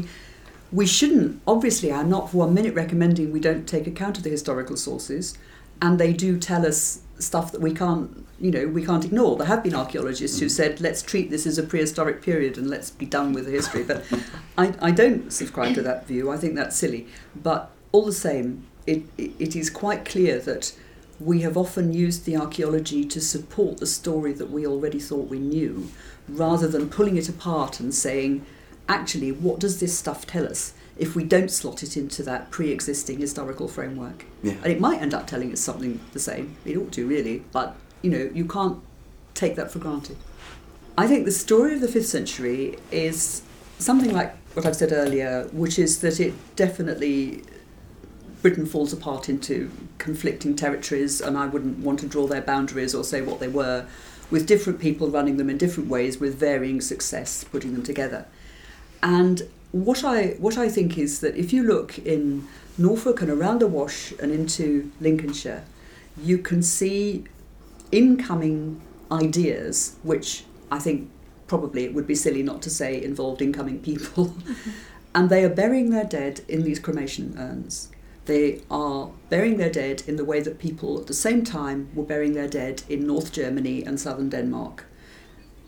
we 0.72 0.86
shouldn't 0.86 1.42
obviously. 1.48 1.92
I'm 1.92 2.10
not 2.10 2.32
for 2.32 2.38
one 2.38 2.54
minute 2.54 2.74
recommending 2.74 3.32
we 3.32 3.40
don't 3.40 3.68
take 3.68 3.88
account 3.88 4.18
of 4.18 4.24
the 4.24 4.30
historical 4.30 4.78
sources, 4.78 5.38
and 5.82 6.00
they 6.00 6.14
do 6.14 6.38
tell 6.38 6.66
us 6.66 7.02
stuff 7.18 7.52
that 7.54 7.62
we 7.62 7.74
can't 7.74 8.28
you 8.40 8.52
know 8.52 8.68
we 8.68 8.86
can't 8.86 9.06
ignore. 9.06 9.38
There 9.38 9.48
have 9.48 9.64
been 9.64 9.76
archaeologists 9.76 10.40
who 10.40 10.48
mm. 10.48 10.52
said 10.52 10.82
let's 10.82 11.02
treat 11.02 11.30
this 11.30 11.46
as 11.46 11.58
a 11.58 11.64
prehistoric 11.64 12.22
period 12.22 12.58
and 12.58 12.70
let's 12.70 12.90
be 12.90 13.06
done 13.06 13.34
with 13.34 13.46
the 13.46 13.52
history. 13.52 13.84
But 13.84 14.04
I, 14.58 14.74
I 14.82 14.92
don't 14.92 15.32
subscribe 15.32 15.76
to 15.76 15.82
that 15.84 16.08
view. 16.08 16.32
I 16.32 16.38
think 16.38 16.56
that's 16.56 16.76
silly. 16.76 17.08
But 17.36 17.72
all 17.92 18.06
the 18.06 18.14
same 18.14 18.66
it, 18.86 19.04
it, 19.18 19.32
it 19.40 19.56
is 19.56 19.70
quite 19.70 20.06
clear 20.06 20.40
that 20.40 20.76
we 21.20 21.42
have 21.42 21.56
often 21.56 21.94
used 21.94 22.26
the 22.26 22.36
archaeology 22.36 23.06
to 23.06 23.22
support 23.22 23.78
the 23.78 23.86
story 23.86 24.34
that 24.34 24.52
we 24.52 24.68
already 24.68 25.00
thought 25.00 25.30
we 25.30 25.40
knew 25.40 25.90
rather 26.28 26.68
than 26.68 26.90
pulling 26.90 27.18
it 27.18 27.30
apart 27.30 27.80
and 27.80 27.94
saying 27.94 28.46
actually 28.88 29.32
what 29.32 29.60
does 29.60 29.80
this 29.80 29.98
stuff 29.98 30.26
tell 30.26 30.46
us 30.46 30.74
if 30.98 31.16
we 31.16 31.24
don't 31.24 31.52
slot 31.52 31.84
it 31.84 31.98
into 31.98 32.24
that 32.24 32.52
pre-existing 32.52 33.20
historical 33.20 33.68
framework. 33.68 34.26
Yeah. 34.42 34.54
And 34.64 34.68
it 34.68 34.80
might 34.80 35.02
end 35.02 35.14
up 35.14 35.28
telling 35.28 35.52
us 35.52 35.60
something 35.60 36.00
the 36.14 36.20
same. 36.20 36.56
It 36.64 36.78
ought 36.78 36.92
to 36.94 37.06
really, 37.06 37.44
but 37.52 37.76
you 38.02 38.10
know, 38.10 38.30
you 38.34 38.46
can't 38.46 38.80
take 39.34 39.56
that 39.56 39.72
for 39.72 39.80
granted. 39.80 40.18
I 40.98 41.08
think 41.08 41.26
the 41.26 41.32
story 41.32 41.74
of 41.74 41.82
the 41.82 41.88
5th 41.88 42.06
century 42.06 42.78
is 42.92 43.42
something 43.80 44.14
like 44.14 44.36
what 44.54 44.66
I've 44.66 44.76
said 44.76 44.94
earlier, 44.94 45.50
which 45.52 45.78
is 45.78 46.00
that 46.00 46.22
it 46.22 46.34
definitely 46.56 47.44
Britain 48.42 48.66
falls 48.66 48.94
apart 48.94 49.28
into 49.28 49.70
conflicting 49.98 50.56
territories, 50.56 51.20
and 51.20 51.38
I 51.38 51.48
wouldn't 51.48 51.80
want 51.80 52.00
to 52.02 52.08
draw 52.08 52.28
their 52.28 52.42
boundaries 52.42 52.96
or 52.96 53.04
say 53.04 53.22
what 53.22 53.40
they 53.40 53.48
were, 53.48 53.88
with 54.32 54.46
different 54.48 54.80
people 54.80 55.10
running 55.10 55.38
them 55.38 55.50
in 55.50 55.58
different 55.58 55.90
ways 55.90 56.20
with 56.20 56.36
varying 56.36 56.80
success 56.80 57.44
putting 57.44 57.74
them 57.74 57.84
together. 57.84 58.28
And 59.06 59.48
what 59.72 60.04
I 60.04 60.30
what 60.40 60.58
I 60.58 60.68
think 60.68 60.98
is 60.98 61.20
that 61.20 61.36
if 61.36 61.54
you 61.54 61.62
look 61.62 62.00
in 62.00 62.48
Norfolk 62.76 63.22
and 63.22 63.30
around 63.30 63.60
the 63.60 63.68
Wash 63.68 64.14
and 64.14 64.32
into 64.32 64.92
Lincolnshire, 65.00 65.64
you 66.18 66.40
can 66.40 66.64
see 66.64 67.26
incoming 67.92 68.82
ideas, 69.12 69.98
which 70.02 70.44
I 70.72 70.80
think 70.80 71.12
probably 71.46 71.84
it 71.84 71.94
would 71.94 72.08
be 72.08 72.16
silly 72.16 72.42
not 72.42 72.64
to 72.64 72.72
say 72.72 73.00
involved 73.00 73.44
incoming 73.44 73.80
people, 73.80 74.36
and 75.16 75.30
they 75.30 75.46
are 75.46 75.50
burying 75.50 75.92
their 75.92 76.04
dead 76.04 76.42
in 76.48 76.64
these 76.64 76.80
cremation 76.80 77.36
urns. 77.38 77.90
They 78.26 78.64
are 78.72 79.12
burying 79.30 79.58
their 79.58 79.70
dead 79.70 80.02
in 80.08 80.16
the 80.16 80.26
way 80.26 80.40
that 80.42 80.58
people 80.58 81.00
at 81.00 81.06
the 81.06 81.14
same 81.14 81.44
time 81.44 81.90
were 81.94 82.04
burying 82.04 82.34
their 82.34 82.48
dead 82.48 82.82
in 82.90 83.06
North 83.06 83.32
Germany 83.32 83.84
and 83.84 84.00
southern 84.00 84.30
Denmark. 84.30 84.86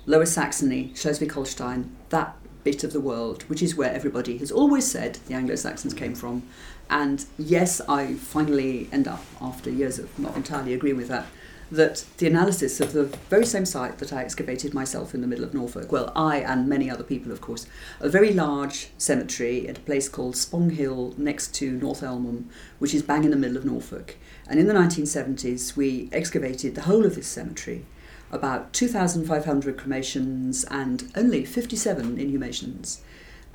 Lower 0.07 0.25
Saxony, 0.25 0.91
Schleswig 0.95 1.33
Holstein, 1.33 1.95
that 2.09 2.35
bit 2.67 2.83
of 2.83 2.91
the 2.91 2.99
world, 2.99 3.43
which 3.43 3.63
is 3.63 3.77
where 3.77 3.93
everybody 3.93 4.37
has 4.39 4.51
always 4.51 4.85
said 4.85 5.13
the 5.27 5.33
Anglo 5.33 5.55
Saxons 5.55 5.93
came 5.93 6.13
from. 6.13 6.43
And 6.89 7.23
yes, 7.37 7.79
I 7.87 8.15
finally 8.15 8.89
end 8.91 9.07
up, 9.07 9.23
after 9.39 9.69
years 9.69 9.99
of 9.99 10.19
not 10.19 10.35
entirely 10.35 10.73
agreeing 10.73 10.97
with 10.97 11.07
that, 11.07 11.27
that 11.71 12.03
the 12.17 12.27
analysis 12.27 12.81
of 12.81 12.91
the 12.91 13.05
very 13.29 13.45
same 13.45 13.65
site 13.65 13.99
that 13.99 14.11
I 14.11 14.21
excavated 14.21 14.73
myself 14.73 15.13
in 15.13 15.21
the 15.21 15.27
middle 15.27 15.45
of 15.45 15.53
Norfolk, 15.53 15.93
well, 15.93 16.11
I 16.13 16.39
and 16.39 16.67
many 16.67 16.89
other 16.89 17.05
people, 17.05 17.31
of 17.31 17.39
course, 17.39 17.67
a 18.01 18.09
very 18.09 18.33
large 18.33 18.89
cemetery 18.97 19.69
at 19.69 19.77
a 19.77 19.87
place 19.89 20.09
called 20.09 20.35
Spong 20.35 20.71
Hill 20.71 21.13
next 21.17 21.55
to 21.55 21.71
North 21.71 22.03
Elmham, 22.03 22.49
which 22.79 22.93
is 22.93 23.01
bang 23.01 23.23
in 23.23 23.31
the 23.31 23.37
middle 23.37 23.55
of 23.55 23.63
Norfolk. 23.63 24.17
And 24.49 24.59
in 24.59 24.67
the 24.67 24.73
1970s, 24.73 25.77
we 25.77 26.09
excavated 26.11 26.75
the 26.75 26.81
whole 26.81 27.05
of 27.05 27.15
this 27.15 27.27
cemetery 27.27 27.85
about 28.31 28.73
2,500 28.73 29.77
cremations 29.77 30.63
and 30.65 31.11
only 31.15 31.45
57 31.45 32.17
inhumations. 32.17 33.01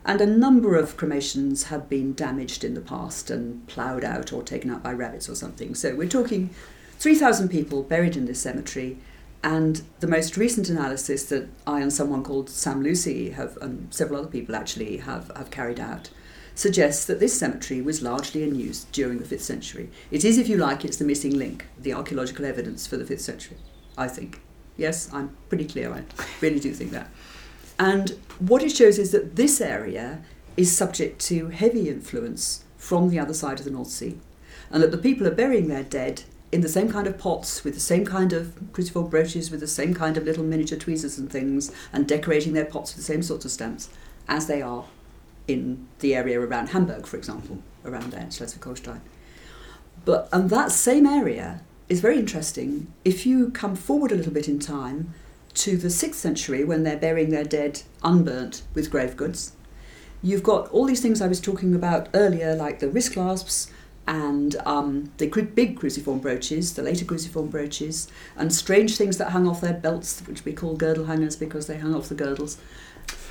And 0.04 0.20
a 0.20 0.26
number 0.26 0.76
of 0.76 0.96
cremations 0.96 1.64
had 1.64 1.88
been 1.88 2.14
damaged 2.14 2.64
in 2.64 2.74
the 2.74 2.80
past 2.80 3.30
and 3.30 3.66
ploughed 3.68 4.04
out 4.04 4.32
or 4.32 4.42
taken 4.42 4.70
out 4.70 4.82
by 4.82 4.92
rabbits 4.92 5.28
or 5.28 5.34
something. 5.34 5.74
So 5.74 5.94
we're 5.94 6.08
talking 6.08 6.50
3,000 6.98 7.48
people 7.48 7.82
buried 7.82 8.16
in 8.16 8.26
this 8.26 8.40
cemetery. 8.40 8.98
And 9.44 9.82
the 10.00 10.06
most 10.06 10.36
recent 10.36 10.68
analysis 10.68 11.24
that 11.26 11.48
I 11.66 11.80
and 11.80 11.92
someone 11.92 12.22
called 12.22 12.48
Sam 12.48 12.82
Lucy 12.82 13.30
have, 13.30 13.56
and 13.58 13.92
several 13.92 14.20
other 14.20 14.28
people 14.28 14.54
actually 14.54 14.98
have, 14.98 15.30
have 15.36 15.50
carried 15.50 15.80
out, 15.80 16.10
suggests 16.54 17.04
that 17.06 17.18
this 17.18 17.38
cemetery 17.38 17.80
was 17.80 18.02
largely 18.02 18.42
in 18.42 18.54
use 18.54 18.84
during 18.92 19.18
the 19.18 19.24
5th 19.24 19.40
century. 19.40 19.90
It 20.10 20.24
is, 20.24 20.38
if 20.38 20.48
you 20.48 20.58
like, 20.58 20.84
it's 20.84 20.96
the 20.96 21.04
missing 21.04 21.36
link, 21.36 21.66
the 21.78 21.92
archaeological 21.92 22.44
evidence 22.44 22.86
for 22.86 22.96
the 22.96 23.04
5th 23.04 23.20
century, 23.20 23.56
I 23.96 24.08
think. 24.08 24.40
Yes, 24.76 25.12
I'm 25.12 25.36
pretty 25.48 25.66
clear. 25.66 25.92
I 25.92 26.02
really 26.40 26.60
do 26.60 26.72
think 26.72 26.90
that. 26.92 27.10
And 27.78 28.18
what 28.38 28.62
it 28.62 28.70
shows 28.70 28.98
is 28.98 29.12
that 29.12 29.36
this 29.36 29.60
area 29.60 30.22
is 30.56 30.76
subject 30.76 31.20
to 31.26 31.48
heavy 31.48 31.88
influence 31.88 32.64
from 32.76 33.08
the 33.08 33.18
other 33.18 33.34
side 33.34 33.58
of 33.58 33.64
the 33.64 33.70
North 33.70 33.88
Sea, 33.88 34.18
and 34.70 34.82
that 34.82 34.90
the 34.90 34.98
people 34.98 35.26
are 35.26 35.34
burying 35.34 35.68
their 35.68 35.84
dead 35.84 36.22
in 36.50 36.60
the 36.60 36.68
same 36.68 36.90
kind 36.90 37.06
of 37.06 37.16
pots 37.16 37.64
with 37.64 37.74
the 37.74 37.80
same 37.80 38.04
kind 38.04 38.32
of 38.32 38.54
cruciform 38.72 39.08
brooches 39.08 39.50
with 39.50 39.60
the 39.60 39.66
same 39.66 39.94
kind 39.94 40.18
of 40.18 40.24
little 40.24 40.44
miniature 40.44 40.78
tweezers 40.78 41.16
and 41.16 41.30
things 41.30 41.72
and 41.92 42.06
decorating 42.06 42.52
their 42.52 42.66
pots 42.66 42.92
with 42.92 42.98
the 42.98 43.12
same 43.12 43.22
sorts 43.22 43.46
of 43.46 43.50
stamps 43.50 43.88
as 44.28 44.46
they 44.46 44.60
are 44.60 44.84
in 45.48 45.88
the 46.00 46.14
area 46.14 46.38
around 46.38 46.68
Hamburg, 46.68 47.06
for 47.06 47.16
example, 47.16 47.62
around 47.84 48.12
there, 48.12 48.30
Schleswig-Holstein. 48.30 49.00
But 50.04 50.28
and 50.32 50.50
that 50.50 50.70
same 50.70 51.06
area 51.06 51.62
is 51.92 52.00
very 52.00 52.18
interesting. 52.18 52.90
If 53.04 53.26
you 53.26 53.50
come 53.50 53.76
forward 53.76 54.12
a 54.12 54.14
little 54.14 54.32
bit 54.32 54.48
in 54.48 54.58
time 54.58 55.12
to 55.54 55.76
the 55.76 55.88
6th 55.88 56.14
century 56.14 56.64
when 56.64 56.84
they're 56.84 56.96
burying 56.96 57.28
their 57.28 57.44
dead 57.44 57.82
unburnt 58.02 58.62
with 58.72 58.90
grave 58.90 59.14
goods, 59.14 59.52
you've 60.22 60.42
got 60.42 60.70
all 60.70 60.86
these 60.86 61.02
things 61.02 61.20
I 61.20 61.28
was 61.28 61.38
talking 61.38 61.74
about 61.74 62.08
earlier, 62.14 62.56
like 62.56 62.78
the 62.78 62.88
wrist 62.88 63.12
clasps 63.12 63.70
and 64.06 64.56
um, 64.64 65.12
the 65.18 65.26
big 65.26 65.78
cruciform 65.78 66.20
brooches, 66.20 66.72
the 66.72 66.82
later 66.82 67.04
cruciform 67.04 67.48
brooches, 67.48 68.08
and 68.36 68.54
strange 68.54 68.96
things 68.96 69.18
that 69.18 69.32
hung 69.32 69.46
off 69.46 69.60
their 69.60 69.74
belts, 69.74 70.22
which 70.26 70.46
we 70.46 70.54
call 70.54 70.74
girdle 70.74 71.04
hangers 71.04 71.36
because 71.36 71.66
they 71.66 71.76
hung 71.76 71.94
off 71.94 72.08
the 72.08 72.14
girdles. 72.14 72.56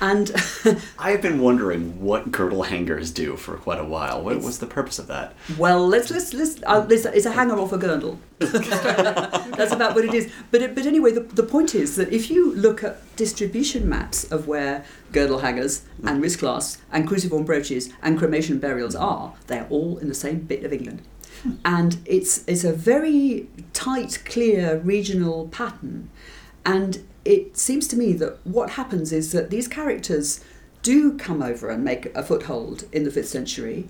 And 0.02 0.32
I've 0.98 1.22
been 1.22 1.40
wondering 1.40 2.02
what 2.02 2.32
girdle 2.32 2.64
hangers 2.64 3.12
do 3.12 3.36
for 3.36 3.56
quite 3.56 3.78
a 3.78 3.84
while. 3.84 4.20
What 4.20 4.40
was 4.40 4.58
the 4.58 4.66
purpose 4.66 4.98
of 4.98 5.06
that? 5.06 5.34
well, 5.56 5.86
let's 5.86 6.10
let's 6.10 6.34
let's. 6.34 6.60
Uh, 6.64 6.84
it's, 6.90 7.04
a, 7.04 7.16
it's 7.16 7.24
a 7.24 7.30
hanger 7.30 7.56
off 7.56 7.72
a 7.72 7.78
girdle. 7.78 8.18
That's 8.40 9.72
about 9.72 9.94
what 9.94 10.04
it 10.04 10.12
is. 10.12 10.28
But 10.50 10.62
it, 10.62 10.74
but 10.74 10.86
anyway, 10.86 11.12
the, 11.12 11.20
the 11.20 11.44
point 11.44 11.76
is 11.76 11.94
that 11.94 12.12
if 12.12 12.32
you 12.32 12.52
look 12.54 12.82
at 12.82 12.98
distribution 13.14 13.88
maps 13.88 14.24
of 14.32 14.48
where 14.48 14.84
girdle 15.12 15.38
hangers 15.38 15.82
and 16.04 16.20
wrist 16.20 16.40
clasps 16.40 16.82
and 16.90 17.06
cruciform 17.06 17.44
brooches 17.44 17.90
and 18.02 18.18
cremation 18.18 18.58
burials 18.58 18.96
are, 18.96 19.34
they're 19.46 19.68
all 19.70 19.98
in 19.98 20.08
the 20.08 20.14
same 20.14 20.40
bit 20.40 20.64
of 20.64 20.72
England. 20.72 21.02
And 21.64 21.98
it's 22.06 22.42
it's 22.48 22.64
a 22.64 22.72
very 22.72 23.48
tight, 23.72 24.22
clear 24.24 24.78
regional 24.78 25.46
pattern. 25.46 26.10
And 26.64 27.06
it 27.24 27.56
seems 27.56 27.86
to 27.88 27.96
me 27.96 28.12
that 28.14 28.44
what 28.44 28.70
happens 28.70 29.12
is 29.12 29.32
that 29.32 29.50
these 29.50 29.68
characters 29.68 30.44
do 30.82 31.16
come 31.16 31.42
over 31.42 31.70
and 31.70 31.84
make 31.84 32.06
a 32.16 32.22
foothold 32.22 32.84
in 32.92 33.04
the 33.04 33.10
5th 33.10 33.26
century 33.26 33.88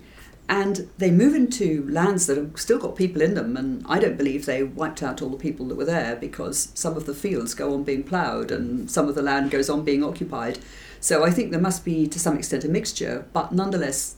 and 0.48 0.88
they 0.98 1.10
move 1.10 1.34
into 1.34 1.88
lands 1.88 2.26
that 2.26 2.36
have 2.36 2.50
still 2.56 2.78
got 2.78 2.96
people 2.96 3.22
in 3.22 3.34
them 3.34 3.56
and 3.56 3.84
i 3.88 3.98
don't 3.98 4.18
believe 4.18 4.44
they 4.44 4.62
wiped 4.62 5.02
out 5.02 5.22
all 5.22 5.30
the 5.30 5.36
people 5.38 5.66
that 5.66 5.76
were 5.76 5.84
there 5.84 6.16
because 6.16 6.70
some 6.74 6.96
of 6.96 7.06
the 7.06 7.14
fields 7.14 7.54
go 7.54 7.72
on 7.72 7.84
being 7.84 8.02
ploughed 8.02 8.50
and 8.50 8.90
some 8.90 9.08
of 9.08 9.14
the 9.14 9.22
land 9.22 9.50
goes 9.50 9.70
on 9.70 9.84
being 9.84 10.04
occupied. 10.04 10.58
So 11.00 11.24
i 11.24 11.30
think 11.30 11.50
there 11.50 11.60
must 11.60 11.84
be 11.84 12.06
to 12.06 12.18
some 12.18 12.36
extent 12.36 12.64
a 12.64 12.68
mixture 12.68 13.26
but 13.32 13.52
nonetheless 13.52 14.16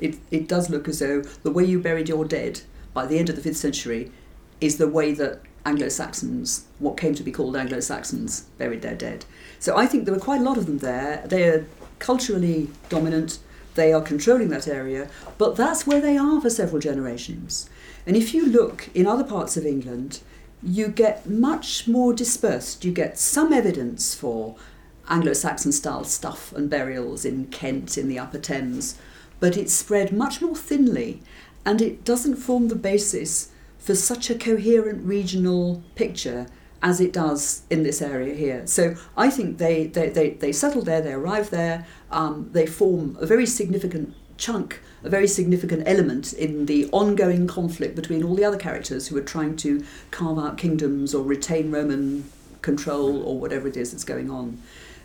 it, 0.00 0.18
it 0.30 0.48
does 0.48 0.70
look 0.70 0.88
as 0.88 0.98
though 0.98 1.22
the 1.22 1.50
way 1.50 1.64
you 1.64 1.80
buried 1.80 2.08
your 2.08 2.24
dead 2.24 2.62
by 2.92 3.06
the 3.06 3.18
end 3.18 3.28
of 3.28 3.36
the 3.36 3.48
5th 3.48 3.56
century 3.56 4.12
is 4.60 4.78
the 4.78 4.88
way 4.88 5.12
that 5.12 5.40
Anglo 5.66 5.88
Saxons, 5.88 6.66
what 6.78 6.96
came 6.96 7.14
to 7.14 7.22
be 7.22 7.32
called 7.32 7.56
Anglo 7.56 7.80
Saxons, 7.80 8.42
buried 8.58 8.82
their 8.82 8.94
dead. 8.94 9.24
So 9.58 9.76
I 9.76 9.86
think 9.86 10.04
there 10.04 10.14
were 10.14 10.20
quite 10.20 10.40
a 10.40 10.44
lot 10.44 10.58
of 10.58 10.66
them 10.66 10.78
there. 10.78 11.24
They 11.26 11.48
are 11.48 11.66
culturally 11.98 12.70
dominant, 12.88 13.38
they 13.74 13.92
are 13.92 14.02
controlling 14.02 14.48
that 14.48 14.68
area, 14.68 15.08
but 15.38 15.56
that's 15.56 15.86
where 15.86 16.00
they 16.00 16.16
are 16.16 16.40
for 16.40 16.50
several 16.50 16.80
generations. 16.80 17.68
And 18.06 18.16
if 18.16 18.34
you 18.34 18.46
look 18.46 18.90
in 18.94 19.06
other 19.06 19.24
parts 19.24 19.56
of 19.56 19.64
England, 19.64 20.20
you 20.62 20.88
get 20.88 21.28
much 21.28 21.88
more 21.88 22.12
dispersed. 22.12 22.84
You 22.84 22.92
get 22.92 23.18
some 23.18 23.52
evidence 23.52 24.14
for 24.14 24.56
Anglo 25.08 25.32
Saxon 25.32 25.72
style 25.72 26.04
stuff 26.04 26.52
and 26.52 26.70
burials 26.70 27.24
in 27.24 27.46
Kent, 27.46 27.98
in 27.98 28.08
the 28.08 28.18
Upper 28.18 28.38
Thames, 28.38 28.96
but 29.40 29.56
it's 29.56 29.72
spread 29.72 30.12
much 30.12 30.40
more 30.40 30.56
thinly 30.56 31.22
and 31.66 31.82
it 31.82 32.04
doesn't 32.04 32.36
form 32.36 32.68
the 32.68 32.76
basis 32.76 33.50
for 33.84 33.94
such 33.94 34.30
a 34.30 34.34
coherent 34.34 35.04
regional 35.04 35.82
picture 35.94 36.46
as 36.82 37.02
it 37.02 37.12
does 37.12 37.62
in 37.68 37.82
this 37.82 38.00
area 38.00 38.34
here. 38.34 38.66
So 38.66 38.94
I 39.14 39.28
think 39.28 39.58
they, 39.58 39.88
they, 39.88 40.08
they, 40.08 40.30
they 40.30 40.52
settle 40.52 40.80
there, 40.80 41.02
they 41.02 41.12
arrive 41.12 41.50
there, 41.50 41.86
um, 42.10 42.48
they 42.52 42.66
form 42.66 43.18
a 43.20 43.26
very 43.26 43.44
significant 43.44 44.14
chunk, 44.38 44.80
a 45.02 45.10
very 45.10 45.28
significant 45.28 45.82
element 45.86 46.32
in 46.32 46.64
the 46.64 46.88
ongoing 46.92 47.46
conflict 47.46 47.94
between 47.94 48.24
all 48.24 48.34
the 48.34 48.44
other 48.44 48.56
characters 48.56 49.08
who 49.08 49.18
are 49.18 49.22
trying 49.22 49.54
to 49.56 49.84
carve 50.10 50.38
out 50.38 50.56
kingdoms 50.56 51.14
or 51.14 51.22
retain 51.22 51.70
Roman 51.70 52.24
control 52.62 53.22
or 53.22 53.38
whatever 53.38 53.68
it 53.68 53.76
is 53.76 53.90
that's 53.90 54.04
going 54.04 54.30
on. 54.30 54.60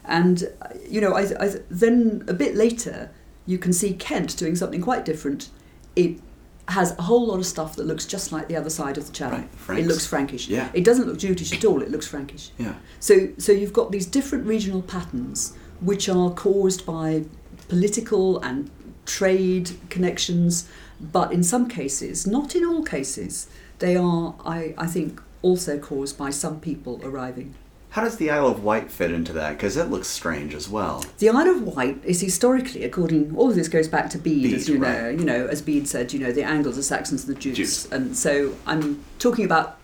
And, 0.05 0.49
you 0.87 1.01
know, 1.01 1.13
I, 1.15 1.23
I, 1.37 1.55
then 1.69 2.23
a 2.29 2.33
bit 2.33 2.55
later, 2.55 3.11
you 3.45 3.57
can 3.57 3.73
see 3.73 3.93
Kent 3.93 4.37
doing 4.37 4.55
something 4.55 4.81
quite 4.81 5.03
different. 5.03 5.49
It 5.97 6.21
has 6.69 6.97
a 6.97 7.01
whole 7.01 7.27
lot 7.27 7.39
of 7.39 7.45
stuff 7.45 7.75
that 7.75 7.85
looks 7.85 8.05
just 8.05 8.31
like 8.31 8.47
the 8.47 8.55
other 8.55 8.69
side 8.69 8.97
of 8.97 9.05
the 9.07 9.11
channel. 9.11 9.39
Right, 9.39 9.49
It 9.79 9.87
looks 9.87 10.05
Frankish. 10.05 10.47
Yeah. 10.47 10.69
It 10.73 10.83
doesn't 10.83 11.07
look 11.07 11.17
Jutish 11.17 11.53
at 11.53 11.65
all. 11.65 11.81
It 11.81 11.91
looks 11.91 12.07
Frankish. 12.07 12.51
Yeah. 12.57 12.75
So, 12.99 13.29
so 13.37 13.51
you've 13.51 13.73
got 13.73 13.91
these 13.91 14.05
different 14.05 14.45
regional 14.45 14.81
patterns 14.81 15.55
which 15.81 16.07
are 16.09 16.29
caused 16.31 16.85
by 16.85 17.23
political 17.69 18.39
and 18.39 18.69
trade 19.05 19.71
connections, 19.89 20.69
but 20.99 21.31
in 21.31 21.43
some 21.43 21.67
cases, 21.67 22.27
not 22.27 22.55
in 22.55 22.65
all 22.65 22.83
cases, 22.83 23.47
they 23.79 23.95
are, 23.95 24.35
I, 24.45 24.73
I 24.77 24.87
think, 24.87 25.21
also 25.41 25.79
caused 25.79 26.17
by 26.17 26.29
some 26.29 26.59
people 26.59 26.99
arriving. 27.03 27.55
How 27.91 28.03
does 28.03 28.17
the 28.17 28.29
Isle 28.29 28.47
of 28.47 28.63
Wight 28.63 28.91
fit 28.91 29.11
into 29.11 29.33
that? 29.33 29.57
Because 29.57 29.75
it 29.75 29.89
looks 29.89 30.07
strange 30.07 30.53
as 30.53 30.69
well. 30.69 31.03
The 31.17 31.29
Isle 31.29 31.47
of 31.49 31.63
Wight 31.63 31.99
is 32.03 32.21
historically, 32.21 32.83
according 32.83 33.35
all 33.35 33.49
of 33.49 33.55
this 33.55 33.67
goes 33.67 33.87
back 33.87 34.11
to 34.11 34.19
Bede, 34.19 34.43
Bede, 34.43 34.53
as 34.53 34.69
you 34.69 34.77
know. 34.77 35.09
You 35.09 35.25
know, 35.25 35.47
as 35.47 35.61
Bede 35.63 35.87
said, 35.87 36.13
you 36.13 36.19
know, 36.19 36.31
the 36.31 36.43
Angles, 36.43 36.75
the 36.75 36.83
Saxons, 36.83 37.27
and 37.27 37.35
the 37.35 37.39
Jews. 37.39 37.57
Jutes. 37.57 37.91
And 37.91 38.15
so 38.15 38.55
I'm 38.67 39.03
talking 39.17 39.43
about 39.43 39.79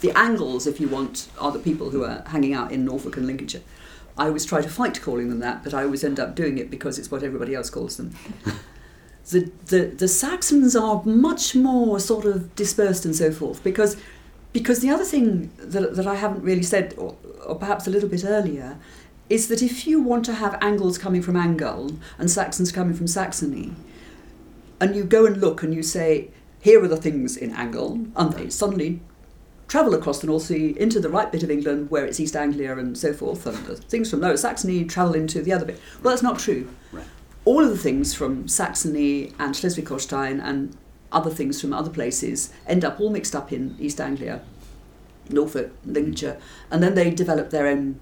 the 0.00 0.12
Angles, 0.12 0.66
if 0.66 0.80
you 0.80 0.88
want, 0.88 1.28
are 1.38 1.50
the 1.50 1.58
people 1.58 1.90
who 1.90 2.04
are 2.04 2.22
hanging 2.26 2.52
out 2.52 2.72
in 2.72 2.84
Norfolk 2.84 3.16
and 3.16 3.26
Lincolnshire. 3.26 3.62
I 4.18 4.26
always 4.26 4.44
try 4.44 4.60
to 4.60 4.68
fight 4.68 5.00
calling 5.00 5.30
them 5.30 5.40
that, 5.40 5.64
but 5.64 5.72
I 5.72 5.82
always 5.84 6.04
end 6.04 6.20
up 6.20 6.34
doing 6.34 6.58
it 6.58 6.70
because 6.70 6.98
it's 6.98 7.10
what 7.10 7.22
everybody 7.22 7.54
else 7.54 7.70
calls 7.70 7.96
them. 7.96 8.14
the, 9.30 9.50
the 9.66 9.86
the 9.86 10.08
Saxons 10.08 10.76
are 10.76 11.02
much 11.04 11.54
more 11.54 11.98
sort 12.00 12.26
of 12.26 12.54
dispersed 12.54 13.04
and 13.04 13.16
so 13.16 13.32
forth 13.32 13.62
because 13.64 13.96
because 14.52 14.80
the 14.80 14.88
other 14.88 15.04
thing 15.04 15.50
that, 15.58 15.96
that 15.96 16.06
I 16.06 16.14
haven't 16.14 16.42
really 16.42 16.62
said 16.62 16.94
or, 16.96 17.14
or 17.46 17.56
perhaps 17.56 17.86
a 17.86 17.90
little 17.90 18.08
bit 18.08 18.24
earlier 18.24 18.78
is 19.28 19.48
that 19.48 19.62
if 19.62 19.86
you 19.86 20.00
want 20.00 20.24
to 20.24 20.34
have 20.34 20.56
Angles 20.60 20.98
coming 20.98 21.22
from 21.22 21.34
Angeln 21.36 21.98
and 22.18 22.30
Saxons 22.30 22.70
coming 22.70 22.94
from 22.94 23.06
Saxony 23.06 23.72
and 24.80 24.94
you 24.94 25.04
go 25.04 25.26
and 25.26 25.38
look 25.40 25.62
and 25.62 25.74
you 25.74 25.82
say 25.82 26.30
here 26.60 26.82
are 26.82 26.88
the 26.88 26.96
things 26.96 27.36
in 27.36 27.52
Angeln 27.52 28.12
and 28.16 28.32
they 28.32 28.50
suddenly 28.50 29.00
travel 29.68 29.94
across 29.94 30.20
the 30.20 30.28
North 30.28 30.44
Sea 30.44 30.76
into 30.78 31.00
the 31.00 31.08
right 31.08 31.32
bit 31.32 31.42
of 31.42 31.50
England 31.50 31.90
where 31.90 32.06
it's 32.06 32.20
East 32.20 32.36
Anglia 32.36 32.76
and 32.76 32.96
so 32.96 33.12
forth 33.12 33.46
and 33.46 33.56
the 33.66 33.74
things 33.76 34.10
from 34.10 34.20
Lower 34.20 34.36
Saxony 34.36 34.84
travel 34.84 35.14
into 35.14 35.42
the 35.42 35.52
other 35.52 35.64
bit. 35.64 35.80
Well 36.02 36.12
that's 36.12 36.22
not 36.22 36.38
true. 36.38 36.68
Right. 36.92 37.04
all 37.44 37.64
of 37.64 37.70
the 37.70 37.78
things 37.78 38.14
from 38.14 38.46
Saxony 38.48 39.32
and 39.38 39.56
Schleswig-Holstein 39.56 40.40
and 40.40 40.76
other 41.12 41.30
things 41.30 41.60
from 41.60 41.72
other 41.72 41.90
places 41.90 42.52
end 42.66 42.84
up 42.84 43.00
all 43.00 43.10
mixed 43.10 43.34
up 43.34 43.52
in 43.52 43.76
East 43.80 44.00
Anglia, 44.00 44.42
Norfolk, 45.30 45.72
Lincolnshire, 45.84 46.38
and 46.70 46.82
then 46.82 46.94
they 46.94 47.10
develop 47.10 47.50
their 47.50 47.66
own, 47.66 48.00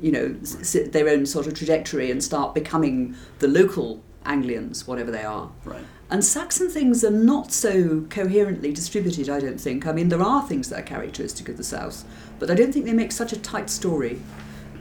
you 0.00 0.12
know, 0.12 0.28
their 0.32 1.08
own 1.08 1.26
sort 1.26 1.46
of 1.46 1.54
trajectory 1.54 2.10
and 2.10 2.22
start 2.22 2.54
becoming 2.54 3.14
the 3.38 3.48
local 3.48 4.02
Anglians, 4.24 4.86
whatever 4.86 5.10
they 5.10 5.24
are. 5.24 5.50
Right. 5.64 5.84
And 6.08 6.24
Saxon 6.24 6.70
things 6.70 7.04
are 7.04 7.10
not 7.10 7.52
so 7.52 8.02
coherently 8.10 8.72
distributed, 8.72 9.28
I 9.28 9.40
don't 9.40 9.60
think. 9.60 9.86
I 9.86 9.92
mean, 9.92 10.08
there 10.08 10.22
are 10.22 10.46
things 10.46 10.68
that 10.68 10.78
are 10.78 10.82
characteristic 10.82 11.48
of 11.48 11.56
the 11.56 11.64
South, 11.64 12.04
but 12.38 12.50
I 12.50 12.54
don't 12.54 12.72
think 12.72 12.84
they 12.84 12.92
make 12.92 13.10
such 13.10 13.32
a 13.32 13.38
tight 13.38 13.70
story. 13.70 14.20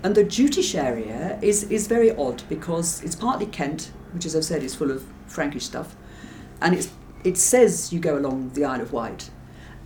And 0.03 0.13
the 0.13 0.23
Jutish 0.23 0.75
area 0.75 1.39
is, 1.41 1.63
is 1.63 1.88
very 1.88 2.15
odd 2.15 2.43
because 2.47 3.01
it's 3.03 3.15
partly 3.15 3.47
Kent, 3.47 3.91
which, 4.11 4.25
as 4.25 4.36
I've 4.36 4.45
said, 4.45 4.61
is 4.61 4.75
full 4.75 4.91
of 4.91 5.03
Frankish 5.25 5.65
stuff, 5.65 5.95
and 6.61 6.75
it's, 6.75 6.91
it 7.23 7.38
says 7.38 7.91
you 7.91 7.99
go 7.99 8.17
along 8.17 8.51
the 8.51 8.63
Isle 8.63 8.81
of 8.81 8.93
Wight. 8.93 9.31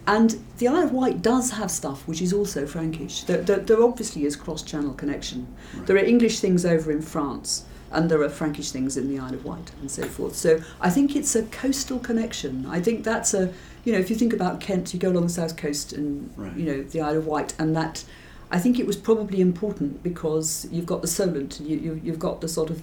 And 0.09 0.43
the 0.57 0.67
Isle 0.67 0.85
of 0.85 0.91
Wight 0.91 1.21
does 1.21 1.51
have 1.51 1.69
stuff 1.69 2.07
which 2.07 2.19
is 2.19 2.33
also 2.33 2.65
Frankish. 2.65 3.25
There, 3.25 3.43
there, 3.43 3.59
there 3.59 3.83
obviously 3.83 4.25
is 4.25 4.35
cross 4.35 4.63
channel 4.63 4.93
connection. 4.95 5.45
There 5.85 5.95
are 5.97 5.99
English 6.13 6.39
things 6.39 6.65
over 6.65 6.91
in 6.91 7.03
France, 7.03 7.65
and 7.91 8.09
there 8.09 8.19
are 8.23 8.29
Frankish 8.29 8.71
things 8.71 8.97
in 8.97 9.07
the 9.07 9.19
Isle 9.19 9.35
of 9.35 9.45
Wight, 9.45 9.71
and 9.81 9.91
so 9.91 10.01
forth. 10.07 10.35
So 10.35 10.61
I 10.81 10.89
think 10.89 11.15
it's 11.15 11.35
a 11.35 11.43
coastal 11.43 11.99
connection. 11.99 12.65
I 12.65 12.81
think 12.81 13.03
that's 13.03 13.35
a, 13.35 13.53
you 13.85 13.93
know, 13.93 13.99
if 13.99 14.09
you 14.09 14.15
think 14.15 14.33
about 14.33 14.59
Kent, 14.59 14.95
you 14.95 14.99
go 14.99 15.11
along 15.11 15.23
the 15.23 15.29
south 15.29 15.55
coast 15.55 15.93
and, 15.93 16.33
Right. 16.35 16.55
you 16.57 16.65
know, 16.65 16.81
the 16.81 17.01
Isle 17.01 17.17
of 17.17 17.27
Wight, 17.27 17.53
and 17.59 17.75
that, 17.75 18.03
I 18.49 18.57
think 18.57 18.79
it 18.79 18.87
was 18.87 18.97
probably 18.97 19.41
important 19.41 20.01
because 20.01 20.67
you've 20.71 20.87
got 20.87 21.03
the 21.03 21.07
Solent, 21.07 21.59
you, 21.59 21.77
you, 21.77 22.01
you've 22.03 22.17
got 22.19 22.41
the 22.41 22.47
sort 22.47 22.71
of 22.71 22.81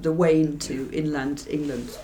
the 0.00 0.12
way 0.12 0.40
into 0.40 0.88
inland 0.92 1.44
England 1.50 1.98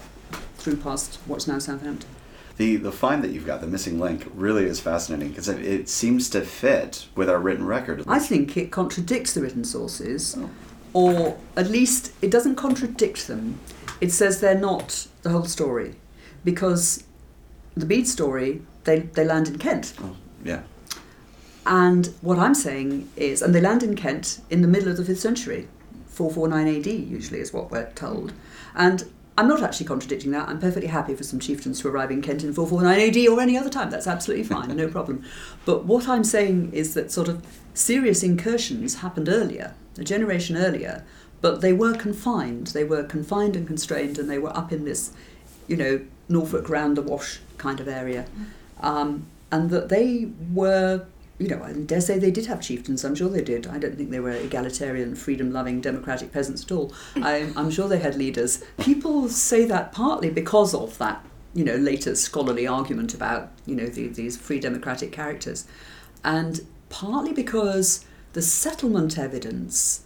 through 0.57 0.79
past 0.79 1.21
what's 1.27 1.47
now 1.47 1.61
Southampton. 1.61 2.09
The 2.57 2.77
the 2.77 2.93
find 2.93 3.23
that 3.25 3.31
you've 3.33 3.47
got, 3.47 3.61
the 3.61 3.67
missing 3.67 3.99
link, 3.99 4.27
really 4.35 4.65
is 4.67 4.79
fascinating 4.81 5.31
because 5.31 5.49
it, 5.49 5.61
it 5.65 5.89
seems 5.89 6.31
to 6.31 6.41
fit 6.43 7.07
with 7.17 7.29
our 7.29 7.39
written 7.41 7.67
record. 7.67 8.05
I 8.07 8.21
think 8.21 8.57
it 8.57 8.71
contradicts 8.71 9.35
the 9.35 9.43
written 9.43 9.65
sources, 9.65 10.37
Oh. 10.39 10.51
or 10.93 11.37
at 11.57 11.69
least 11.69 12.13
it 12.23 12.31
doesn't 12.31 12.55
contradict 12.55 13.27
them. 13.27 13.59
It 14.01 14.13
says 14.13 14.41
they're 14.41 14.59
not 14.59 15.09
the 15.23 15.31
whole 15.31 15.47
story, 15.47 15.97
because 16.45 17.03
the 17.77 17.87
Bede 17.87 18.07
story 18.07 18.63
they 18.85 19.01
they 19.01 19.25
land 19.25 19.49
in 19.49 19.59
Kent, 19.59 19.95
Oh, 20.01 20.15
yeah. 20.45 20.63
and 21.67 22.07
what 22.21 22.39
I'm 22.39 22.55
saying 22.55 23.09
is, 23.17 23.43
and 23.43 23.53
they 23.53 23.61
land 23.61 23.83
in 23.83 23.97
Kent 23.97 24.41
in 24.49 24.63
the 24.63 24.69
middle 24.69 24.91
of 24.91 24.97
the 24.97 25.05
fifth 25.05 25.21
century, 25.21 25.67
449 26.07 26.77
AD 26.77 26.87
usually 26.87 27.41
is 27.41 27.53
what 27.53 27.73
we're 27.73 27.91
told, 27.95 28.33
and. 28.77 29.05
I'm 29.37 29.49
not 29.49 29.63
actually 29.63 29.87
contradicting 29.87 30.31
that. 30.31 30.49
I'm 30.49 30.61
perfectly 30.61 30.89
happy 30.89 31.15
for 31.15 31.25
some 31.25 31.41
chieftains 31.41 31.81
to 31.81 31.89
arrive 31.89 32.13
in 32.13 32.23
Kent 32.23 32.45
in 32.45 32.53
449 32.53 33.09
AD 33.09 33.29
or 33.29 33.41
any 33.41 33.59
other 33.59 33.71
time. 33.71 33.91
That's 33.91 34.07
absolutely 34.07 34.45
fine, 34.45 34.75
no 34.77 34.89
problem. 34.89 35.25
But 35.65 35.85
what 35.87 36.09
I'm 36.09 36.23
saying 36.23 36.73
is 36.73 36.95
that 36.95 37.11
sort 37.11 37.29
of 37.29 37.45
serious 37.75 38.23
incursions 38.23 38.97
happened 38.97 39.29
earlier, 39.29 39.75
a 39.99 40.05
generation 40.05 40.57
earlier, 40.57 41.05
but 41.41 41.63
they 41.63 41.73
were 41.73 41.95
confined. 41.95 42.69
They 42.69 42.85
were 42.85 43.03
confined 43.03 43.57
and 43.57 43.67
constrained, 43.67 44.19
and 44.19 44.31
they 44.31 44.39
were 44.39 44.57
up 44.57 44.73
in 44.73 44.85
this, 44.85 45.13
you 45.67 45.77
know, 45.77 46.01
Norfolk 46.29 46.69
round 46.69 46.97
the 46.97 47.03
wash 47.03 47.41
kind 47.59 47.81
of 47.81 47.89
area. 47.89 48.27
Um, 48.81 49.27
and 49.51 49.71
that 49.71 49.89
they 49.89 50.29
were, 50.53 51.07
you 51.39 51.49
know, 51.49 51.63
I 51.63 51.73
dare 51.73 52.01
say 52.01 52.19
they 52.19 52.31
did 52.31 52.47
have 52.47 52.61
chieftains. 52.61 53.05
I'm 53.05 53.15
sure 53.15 53.29
they 53.29 53.43
did. 53.43 53.67
I 53.67 53.79
don't 53.79 53.97
think 53.97 54.11
they 54.11 54.21
were 54.21 54.33
egalitarian, 54.33 55.15
freedom-loving, 55.17 55.81
democratic 55.81 56.33
peasants 56.33 56.63
at 56.63 56.73
all. 56.73 56.93
I, 57.17 57.53
I'm 57.57 57.71
sure 57.71 57.89
they 57.89 57.99
had 57.99 58.15
leaders. 58.17 58.63
People 58.79 59.29
say 59.29 59.65
that 59.65 59.93
partly 59.93 60.31
because 60.31 60.75
of 60.75 60.97
that, 60.99 61.25
you 61.53 61.65
know, 61.65 61.77
later 61.77 62.15
scholarly 62.15 62.67
argument 62.67 63.15
about, 63.15 63.51
you 63.67 63.75
know, 63.75 63.87
the, 63.87 64.09
these 64.09 64.37
free 64.37 64.61
democratic 64.61 65.11
characters, 65.13 65.67
and 66.23 66.67
partly 66.89 67.33
because 67.33 68.05
the 68.33 68.43
settlement 68.43 69.19
evidence 69.19 70.03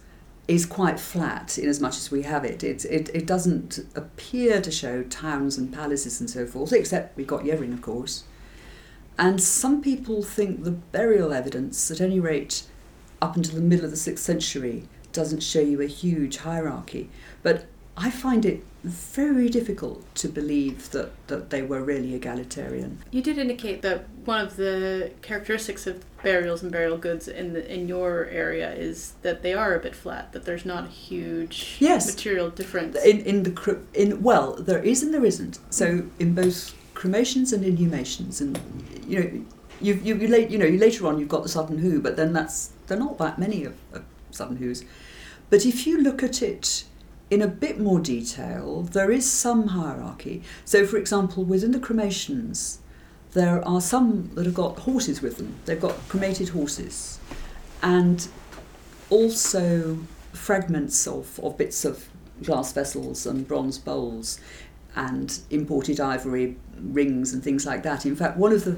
is 0.47 0.65
quite 0.65 0.99
flat 0.99 1.59
in 1.59 1.69
as 1.69 1.79
much 1.79 1.97
as 1.97 2.09
we 2.09 2.23
have 2.23 2.43
it. 2.43 2.63
It, 2.63 2.85
it. 2.85 3.09
it 3.13 3.27
doesn't 3.27 3.79
appear 3.93 4.61
to 4.61 4.71
show 4.71 5.03
towns 5.03 5.59
and 5.59 5.71
palaces 5.71 6.19
and 6.19 6.27
so 6.27 6.47
forth, 6.47 6.73
except 6.73 7.15
we've 7.15 7.27
got 7.27 7.43
Yeavering, 7.43 7.73
of 7.73 7.83
course. 7.83 8.23
And 9.19 9.43
some 9.43 9.81
people 9.81 10.23
think 10.23 10.63
the 10.63 10.71
burial 10.71 11.33
evidence, 11.33 11.91
at 11.91 11.99
any 11.99 12.19
rate 12.21 12.63
up 13.21 13.35
until 13.35 13.55
the 13.55 13.61
middle 13.61 13.83
of 13.83 13.91
the 13.91 13.97
6th 13.97 14.19
century, 14.19 14.85
doesn't 15.11 15.43
show 15.43 15.59
you 15.59 15.81
a 15.81 15.87
huge 15.87 16.37
hierarchy. 16.37 17.09
But 17.43 17.65
I 17.97 18.11
find 18.11 18.45
it 18.45 18.63
very 18.81 19.49
difficult 19.49 20.05
to 20.15 20.29
believe 20.29 20.91
that, 20.91 21.11
that 21.27 21.49
they 21.49 21.61
were 21.61 21.83
really 21.83 22.13
egalitarian. 22.15 22.99
You 23.11 23.21
did 23.21 23.37
indicate 23.37 23.81
that 23.81 24.07
one 24.23 24.39
of 24.39 24.55
the 24.55 25.11
characteristics 25.21 25.85
of 25.85 26.05
burials 26.23 26.63
and 26.63 26.71
burial 26.71 26.97
goods 26.97 27.27
in 27.27 27.51
the, 27.51 27.73
in 27.73 27.89
your 27.89 28.27
area 28.27 28.71
is 28.73 29.15
that 29.21 29.41
they 29.41 29.53
are 29.53 29.75
a 29.75 29.79
bit 29.79 29.97
flat. 29.97 30.31
That 30.31 30.45
there's 30.45 30.65
not 30.65 30.85
a 30.85 30.89
huge 30.89 31.75
Yes. 31.79 32.15
material 32.15 32.49
difference. 32.49 32.95
In, 33.03 33.19
in 33.19 33.43
the 33.43 33.79
in 33.93 34.23
well, 34.23 34.53
there 34.55 34.81
is 34.81 35.03
and 35.03 35.13
there 35.13 35.25
isn't. 35.25 35.59
So 35.69 36.03
in 36.19 36.33
both 36.35 36.73
cremations 36.99 37.53
and 37.53 37.63
inhumations, 37.63 38.41
and 38.41 38.59
you 39.07 39.19
know, 39.19 39.45
you 39.79 39.93
you, 40.03 40.15
you, 40.15 40.27
late, 40.27 40.49
you 40.49 40.57
know, 40.57 40.65
you 40.65 40.77
later 40.77 41.07
on 41.07 41.17
you've 41.17 41.29
got 41.29 41.43
the 41.43 41.49
Sutton 41.49 41.77
Hoo, 41.77 42.01
but 42.01 42.17
then 42.17 42.33
that's 42.33 42.71
there 42.87 42.97
are 42.97 42.99
not 42.99 43.17
that 43.19 43.39
many 43.39 43.63
of, 43.63 43.73
of 43.93 44.03
Sutton 44.31 44.57
Hoos. 44.57 44.83
But 45.49 45.65
if 45.65 45.87
you 45.87 46.01
look 46.01 46.21
at 46.21 46.41
it 46.41 46.83
in 47.31 47.41
a 47.41 47.47
bit 47.47 47.79
more 47.79 48.01
detail, 48.01 48.81
there 48.81 49.11
is 49.11 49.31
some 49.31 49.67
hierarchy. 49.67 50.43
So, 50.65 50.85
for 50.85 50.97
example, 50.97 51.45
within 51.45 51.71
the 51.71 51.79
cremations, 51.79 52.79
there 53.31 53.65
are 53.65 53.79
some 53.79 54.31
that 54.35 54.45
have 54.45 54.53
got 54.53 54.79
horses 54.79 55.21
with 55.21 55.37
them. 55.37 55.55
They've 55.65 55.79
got 55.79 55.95
cremated 56.09 56.49
horses, 56.49 57.19
and 57.81 58.27
also 59.09 59.99
fragments 60.33 61.07
of, 61.07 61.39
of 61.39 61.57
bits 61.57 61.85
of 61.85 62.09
glass 62.43 62.73
vessels 62.73 63.25
and 63.25 63.47
bronze 63.47 63.77
bowls 63.77 64.39
and 64.95 65.39
imported 65.49 65.99
ivory 65.99 66.57
rings 66.81 67.33
and 67.33 67.43
things 67.43 67.65
like 67.65 67.83
that. 67.83 68.05
In 68.05 68.15
fact, 68.15 68.37
one 68.37 68.51
of 68.51 68.63
the 68.63 68.77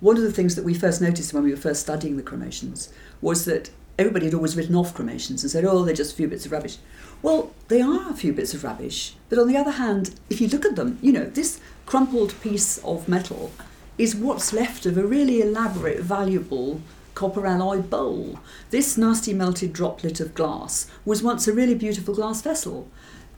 one 0.00 0.16
of 0.16 0.22
the 0.22 0.32
things 0.32 0.56
that 0.56 0.64
we 0.64 0.72
first 0.72 1.02
noticed 1.02 1.34
when 1.34 1.42
we 1.42 1.50
were 1.50 1.58
first 1.58 1.82
studying 1.82 2.16
the 2.16 2.22
cremations 2.22 2.90
was 3.20 3.44
that 3.44 3.70
everybody 3.98 4.24
had 4.24 4.34
always 4.34 4.56
written 4.56 4.74
off 4.74 4.94
cremations 4.94 5.42
and 5.42 5.50
said, 5.50 5.64
"Oh, 5.64 5.84
they're 5.84 5.94
just 5.94 6.12
a 6.12 6.16
few 6.16 6.28
bits 6.28 6.46
of 6.46 6.52
rubbish." 6.52 6.78
Well, 7.22 7.52
they 7.68 7.82
are 7.82 8.08
a 8.08 8.14
few 8.14 8.32
bits 8.32 8.54
of 8.54 8.64
rubbish, 8.64 9.14
but 9.28 9.38
on 9.38 9.46
the 9.46 9.58
other 9.58 9.72
hand, 9.72 10.14
if 10.30 10.40
you 10.40 10.48
look 10.48 10.64
at 10.64 10.76
them, 10.76 10.98
you 11.02 11.12
know, 11.12 11.26
this 11.26 11.60
crumpled 11.84 12.40
piece 12.40 12.78
of 12.78 13.08
metal 13.08 13.52
is 13.98 14.16
what's 14.16 14.54
left 14.54 14.86
of 14.86 14.96
a 14.96 15.06
really 15.06 15.42
elaborate, 15.42 16.00
valuable 16.00 16.80
copper 17.14 17.46
alloy 17.46 17.82
bowl. 17.82 18.38
This 18.70 18.96
nasty 18.96 19.34
melted 19.34 19.74
droplet 19.74 20.20
of 20.20 20.34
glass 20.34 20.86
was 21.04 21.22
once 21.22 21.46
a 21.46 21.52
really 21.52 21.74
beautiful 21.74 22.14
glass 22.14 22.40
vessel. 22.40 22.88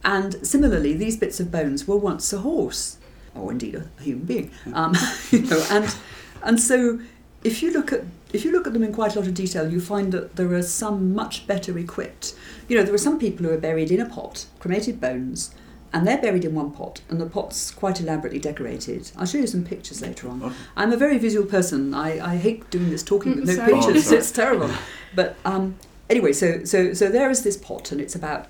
And 0.05 0.44
similarly, 0.46 0.94
these 0.94 1.16
bits 1.16 1.40
of 1.40 1.50
bones 1.50 1.86
were 1.86 1.96
once 1.96 2.32
a 2.32 2.38
horse. 2.38 2.98
or 3.34 3.53
indeed 3.53 3.74
a, 3.76 4.03
human 4.03 4.24
being. 4.24 4.50
Um, 4.74 4.94
you 5.30 5.42
know, 5.42 5.64
and 5.70 5.94
and 6.42 6.61
so 6.61 7.00
if 7.44 7.62
you 7.62 7.72
look 7.72 7.92
at 7.92 8.03
if 8.32 8.44
you 8.44 8.53
look 8.53 8.66
at 8.66 8.72
them 8.72 8.82
in 8.82 8.92
quite 8.92 9.14
a 9.14 9.18
lot 9.18 9.28
of 9.28 9.34
detail, 9.34 9.70
you 9.70 9.80
find 9.80 10.12
that 10.12 10.36
there 10.36 10.53
are 10.55 10.62
some 10.62 11.14
much 11.14 11.46
better 11.46 11.76
equipped. 11.78 12.34
You 12.68 12.78
know, 12.78 12.82
there 12.82 12.94
are 12.94 12.98
some 12.98 13.18
people 13.18 13.46
who 13.46 13.53
are 13.53 13.59
buried 13.59 13.90
in 13.90 14.00
a 14.00 14.09
pot, 14.09 14.46
cremated 14.59 15.00
bones, 15.00 15.55
and 15.92 16.07
they're 16.07 16.20
buried 16.20 16.44
in 16.44 16.55
one 16.55 16.70
pot, 16.70 17.03
and 17.11 17.20
the 17.20 17.26
pot's 17.26 17.70
quite 17.70 18.00
elaborately 18.00 18.38
decorated. 18.38 19.11
I'll 19.16 19.26
show 19.26 19.38
you 19.38 19.46
some 19.46 19.64
pictures 19.64 20.00
later 20.00 20.28
on. 20.28 20.42
Okay. 20.42 20.55
I'm 20.76 20.92
a 20.92 20.96
very 20.96 21.18
visual 21.18 21.46
person. 21.46 21.92
I, 21.92 22.32
I 22.32 22.36
hate 22.36 22.70
doing 22.70 22.88
this 22.90 23.03
talking 23.03 23.36
with 23.36 23.44
no 23.44 23.55
sorry. 23.55 23.72
Oh, 23.72 23.80
pictures. 23.82 24.05
sorry. 24.05 24.18
it's 24.18 24.30
terrible. 24.32 24.70
But 25.14 25.36
um, 25.44 25.76
anyway, 26.09 26.32
so 26.32 26.64
so 26.64 26.94
so 26.94 27.11
there 27.11 27.30
is 27.30 27.42
this 27.42 27.59
pot, 27.59 27.92
and 27.92 28.00
it's 28.00 28.14
about 28.14 28.46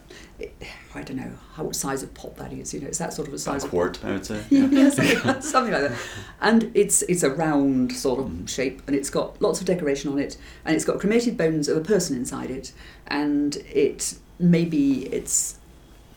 I 0.94 1.02
don't 1.02 1.16
know 1.16 1.32
how 1.54 1.64
what 1.64 1.76
size 1.76 2.02
of 2.02 2.12
pot 2.14 2.36
that 2.36 2.52
is. 2.52 2.74
You 2.74 2.80
know, 2.80 2.86
it's 2.88 2.98
that 2.98 3.12
sort 3.14 3.28
of 3.28 3.34
a 3.34 3.38
size 3.38 3.62
a 3.62 3.66
of 3.66 3.70
quart, 3.70 4.04
I 4.04 4.12
would 4.12 4.26
say. 4.26 4.42
yeah, 4.50 4.90
something, 4.90 5.40
something 5.42 5.72
like 5.72 5.88
that. 5.88 5.98
And 6.40 6.70
it's 6.74 7.02
it's 7.02 7.22
a 7.22 7.30
round 7.30 7.92
sort 7.92 8.20
of 8.20 8.26
Mhm. 8.26 8.48
shape, 8.48 8.82
and 8.86 8.94
it's 8.96 9.08
got 9.10 9.40
lots 9.40 9.60
of 9.60 9.66
decoration 9.66 10.10
on 10.12 10.18
it, 10.18 10.36
and 10.64 10.74
it's 10.76 10.84
got 10.84 10.98
cremated 11.00 11.36
bones 11.36 11.68
of 11.68 11.76
a 11.76 11.80
person 11.80 12.16
inside 12.16 12.50
it, 12.50 12.72
and 13.06 13.56
it 13.72 14.14
maybe 14.38 15.06
it's 15.06 15.56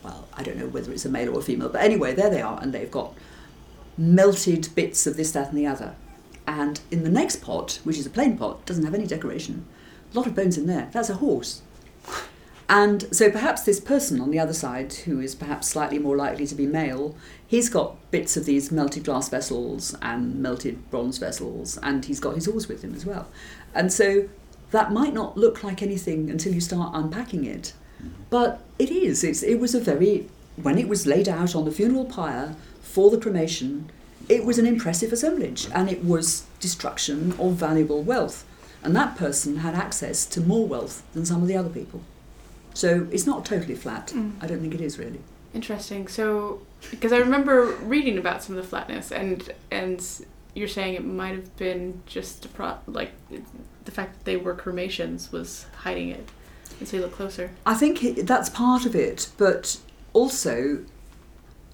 well, 0.03 0.27
I 0.33 0.43
don't 0.43 0.57
know 0.57 0.67
whether 0.67 0.91
it's 0.91 1.05
a 1.05 1.09
male 1.09 1.33
or 1.35 1.39
a 1.39 1.41
female, 1.43 1.69
but 1.69 1.81
anyway, 1.81 2.13
there 2.13 2.29
they 2.29 2.41
are, 2.41 2.59
and 2.61 2.71
they've 2.73 2.91
got 2.91 3.13
melted 3.97 4.69
bits 4.75 5.07
of 5.07 5.17
this, 5.17 5.31
that, 5.31 5.49
and 5.49 5.57
the 5.57 5.65
other. 5.65 5.95
And 6.47 6.79
in 6.91 7.03
the 7.03 7.09
next 7.09 7.37
pot, 7.37 7.79
which 7.83 7.97
is 7.97 8.05
a 8.05 8.09
plain 8.11 8.37
pot, 8.37 8.65
doesn't 8.67 8.85
have 8.85 8.93
any 8.93 9.07
decoration, 9.07 9.65
a 10.13 10.17
lot 10.17 10.27
of 10.27 10.35
bones 10.35 10.57
in 10.59 10.67
there. 10.67 10.89
That's 10.91 11.09
a 11.09 11.15
horse. 11.15 11.61
And 12.67 13.15
so 13.15 13.29
perhaps 13.29 13.61
this 13.61 13.79
person 13.79 14.19
on 14.19 14.31
the 14.31 14.39
other 14.39 14.53
side, 14.53 14.91
who 14.93 15.19
is 15.19 15.35
perhaps 15.35 15.67
slightly 15.67 15.99
more 15.99 16.17
likely 16.17 16.47
to 16.47 16.55
be 16.55 16.65
male, 16.65 17.15
he's 17.45 17.69
got 17.69 18.09
bits 18.09 18.35
of 18.35 18.45
these 18.45 18.71
melted 18.71 19.03
glass 19.03 19.29
vessels 19.29 19.95
and 20.01 20.35
melted 20.41 20.89
bronze 20.89 21.19
vessels, 21.19 21.77
and 21.83 22.05
he's 22.05 22.19
got 22.19 22.35
his 22.35 22.47
oars 22.47 22.67
with 22.67 22.83
him 22.83 22.95
as 22.95 23.05
well. 23.05 23.27
And 23.75 23.93
so 23.93 24.27
that 24.71 24.91
might 24.91 25.13
not 25.13 25.37
look 25.37 25.63
like 25.63 25.83
anything 25.83 26.29
until 26.29 26.53
you 26.53 26.61
start 26.61 26.95
unpacking 26.95 27.45
it, 27.45 27.73
but 28.31 28.61
it 28.79 28.89
is. 28.89 29.23
It's, 29.23 29.43
it 29.43 29.59
was 29.59 29.75
a 29.75 29.79
very, 29.79 30.27
when 30.55 30.79
it 30.79 30.87
was 30.87 31.05
laid 31.05 31.29
out 31.29 31.55
on 31.55 31.65
the 31.65 31.71
funeral 31.71 32.05
pyre 32.05 32.55
for 32.81 33.11
the 33.11 33.19
cremation, 33.19 33.91
it 34.27 34.43
was 34.43 34.57
an 34.57 34.65
impressive 34.65 35.13
assemblage, 35.13 35.67
and 35.71 35.91
it 35.91 36.03
was 36.03 36.45
destruction 36.59 37.33
of 37.33 37.53
valuable 37.53 38.01
wealth. 38.01 38.43
And 38.81 38.95
that 38.95 39.15
person 39.15 39.57
had 39.57 39.75
access 39.75 40.25
to 40.27 40.41
more 40.41 40.67
wealth 40.67 41.03
than 41.13 41.25
some 41.25 41.43
of 41.43 41.47
the 41.47 41.57
other 41.57 41.69
people. 41.69 42.01
So 42.75 43.07
it's 43.11 43.25
not 43.25 43.45
totally 43.45 43.73
flat. 43.73 44.09
Mm. 44.09 44.33
I 44.41 44.47
don't 44.47 44.61
think 44.61 44.75
it 44.75 44.81
is 44.81 44.99
really. 44.99 45.21
Interesting. 45.53 46.07
So, 46.07 46.61
because 46.91 47.13
I 47.13 47.17
remember 47.17 47.67
reading 47.81 48.17
about 48.17 48.43
some 48.43 48.55
of 48.57 48.61
the 48.61 48.67
flatness, 48.67 49.11
and 49.11 49.49
and 49.71 50.05
you're 50.53 50.67
saying 50.67 50.93
it 50.93 51.05
might 51.05 51.33
have 51.35 51.55
been 51.57 52.03
just 52.05 52.45
a 52.45 52.49
pro- 52.49 52.77
like 52.87 53.11
the 53.85 53.91
fact 53.91 54.13
that 54.13 54.25
they 54.25 54.37
were 54.37 54.53
cremations 54.53 55.31
was 55.31 55.65
hiding 55.77 56.09
it. 56.09 56.29
And 56.79 56.87
so 56.87 56.97
you 56.97 57.03
look 57.03 57.13
closer. 57.13 57.51
I 57.65 57.73
think 57.75 58.03
it, 58.03 58.27
that's 58.27 58.49
part 58.49 58.85
of 58.85 58.95
it, 58.95 59.29
but 59.37 59.77
also, 60.11 60.83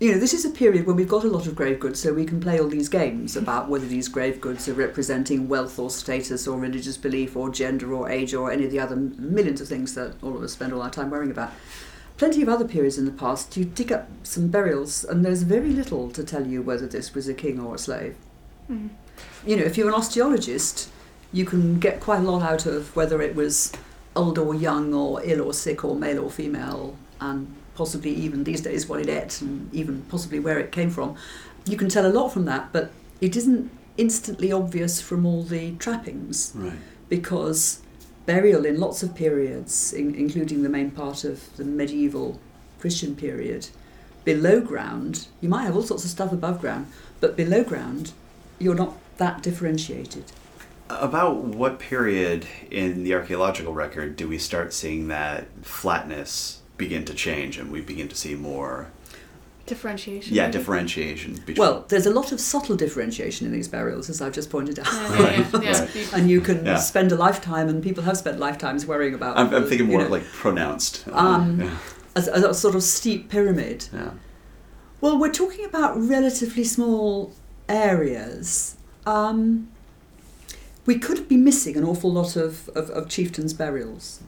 you 0.02 0.12
know, 0.12 0.18
this 0.18 0.34
is 0.34 0.46
a 0.46 0.50
period 0.50 0.88
when 0.88 0.96
we've 0.96 1.08
got 1.08 1.24
a 1.24 1.28
lot 1.28 1.46
of 1.46 1.56
grave 1.56 1.80
goods, 1.80 2.00
so 2.00 2.12
we 2.12 2.26
can 2.26 2.40
play 2.40 2.60
all 2.60 2.68
these 2.68 2.90
games 2.90 3.38
about 3.38 3.70
whether 3.70 3.86
these 3.86 4.08
grave 4.08 4.42
goods 4.42 4.68
are 4.68 4.74
representing 4.74 5.48
wealth 5.48 5.78
or 5.78 5.92
status 5.92 6.48
or 6.48 6.58
religious 6.58 6.98
belief 6.98 7.38
or 7.38 7.52
gender 7.52 7.94
or 7.94 8.10
age 8.10 8.34
or 8.34 8.52
any 8.52 8.66
of 8.66 8.72
the 8.72 8.80
other 8.80 8.96
millions 8.96 9.62
of 9.62 9.68
things 9.68 9.94
that 9.94 10.16
all 10.24 10.36
of 10.36 10.42
us 10.42 10.54
spend 10.54 10.74
all 10.74 10.82
our 10.82 10.90
time 10.90 11.12
worrying 11.12 11.30
about. 11.30 11.52
Plenty 12.18 12.42
of 12.42 12.50
other 12.50 12.68
periods 12.68 12.98
in 12.98 13.06
the 13.06 13.12
past, 13.12 13.56
you 13.56 13.64
dig 13.64 13.92
up 13.92 14.10
some 14.24 14.48
burials 14.48 15.04
and 15.04 15.24
there's 15.24 15.44
very 15.44 15.70
little 15.70 16.10
to 16.12 16.24
tell 16.24 16.48
you 16.48 16.64
whether 16.64 16.88
this 16.88 17.14
was 17.14 17.28
a 17.28 17.34
king 17.36 17.60
or 17.60 17.76
a 17.76 17.78
slave. 17.78 18.16
Mm. 18.72 18.90
you 19.46 19.56
know, 19.56 19.64
if 19.64 19.78
you're 19.78 19.88
an 19.88 19.94
osteologist, 19.94 20.88
you 21.32 21.46
can 21.46 21.80
get 21.80 22.00
quite 22.00 22.22
a 22.22 22.24
lot 22.24 22.42
out 22.42 22.66
of 22.66 22.96
whether 22.96 23.22
it 23.22 23.36
was 23.36 23.72
old 24.16 24.40
or 24.40 24.56
young 24.56 24.96
or 24.96 25.22
ill 25.24 25.42
or 25.42 25.54
sick 25.54 25.86
or 25.86 25.96
male 25.96 26.24
or 26.24 26.32
female, 26.32 26.98
and 27.20 27.54
possibly 27.82 28.14
even 28.14 28.44
these 28.44 28.62
days 28.62 28.88
what 28.88 29.00
it 29.00 29.10
ate 29.10 29.42
and 29.42 29.74
even 29.74 30.04
possibly 30.04 30.40
where 30.40 30.60
it 30.60 30.72
came 30.72 30.92
from. 30.92 31.16
You 31.66 31.76
can 31.78 31.90
tell 31.90 32.06
a 32.06 32.14
lot 32.20 32.30
from 32.30 32.46
that, 32.46 32.72
but 32.72 32.92
it 33.20 33.36
isn't 33.36 33.72
instantly 33.98 34.52
obvious 34.52 35.02
from 35.02 35.26
all 35.26 35.42
the 35.42 35.72
trappings 35.78 36.52
Right. 36.54 36.74
because 37.10 37.82
burial 38.28 38.66
in 38.68 38.80
lots 38.80 39.02
of 39.02 39.16
periods, 39.16 39.94
in, 39.94 40.14
including 40.14 40.62
the 40.62 40.70
main 40.70 40.92
part 40.92 41.24
of 41.24 41.36
the 41.58 41.64
medieval 41.64 42.40
Christian 42.80 43.16
period, 43.16 43.70
below 44.26 44.62
ground, 44.62 45.26
you 45.42 45.50
might 45.50 45.64
have 45.64 45.76
all 45.76 45.82
sorts 45.82 46.04
of 46.04 46.12
stuff 46.12 46.32
above 46.32 46.62
ground, 46.62 46.86
but 47.20 47.36
below 47.36 47.64
ground, 47.64 48.12
you're 48.60 48.76
not 48.76 48.94
that 49.18 49.42
differentiated. 49.42 50.26
About 50.88 51.38
what 51.62 51.80
period 51.80 52.46
in 52.70 53.04
the 53.06 53.16
archaeological 53.16 53.74
record 53.74 54.16
do 54.16 54.28
we 54.28 54.38
start 54.38 54.72
seeing 54.72 55.08
that 55.08 55.48
flatness 55.64 56.62
begin 56.78 57.06
to 57.06 57.14
change 57.14 57.58
and 57.58 57.72
we 57.72 57.82
begin 57.82 58.08
to 58.08 58.16
see 58.16 58.36
more, 58.36 58.88
Differentiation. 59.68 60.34
yeah, 60.36 60.44
maybe? 60.48 60.58
differentiation 60.58 61.36
between. 61.36 61.56
Well, 61.58 61.86
there's 61.88 62.06
a 62.08 62.10
lot 62.12 62.32
of 62.32 62.40
subtle 62.42 62.76
differentiation 62.76 63.46
in 63.48 63.54
these 63.54 63.68
burials, 63.68 64.10
as 64.10 64.22
I've 64.22 64.34
just 64.34 64.50
pointed 64.50 64.80
out. 64.80 64.88
Yeah, 64.92 65.02
yeah, 65.02 65.20
yeah. 65.20 65.52
Right, 65.58 65.64
yeah. 65.64 65.80
right. 65.80 66.14
And 66.14 66.30
you 66.30 66.42
can 66.42 66.66
Yeah. 66.66 66.78
spend 66.78 67.12
a 67.12 67.16
lifetime, 67.16 67.70
and 67.70 67.82
people 67.84 68.04
have 68.04 68.18
spent 68.18 68.40
lifetimes 68.40 68.86
worrying 68.86 69.14
about. 69.14 69.38
I'm, 69.38 69.54
I'm 69.54 69.66
thinking 69.66 69.88
more 69.88 70.02
know, 70.04 70.10
like 70.10 70.24
pronounced. 70.26 71.08
Um, 71.12 71.62
yeah. 71.62 71.78
as 72.16 72.28
a, 72.28 72.50
a 72.50 72.54
sort 72.54 72.76
of 72.76 72.84
steep 72.84 73.30
pyramid. 73.30 73.88
yeah. 73.94 74.12
Well, 75.00 75.18
we're 75.20 75.32
talking 75.32 75.64
about 75.66 75.98
relatively 75.98 76.64
small 76.64 77.34
areas. 77.70 78.76
Um, 79.06 79.70
we 80.86 80.98
could 81.00 81.28
be 81.28 81.38
missing 81.38 81.78
an 81.78 81.84
awful 81.84 82.12
lot 82.12 82.36
of, 82.36 82.68
of, 82.76 82.90
of 82.90 83.08
chieftains' 83.08 83.54
burials. 83.54 84.22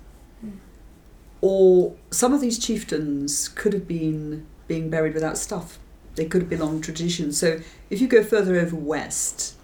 Or 1.46 1.94
some 2.10 2.34
of 2.34 2.40
these 2.40 2.58
chieftains 2.58 3.50
could 3.50 3.74
have 3.74 3.86
been 3.86 4.46
being 4.70 4.90
buried 4.90 5.14
without 5.14 5.38
stuff. 5.38 5.78
They 6.16 6.24
could 6.24 6.44
have 6.44 6.50
belonged 6.50 6.86
tradition. 6.86 7.34
So 7.34 7.60
if 7.90 8.00
you 8.00 8.08
go 8.08 8.24
further 8.24 8.58
over 8.58 8.78
west, 8.78 9.58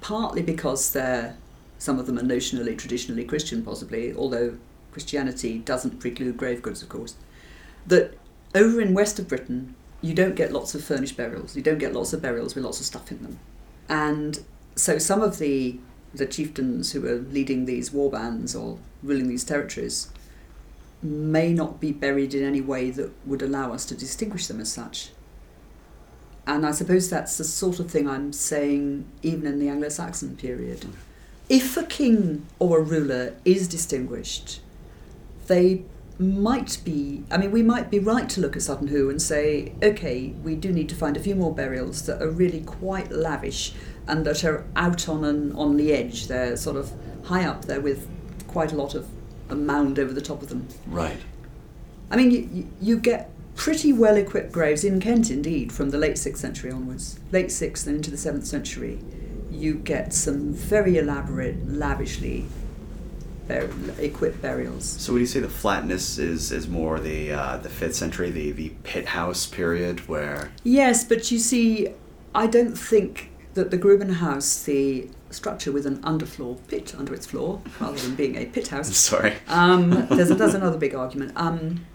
partly 0.00 0.40
because 0.40 0.90
they're 0.94 1.36
some 1.76 1.98
of 1.98 2.06
them 2.06 2.18
are 2.18 2.22
notionally, 2.22 2.78
traditionally 2.78 3.22
Christian, 3.22 3.62
possibly, 3.62 4.14
although 4.14 4.56
Christianity 4.92 5.58
doesn't 5.58 6.00
preclude 6.00 6.38
grave 6.38 6.62
goods, 6.62 6.82
of 6.82 6.88
course, 6.88 7.16
that 7.86 8.14
over 8.54 8.80
in 8.80 8.94
west 8.94 9.18
of 9.18 9.28
Britain, 9.28 9.74
you 10.00 10.14
don't 10.14 10.36
get 10.36 10.54
lots 10.54 10.74
of 10.74 10.82
furnished 10.82 11.18
burials. 11.18 11.54
You 11.54 11.60
don't 11.60 11.76
get 11.76 11.92
lots 11.92 12.14
of 12.14 12.22
burials 12.22 12.54
with 12.54 12.64
lots 12.64 12.80
of 12.80 12.86
stuff 12.86 13.12
in 13.12 13.22
them. 13.22 13.38
And 13.90 14.42
so 14.74 14.96
some 14.96 15.20
of 15.20 15.38
the 15.38 15.78
the 16.14 16.24
chieftains 16.24 16.92
who 16.92 17.02
were 17.02 17.16
leading 17.30 17.66
these 17.66 17.92
war 17.92 18.10
bands 18.10 18.56
or 18.56 18.78
ruling 19.02 19.28
these 19.28 19.44
territories 19.44 20.08
may 21.02 21.52
not 21.52 21.80
be 21.80 21.92
buried 21.92 22.34
in 22.34 22.44
any 22.44 22.60
way 22.60 22.90
that 22.90 23.12
would 23.26 23.42
allow 23.42 23.72
us 23.72 23.84
to 23.86 23.94
distinguish 23.94 24.46
them 24.46 24.60
as 24.60 24.72
such. 24.72 25.10
And 26.46 26.64
I 26.64 26.70
suppose 26.70 27.10
that's 27.10 27.38
the 27.38 27.44
sort 27.44 27.80
of 27.80 27.90
thing 27.90 28.08
I'm 28.08 28.32
saying 28.32 29.06
even 29.22 29.46
in 29.46 29.58
the 29.58 29.68
Anglo 29.68 29.88
Saxon 29.88 30.36
period. 30.36 30.86
If 31.48 31.76
a 31.76 31.82
king 31.82 32.46
or 32.58 32.78
a 32.78 32.82
ruler 32.82 33.36
is 33.44 33.68
distinguished, 33.68 34.60
they 35.46 35.84
might 36.18 36.78
be, 36.84 37.24
I 37.30 37.36
mean, 37.36 37.50
we 37.50 37.62
might 37.62 37.90
be 37.90 37.98
right 37.98 38.28
to 38.30 38.40
look 38.40 38.56
at 38.56 38.62
Sutton 38.62 38.88
Hoo 38.88 39.10
and 39.10 39.20
say, 39.20 39.74
okay, 39.82 40.34
we 40.42 40.54
do 40.54 40.72
need 40.72 40.88
to 40.88 40.94
find 40.94 41.16
a 41.16 41.20
few 41.20 41.34
more 41.34 41.54
burials 41.54 42.06
that 42.06 42.22
are 42.22 42.30
really 42.30 42.62
quite 42.62 43.10
lavish 43.10 43.74
and 44.08 44.24
that 44.24 44.44
are 44.44 44.64
out 44.76 45.08
on 45.08 45.24
an, 45.24 45.52
on 45.52 45.76
the 45.76 45.92
edge. 45.92 46.28
They're 46.28 46.56
sort 46.56 46.76
of 46.76 46.92
high 47.24 47.44
up 47.44 47.66
there 47.66 47.80
with 47.80 48.08
quite 48.46 48.72
a 48.72 48.76
lot 48.76 48.94
of 48.94 49.08
a 49.48 49.54
mound 49.54 49.98
over 49.98 50.12
the 50.12 50.20
top 50.20 50.42
of 50.42 50.48
them. 50.48 50.68
Right. 50.86 51.18
I 52.10 52.16
mean, 52.16 52.30
you, 52.30 52.48
you- 52.52 52.68
you 52.80 52.98
get 52.98 53.30
pretty 53.54 53.92
well 53.92 54.16
equipped 54.16 54.52
graves 54.52 54.84
in 54.84 55.00
Kent, 55.00 55.30
indeed, 55.30 55.72
from 55.72 55.90
the 55.90 55.98
late 55.98 56.16
6th 56.16 56.36
century 56.38 56.70
onwards. 56.70 57.18
Late 57.32 57.46
6th 57.48 57.86
and 57.86 57.96
into 57.96 58.10
the 58.10 58.16
7th 58.18 58.44
century, 58.44 58.98
you 59.50 59.74
get 59.74 60.12
some 60.12 60.52
very 60.52 60.98
elaborate, 60.98 61.66
lavishly 61.66 62.44
bur- 63.48 63.70
equipped 63.98 64.42
burials. 64.42 64.84
So 64.84 65.12
would 65.14 65.20
you 65.20 65.26
say 65.26 65.40
the 65.40 65.48
flatness 65.48 66.18
is, 66.18 66.52
is 66.52 66.68
more 66.68 67.00
the 67.00 67.32
uh, 67.32 67.56
the 67.58 67.70
fifth 67.70 67.94
century, 67.94 68.30
the, 68.30 68.52
the 68.52 68.70
pit 68.82 69.06
house 69.06 69.46
period 69.46 70.06
where 70.08 70.52
Yes, 70.64 71.04
but 71.04 71.30
you 71.30 71.38
see, 71.38 71.88
I 72.34 72.46
don't 72.46 72.76
think 72.76 73.30
that 73.54 73.70
the 73.70 73.78
Grubenhaus, 73.78 74.64
the 74.66 75.08
structure 75.30 75.72
with 75.72 75.86
an 75.86 75.98
underfloor 76.02 76.58
pit 76.68 76.94
under 76.96 77.14
its 77.14 77.26
floor, 77.26 77.60
rather 77.80 77.98
than 77.98 78.14
being 78.14 78.36
a 78.36 78.46
pit 78.46 78.72
I'm 78.72 78.78
house, 78.78 78.96
sorry. 78.96 79.34
um, 79.48 79.90
there's, 80.10 80.30
there's 80.30 80.54
another 80.54 80.78
big 80.78 80.94
argument. 80.94 81.32
Um, 81.36 81.86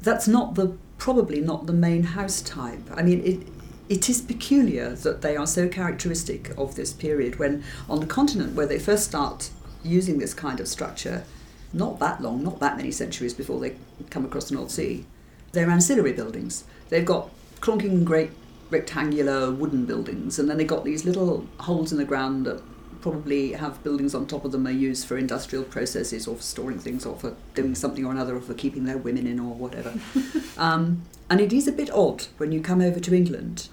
that's 0.00 0.28
not 0.28 0.54
the 0.54 0.76
probably 0.98 1.40
not 1.40 1.66
the 1.66 1.72
main 1.72 2.02
house 2.02 2.42
type. 2.42 2.80
I 2.94 3.02
mean, 3.02 3.22
it 3.24 3.46
it 3.88 4.08
is 4.08 4.20
peculiar 4.20 4.90
that 4.90 5.22
they 5.22 5.36
are 5.36 5.46
so 5.46 5.68
characteristic 5.68 6.52
of 6.58 6.74
this 6.74 6.92
period. 6.92 7.38
When 7.38 7.64
on 7.88 8.00
the 8.00 8.06
continent 8.06 8.54
where 8.54 8.66
they 8.66 8.78
first 8.78 9.04
start 9.04 9.50
using 9.82 10.18
this 10.18 10.34
kind 10.34 10.60
of 10.60 10.68
structure, 10.68 11.24
not 11.72 11.98
that 12.00 12.20
long, 12.20 12.42
not 12.42 12.60
that 12.60 12.76
many 12.76 12.90
centuries 12.90 13.34
before 13.34 13.60
they 13.60 13.76
come 14.10 14.24
across 14.24 14.48
the 14.48 14.56
North 14.56 14.70
Sea, 14.70 15.06
they're 15.52 15.70
ancillary 15.70 16.12
buildings. 16.12 16.64
They've 16.90 17.04
got 17.04 17.30
clonking 17.60 18.04
great 18.04 18.30
rectangular 18.70 19.50
wooden 19.50 19.86
buildings, 19.86 20.38
and 20.38 20.48
then 20.48 20.56
they 20.56 20.64
got 20.64 20.84
these 20.84 21.04
little 21.04 21.46
holes 21.60 21.92
in 21.92 21.98
the 21.98 22.04
ground 22.04 22.46
that 22.46 22.62
probably 23.00 23.52
have 23.52 23.82
buildings 23.84 24.14
on 24.14 24.26
top 24.26 24.44
of 24.44 24.52
them 24.52 24.66
are 24.66 24.72
used 24.72 25.06
for 25.06 25.16
industrial 25.16 25.64
processes 25.64 26.26
or 26.26 26.36
for 26.36 26.42
storing 26.42 26.78
things 26.78 27.06
or 27.06 27.16
for 27.16 27.36
doing 27.54 27.74
something 27.74 28.04
or 28.04 28.10
another 28.10 28.36
or 28.36 28.40
for 28.40 28.54
keeping 28.54 28.84
their 28.84 28.98
women 28.98 29.26
in 29.26 29.38
or 29.38 29.54
whatever. 29.54 29.94
um, 30.58 31.02
and 31.30 31.40
it 31.40 31.52
is 31.52 31.68
a 31.68 31.72
bit 31.72 31.90
odd 31.90 32.26
when 32.38 32.50
you 32.52 32.60
come 32.60 32.80
over 32.80 32.98
to 32.98 33.14
England 33.14 33.68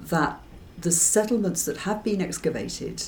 that 0.00 0.40
the 0.78 0.92
settlements 0.92 1.64
that 1.64 1.78
have 1.78 2.04
been 2.04 2.20
excavated 2.20 3.02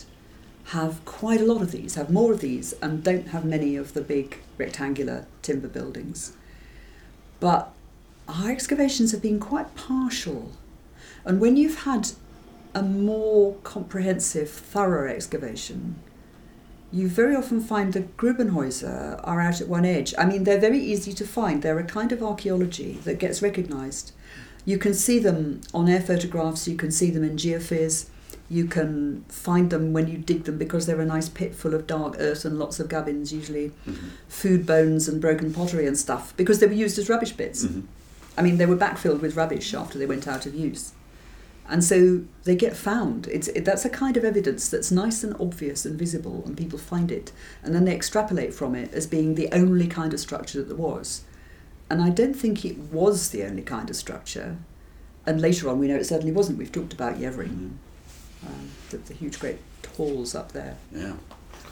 have 0.67 1.05
quite 1.05 1.41
a 1.41 1.45
lot 1.45 1.63
of 1.63 1.73
these, 1.73 1.95
have 1.95 2.11
more 2.11 2.33
of 2.33 2.41
these, 2.41 2.73
and 2.75 3.03
don't 3.03 3.29
have 3.29 3.45
many 3.45 3.77
of 3.77 3.95
the 3.95 4.01
big 4.01 4.39
rectangular 4.59 5.27
timber 5.43 5.69
buildings. 5.69 6.35
But 7.41 7.73
our 8.29 8.51
excavations 8.51 9.11
have 9.13 9.23
been 9.23 9.41
quite 9.41 9.75
partial. 9.75 10.53
And 11.25 11.41
when 11.41 11.57
you've 11.57 11.81
had 11.83 12.11
a 12.75 12.83
more 12.83 13.55
comprehensive, 13.63 14.51
thorough 14.51 15.11
excavation, 15.11 15.97
you 16.91 17.09
very 17.09 17.35
often 17.35 17.61
find 17.61 17.93
the 17.93 18.03
Grubenhäuser 18.03 19.21
are 19.25 19.41
out 19.41 19.61
at 19.61 19.69
one 19.69 19.85
edge. 19.85 20.15
I 20.19 20.25
mean, 20.27 20.45
they're 20.45 20.61
very 20.61 20.79
easy 20.81 21.13
to 21.15 21.27
find. 21.27 21.63
They're 21.63 21.79
a 21.79 21.85
kind 21.85 22.13
of 22.13 22.23
archaeology 22.23 22.99
that 23.05 23.19
gets 23.19 23.41
recognised. 23.43 24.13
You 24.65 24.79
can 24.79 24.95
see 24.95 25.19
them 25.19 25.61
on 25.75 25.89
air 25.89 26.01
photographs, 26.01 26.69
you 26.69 26.77
can 26.77 26.91
see 26.91 27.11
them 27.11 27.25
in 27.25 27.37
geophys, 27.37 28.07
you 28.49 28.67
can 28.67 29.25
find 29.29 29.71
them 29.71 29.93
when 29.93 30.07
you 30.09 30.19
dig 30.19 30.45
them 30.45 30.59
because 30.59 30.87
they're 30.87 31.01
a 31.01 31.07
nice 31.07 31.29
pit 31.29 31.55
full 31.55 31.75
of 31.75 31.87
dark 31.87 32.17
earth 32.19 32.45
and 32.45 32.59
lots 32.59 32.79
of 32.79 32.89
gubbins, 32.89 33.33
usually 33.33 33.73
Mm-hmm. 33.89 34.09
food 34.29 34.67
bones 34.67 35.09
and 35.09 35.21
broken 35.21 35.53
pottery 35.53 35.87
and 35.87 35.97
stuff, 35.99 36.35
because 36.37 36.61
they 36.61 36.67
were 36.67 36.73
used 36.75 36.99
as 36.99 37.09
rubbish 37.09 37.33
bits. 37.33 37.65
Mhm. 37.65 37.85
I 38.37 38.43
mean, 38.43 38.59
they 38.59 38.67
were 38.67 38.77
backfilled 38.77 39.21
with 39.21 39.35
rubbish 39.37 39.73
after 39.75 39.99
they 39.99 40.07
went 40.07 40.29
out 40.29 40.47
of 40.47 40.55
use. 40.55 40.93
And 41.69 41.83
so 41.83 42.23
they 42.45 42.57
get 42.57 42.77
found. 42.77 43.29
It's, 43.29 43.49
it, 43.49 43.65
that's 43.65 43.85
a 43.85 43.89
kind 43.91 44.17
of 44.17 44.25
evidence 44.25 44.69
that's 44.69 44.91
nice 44.91 45.23
and 45.25 45.35
obvious 45.41 45.87
and 45.87 45.99
visible, 45.99 46.43
and 46.45 46.57
people 46.57 46.79
find 46.79 47.11
it. 47.11 47.33
And 47.63 47.75
then 47.75 47.85
they 47.85 47.95
extrapolate 47.95 48.53
from 48.53 48.75
it 48.75 48.93
as 48.93 49.07
being 49.07 49.35
the 49.37 49.49
only 49.53 49.87
kind 49.87 50.13
of 50.13 50.21
structure 50.21 50.59
that 50.59 50.69
there 50.69 50.77
was. 50.77 51.23
And 51.89 52.03
I 52.03 52.11
don't 52.11 52.35
think 52.35 52.65
it 52.65 52.79
was 52.79 53.31
the 53.31 53.45
only 53.45 53.63
kind 53.63 53.89
of 53.91 53.97
structure. 53.97 54.57
And 55.25 55.41
later 55.41 55.69
on, 55.69 55.79
we 55.79 55.87
know 55.89 55.97
it 55.97 56.05
certainly 56.07 56.33
wasn't. 56.33 56.59
We've 56.59 56.73
talked 56.73 56.93
about 56.93 57.19
Yeavering, 57.19 57.49
Mhm. 57.51 57.71
um, 58.47 58.69
the, 58.91 58.97
the 58.99 59.15
huge 59.15 59.39
great 59.39 59.59
halls 59.97 60.35
up 60.35 60.53
there. 60.53 60.77
Yeah. 60.95 61.15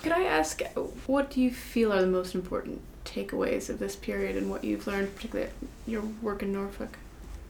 Could 0.03 0.13
I 0.13 0.23
ask, 0.23 0.63
what 1.07 1.31
do 1.31 1.41
you 1.41 1.51
feel 1.51 1.93
are 1.93 2.01
the 2.01 2.07
most 2.07 2.35
important 2.35 2.81
takeaways 3.05 3.69
of 3.69 3.79
this 3.81 3.97
period 3.97 4.37
and 4.37 4.49
what 4.51 4.63
you've 4.63 4.87
learned, 4.87 5.15
particularly 5.17 5.51
your 5.87 6.03
work 6.23 6.43
in 6.43 6.53
Norfolk? 6.53 6.97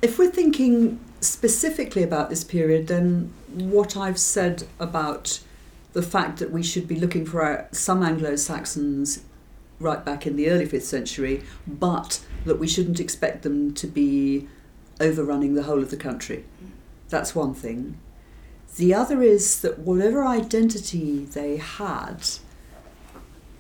If 0.02 0.18
we're 0.18 0.30
thinking 0.30 0.98
specifically 1.20 2.02
about 2.02 2.30
this 2.30 2.44
period, 2.44 2.86
then 2.86 3.32
what 3.52 3.96
I've 3.96 4.18
said 4.18 4.66
about 4.78 5.40
the 5.92 6.02
fact 6.02 6.38
that 6.38 6.50
we 6.50 6.62
should 6.62 6.88
be 6.88 6.96
looking 6.96 7.26
for 7.26 7.42
our, 7.42 7.68
some 7.72 8.02
Anglo 8.02 8.36
Saxons 8.36 9.24
right 9.78 10.04
back 10.04 10.26
in 10.26 10.36
the 10.36 10.48
early 10.48 10.66
5th 10.66 10.82
century, 10.82 11.42
but 11.66 12.24
that 12.44 12.58
we 12.58 12.68
shouldn't 12.68 13.00
expect 13.00 13.42
them 13.42 13.74
to 13.74 13.86
be 13.86 14.48
overrunning 15.00 15.54
the 15.54 15.64
whole 15.64 15.82
of 15.82 15.90
the 15.90 15.96
country. 15.96 16.44
That's 17.08 17.34
one 17.34 17.54
thing. 17.54 17.98
The 18.76 18.94
other 18.94 19.22
is 19.22 19.60
that 19.62 19.80
whatever 19.80 20.24
identity 20.24 21.24
they 21.24 21.56
had 21.56 22.28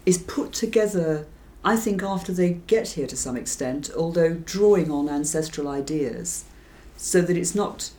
is 0.06 0.18
put 0.18 0.52
together, 0.52 1.26
I 1.62 1.76
think, 1.76 2.02
after 2.02 2.32
they 2.32 2.54
get 2.66 2.88
here 2.90 3.06
to 3.06 3.16
some 3.16 3.36
extent, 3.36 3.90
although 3.96 4.34
drawing 4.34 4.90
on 4.90 5.08
ancestral 5.08 5.68
ideas, 5.68 6.44
so 6.96 7.20
that 7.20 7.36
it's 7.36 7.54
not. 7.54 7.90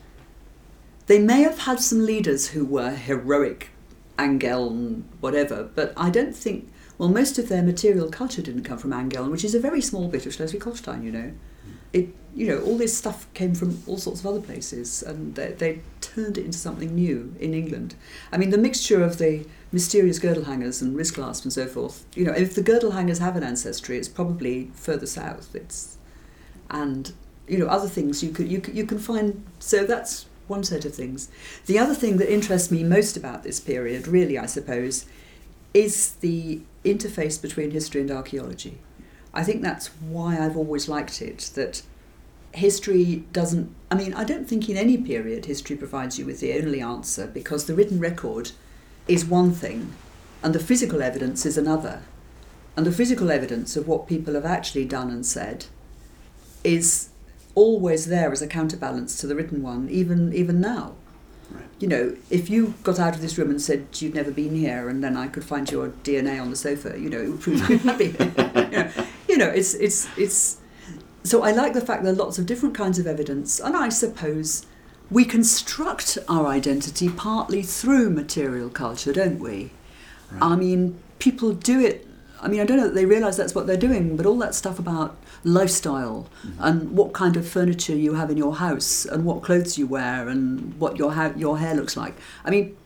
They 1.06 1.18
may 1.18 1.42
have 1.42 1.60
had 1.60 1.80
some 1.80 2.04
leaders 2.04 2.48
who 2.48 2.64
were 2.64 2.90
heroic, 2.90 3.70
Angeln, 4.18 5.04
whatever, 5.20 5.68
but 5.74 5.92
I 5.96 6.10
don't 6.10 6.34
think. 6.34 6.72
Well, 6.98 7.08
most 7.08 7.38
of 7.38 7.48
their 7.48 7.62
material 7.62 8.10
culture 8.10 8.42
didn't 8.42 8.64
come 8.64 8.78
from 8.78 8.92
Angeln, 8.92 9.30
which 9.30 9.44
is 9.44 9.54
a 9.54 9.60
very 9.60 9.80
small 9.80 10.08
bit 10.08 10.26
of 10.26 10.34
Schleswig-Holstein, 10.34 11.02
you 11.02 11.10
know. 11.10 11.32
It, 11.92 12.14
you 12.34 12.46
know, 12.46 12.60
all 12.60 12.78
this 12.78 12.96
stuff 12.96 13.26
came 13.34 13.54
from 13.54 13.82
all 13.86 13.98
sorts 13.98 14.20
of 14.20 14.26
other 14.26 14.40
places, 14.40 15.02
and 15.02 15.34
they, 15.34 15.52
they 15.52 15.80
turned 16.00 16.38
it 16.38 16.44
into 16.44 16.58
something 16.58 16.94
new 16.94 17.34
in 17.38 17.54
England. 17.54 17.94
I 18.30 18.38
mean, 18.38 18.50
the 18.50 18.58
mixture 18.58 19.02
of 19.02 19.18
the 19.18 19.44
mysterious 19.72 20.18
girdle 20.18 20.44
hangers 20.44 20.82
and 20.82 20.94
wrist 20.94 21.14
clasps 21.14 21.44
and 21.44 21.52
so 21.52 21.66
forth. 21.66 22.04
You 22.14 22.26
know, 22.26 22.32
if 22.32 22.54
the 22.54 22.62
girdle 22.62 22.92
hangers 22.92 23.18
have 23.18 23.36
an 23.36 23.42
ancestry, 23.42 23.96
it's 23.96 24.08
probably 24.08 24.70
further 24.74 25.06
south. 25.06 25.54
It's 25.54 25.96
and 26.70 27.12
you 27.48 27.58
know 27.58 27.66
other 27.66 27.88
things 27.88 28.22
you 28.22 28.30
could 28.30 28.50
you 28.50 28.62
you 28.72 28.86
can 28.86 28.98
find. 28.98 29.44
So 29.58 29.84
that's 29.84 30.26
one 30.46 30.64
set 30.64 30.84
of 30.84 30.94
things. 30.94 31.30
The 31.66 31.78
other 31.78 31.94
thing 31.94 32.18
that 32.18 32.32
interests 32.32 32.70
me 32.70 32.84
most 32.84 33.16
about 33.16 33.42
this 33.42 33.60
period, 33.60 34.06
really, 34.06 34.38
I 34.38 34.46
suppose, 34.46 35.06
is 35.72 36.12
the 36.20 36.60
interface 36.84 37.40
between 37.40 37.70
history 37.70 38.02
and 38.02 38.10
archaeology. 38.10 38.78
I 39.32 39.44
think 39.44 39.62
that's 39.62 39.88
why 39.88 40.38
I've 40.38 40.56
always 40.56 40.88
liked 40.88 41.22
it. 41.22 41.50
That 41.54 41.82
history 42.52 43.24
doesn't. 43.32 43.74
I 43.90 43.94
mean, 43.94 44.12
I 44.12 44.24
don't 44.24 44.46
think 44.46 44.68
in 44.68 44.76
any 44.76 44.98
period 44.98 45.46
history 45.46 45.76
provides 45.76 46.18
you 46.18 46.26
with 46.26 46.40
the 46.40 46.52
only 46.54 46.82
answer 46.82 47.26
because 47.26 47.64
the 47.64 47.74
written 47.74 47.98
record 47.98 48.52
is 49.08 49.24
one 49.24 49.52
thing, 49.52 49.92
and 50.42 50.54
the 50.54 50.60
physical 50.60 51.02
evidence 51.02 51.44
is 51.46 51.58
another. 51.58 52.02
And 52.76 52.86
the 52.86 52.92
physical 52.92 53.30
evidence 53.30 53.76
of 53.76 53.86
what 53.86 54.06
people 54.06 54.34
have 54.34 54.46
actually 54.46 54.86
done 54.86 55.10
and 55.10 55.26
said 55.26 55.66
is 56.64 57.10
always 57.54 58.06
there 58.06 58.32
as 58.32 58.40
a 58.40 58.46
counterbalance 58.46 59.20
to 59.20 59.26
the 59.26 59.34
written 59.34 59.62
one, 59.62 59.88
even 59.90 60.32
even 60.32 60.60
now. 60.60 60.94
Right. 61.50 61.64
You 61.80 61.88
know, 61.88 62.16
if 62.30 62.48
you 62.48 62.74
got 62.82 62.98
out 62.98 63.14
of 63.14 63.20
this 63.20 63.36
room 63.36 63.50
and 63.50 63.60
said 63.60 63.86
you'd 63.96 64.14
never 64.14 64.30
been 64.30 64.54
here, 64.54 64.88
and 64.88 65.04
then 65.04 65.16
I 65.16 65.28
could 65.28 65.44
find 65.44 65.70
your 65.70 65.88
DNA 65.88 66.40
on 66.40 66.48
the 66.50 66.56
sofa, 66.56 66.98
you 66.98 67.10
know, 67.10 67.20
it 67.20 67.28
would 67.28 67.40
prove 67.40 67.68
you'd 67.68 67.84
not 67.84 68.00
here. 68.00 68.16
You 68.18 68.70
know, 68.70 68.90
you 69.28 69.36
know, 69.36 69.48
it's 69.48 69.74
it's 69.74 70.08
it's. 70.16 70.58
So 71.24 71.42
I 71.42 71.52
like 71.52 71.72
the 71.74 71.80
fact 71.80 72.02
there 72.02 72.12
are 72.12 72.16
lots 72.16 72.38
of 72.38 72.46
different 72.46 72.74
kinds 72.74 72.98
of 72.98 73.06
evidence, 73.06 73.60
and 73.60 73.76
I 73.76 73.90
suppose 73.90 74.64
we 75.10 75.24
construct 75.24 76.18
our 76.28 76.46
identity 76.46 77.08
partly 77.08 77.62
through 77.62 78.10
material 78.10 78.70
culture, 78.70 79.12
don't 79.12 79.38
we? 79.38 79.70
Right. 80.30 80.42
I 80.42 80.56
mean, 80.56 80.98
people 81.18 81.52
do 81.52 81.80
it. 81.80 82.06
I 82.40 82.48
mean, 82.48 82.60
I 82.60 82.64
don't 82.64 82.76
know 82.78 82.88
that 82.88 82.94
they 82.94 83.04
realise 83.04 83.36
that's 83.36 83.54
what 83.54 83.66
they're 83.66 83.76
doing, 83.76 84.16
but 84.16 84.26
all 84.26 84.38
that 84.38 84.54
stuff 84.54 84.78
about 84.78 85.16
lifestyle 85.44 86.28
mm-hmm. 86.44 86.62
and 86.62 86.92
what 86.92 87.12
kind 87.12 87.36
of 87.36 87.46
furniture 87.46 87.94
you 87.94 88.14
have 88.14 88.30
in 88.30 88.36
your 88.36 88.56
house 88.56 89.04
and 89.04 89.24
what 89.24 89.42
clothes 89.42 89.78
you 89.78 89.86
wear 89.86 90.28
and 90.28 90.78
what 90.78 90.96
your 90.96 91.12
ha- 91.12 91.34
your 91.36 91.58
hair 91.58 91.74
looks 91.74 91.96
like. 91.96 92.14
I 92.44 92.50
mean, 92.50 92.76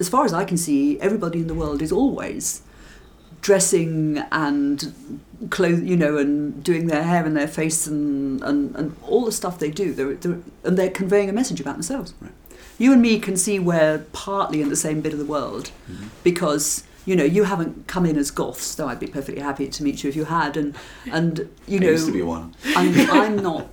as 0.00 0.08
far 0.08 0.24
as 0.24 0.32
I 0.32 0.44
can 0.44 0.56
see, 0.56 0.98
everybody 1.00 1.40
in 1.40 1.46
the 1.46 1.54
world 1.54 1.82
is 1.82 1.92
always 1.92 2.62
dressing 3.42 4.18
and 4.32 4.94
clothes, 5.50 5.82
you 5.82 5.96
know, 5.96 6.16
and 6.18 6.62
doing 6.62 6.86
their 6.86 7.02
hair 7.02 7.24
and 7.24 7.36
their 7.36 7.48
face 7.48 7.86
and, 7.86 8.42
and, 8.42 8.74
and 8.76 8.96
all 9.06 9.24
the 9.24 9.32
stuff 9.32 9.58
they 9.58 9.70
do. 9.70 9.92
They're, 9.92 10.14
they're, 10.14 10.38
and 10.64 10.76
they're 10.76 10.90
conveying 10.90 11.28
a 11.28 11.32
message 11.32 11.60
about 11.60 11.74
themselves. 11.74 12.12
Right. 12.20 12.32
You 12.78 12.92
and 12.92 13.02
me 13.02 13.18
can 13.18 13.36
see 13.36 13.58
we're 13.58 14.04
partly 14.12 14.60
in 14.62 14.68
the 14.68 14.76
same 14.76 15.00
bit 15.00 15.12
of 15.12 15.18
the 15.18 15.24
world 15.24 15.70
Mhm. 15.90 16.08
because 16.24 16.84
you 17.06 17.16
know 17.16 17.24
you 17.24 17.44
haven't 17.44 17.86
come 17.86 18.04
in 18.06 18.16
as 18.16 18.30
goths, 18.30 18.74
though 18.74 18.86
I'd 18.88 19.00
be 19.00 19.06
perfectly 19.06 19.42
happy 19.42 19.68
to 19.68 19.82
meet 19.82 20.02
you 20.02 20.08
if 20.10 20.16
you 20.16 20.26
had. 20.26 20.56
And 20.56 20.74
and 21.10 21.48
you 21.66 21.78
I 21.78 21.80
know, 21.80 21.90
used 21.90 22.06
to 22.06 22.12
be 22.12 22.22
one. 22.22 22.54
I'm, 22.76 23.10
I'm 23.10 23.36
not. 23.42 23.68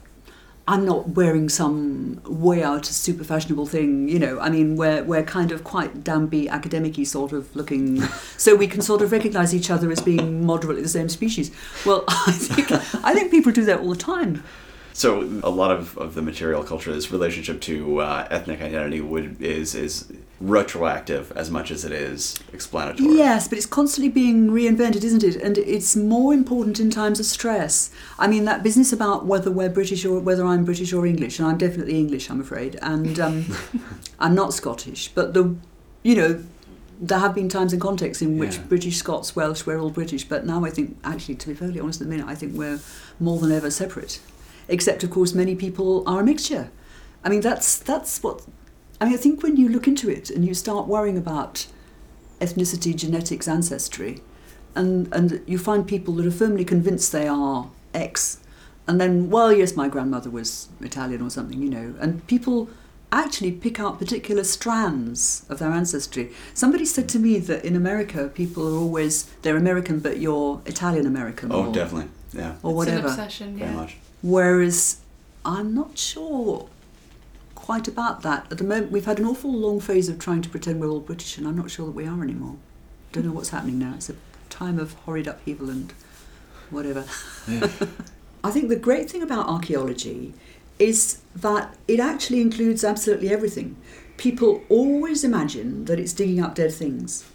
I'm 0.67 0.85
not 0.85 1.09
wearing 1.09 1.47
some 1.47 2.21
way 2.25 2.61
out 2.61 2.85
super 2.85 3.23
fashionable 3.23 3.67
thing, 3.67 4.09
you 4.09 4.19
know. 4.19 4.39
I 4.39 4.49
mean, 4.49 4.75
we're 4.75 5.03
we're 5.03 5.23
kind 5.23 5.51
of 5.53 5.63
quite 5.63 6.03
downbeat, 6.03 6.49
academic-y 6.49 7.03
sort 7.03 7.31
of 7.31 7.55
looking, 7.55 8.01
so 8.37 8.55
we 8.55 8.67
can 8.67 8.81
sort 8.81 9.01
of 9.01 9.11
recognise 9.11 9.55
each 9.55 9.71
other 9.71 9.89
as 9.91 10.01
being 10.01 10.45
moderately 10.45 10.83
the 10.83 10.89
same 10.89 11.07
species. 11.09 11.51
Well, 11.85 12.03
I 12.07 12.31
think 12.33 12.71
I 12.71 13.13
think 13.13 13.31
people 13.31 13.51
do 13.51 13.63
that 13.65 13.79
all 13.79 13.89
the 13.89 13.95
time. 13.95 14.43
So 14.91 15.21
a 15.43 15.49
lot 15.49 15.69
of, 15.69 15.95
of 15.99 16.15
the 16.15 16.23
material 16.23 16.63
culture, 16.63 16.91
this 16.91 17.11
relationship 17.11 17.61
to 17.61 18.01
uh, 18.01 18.27
ethnic 18.31 18.61
identity, 18.61 18.99
would 18.99 19.41
is 19.41 19.73
is 19.73 20.11
retroactive 20.39 21.31
as 21.35 21.49
much 21.49 21.71
as 21.71 21.83
it 21.83 21.91
is 21.91 22.39
explanatory. 22.53 23.15
Yes, 23.15 23.47
but 23.47 23.57
it's 23.57 23.65
constantly 23.67 24.09
being 24.09 24.49
reinvented, 24.49 25.03
isn't 25.03 25.23
it? 25.23 25.35
And 25.37 25.57
it's 25.57 25.95
more 25.95 26.33
important 26.33 26.79
in 26.79 26.89
times 26.91 27.19
of 27.19 27.25
stress. 27.25 27.89
I 28.19 28.27
mean, 28.27 28.45
that 28.45 28.61
business 28.63 28.93
about 28.93 29.25
whether 29.25 29.49
we're 29.51 29.69
British 29.69 30.05
or 30.05 30.19
whether 30.19 30.45
I'm 30.45 30.63
British 30.63 30.93
or 30.93 31.05
English, 31.05 31.39
and 31.39 31.47
I'm 31.47 31.57
definitely 31.57 31.97
English, 31.97 32.29
I'm 32.29 32.39
afraid, 32.41 32.77
and 32.81 33.19
um, 33.19 33.45
I'm 34.19 34.35
not 34.35 34.53
Scottish. 34.53 35.09
But 35.09 35.33
the, 35.33 35.55
you 36.03 36.15
know, 36.15 36.43
there 36.99 37.19
have 37.19 37.33
been 37.35 37.49
times 37.49 37.73
and 37.73 37.81
contexts 37.81 38.21
in 38.21 38.37
which 38.37 38.55
Yeah. 38.57 38.63
British, 38.63 38.97
Scots, 38.97 39.35
Welsh, 39.35 39.65
we're 39.65 39.79
all 39.79 39.89
British. 39.91 40.23
But 40.23 40.45
now 40.45 40.63
I 40.65 40.69
think, 40.69 40.97
actually, 41.03 41.35
to 41.35 41.47
be 41.47 41.53
fairly 41.55 41.79
honest, 41.79 42.01
at 42.01 42.07
the 42.07 42.11
minute, 42.15 42.27
I 42.27 42.35
think 42.35 42.53
we're 42.55 42.79
more 43.19 43.39
than 43.39 43.51
ever 43.51 43.71
separate. 43.71 44.19
Except, 44.67 45.03
of 45.03 45.09
course, 45.11 45.33
many 45.33 45.55
people 45.55 46.03
are 46.07 46.19
a 46.21 46.23
mixture. 46.23 46.69
I 47.23 47.29
mean, 47.29 47.41
that's 47.41 47.79
that's 47.79 48.21
what. 48.21 48.41
I 48.99 49.05
mean, 49.05 49.13
I 49.13 49.17
think 49.17 49.43
when 49.43 49.57
you 49.57 49.69
look 49.69 49.87
into 49.87 50.09
it 50.09 50.29
and 50.29 50.45
you 50.45 50.53
start 50.53 50.87
worrying 50.87 51.17
about 51.17 51.67
ethnicity, 52.41 52.95
genetics, 52.95 53.47
ancestry, 53.47 54.21
and 54.75 55.07
and 55.13 55.41
you 55.45 55.57
find 55.57 55.87
people 55.87 56.13
that 56.15 56.25
are 56.25 56.31
firmly 56.31 56.65
convinced 56.65 57.11
they 57.11 57.27
are 57.27 57.69
X, 57.93 58.39
and 58.87 58.99
then 59.01 59.29
well, 59.29 59.51
yes, 59.53 59.75
my 59.75 59.87
grandmother 59.87 60.29
was 60.29 60.67
Italian 60.81 61.21
or 61.21 61.29
something, 61.29 61.61
you 61.61 61.69
know, 61.69 61.95
and 61.99 62.25
people 62.27 62.69
actually 63.11 63.51
pick 63.51 63.79
out 63.79 63.97
particular 63.99 64.43
strands 64.43 65.45
of 65.49 65.59
their 65.59 65.71
ancestry. 65.71 66.29
Somebody 66.53 66.83
said 66.85 67.07
to 67.09 67.19
me 67.19 67.39
that 67.39 67.63
in 67.63 67.75
America, 67.75 68.29
people 68.33 68.67
are 68.67 68.77
always 68.77 69.23
they're 69.43 69.57
American, 69.57 69.99
but 69.99 70.19
you're 70.19 70.61
Italian 70.65 71.05
American. 71.05 71.51
Oh, 71.51 71.67
or, 71.67 71.73
definitely. 71.73 72.09
Yeah. 72.33 72.49
or 72.49 72.51
It's 72.51 72.63
an 72.63 72.75
whatever. 72.75 73.07
obsession, 73.07 73.57
Very 73.57 73.71
yeah. 73.71 73.75
much. 73.77 73.97
Whereas 74.21 74.97
I'm 75.45 75.73
not 75.73 75.97
sure 75.97 76.67
quite 77.67 77.89
about 77.89 78.21
that. 78.21 78.49
At 78.49 78.59
the 78.59 78.63
moment, 78.63 78.93
we've 78.93 79.03
had 79.03 79.19
an 79.19 79.25
awful 79.25 79.51
long 79.51 79.81
phase 79.81 80.07
of 80.07 80.17
trying 80.17 80.41
to 80.41 80.47
pretend 80.47 80.79
we're 80.79 80.87
all 80.87 81.01
British, 81.01 81.37
and 81.37 81.45
I'm 81.45 81.57
not 81.57 81.69
sure 81.69 81.85
that 81.85 81.91
we 81.91 82.07
are 82.07 82.23
anymore. 82.23 82.55
Don't 83.11 83.25
know 83.25 83.33
what's 83.33 83.49
happening 83.49 83.77
now. 83.77 83.93
It's 83.95 84.09
a 84.09 84.15
time 84.49 84.79
of 84.79 84.93
horrid 84.93 85.27
upheaval 85.27 85.69
and 85.69 85.91
whatever. 86.69 87.03
I 88.41 88.51
think 88.51 88.69
the 88.69 88.77
great 88.77 89.11
thing 89.11 89.21
about 89.21 89.49
archaeology 89.49 90.33
is 90.79 91.19
that 91.35 91.75
it 91.89 91.99
actually 91.99 92.39
includes 92.39 92.85
absolutely 92.85 93.31
everything. 93.31 93.75
People 94.15 94.63
always 94.69 95.25
imagine 95.25 95.83
that 95.85 95.99
it's 95.99 96.13
digging 96.13 96.41
up 96.41 96.55
dead 96.55 96.71
things, 96.71 97.25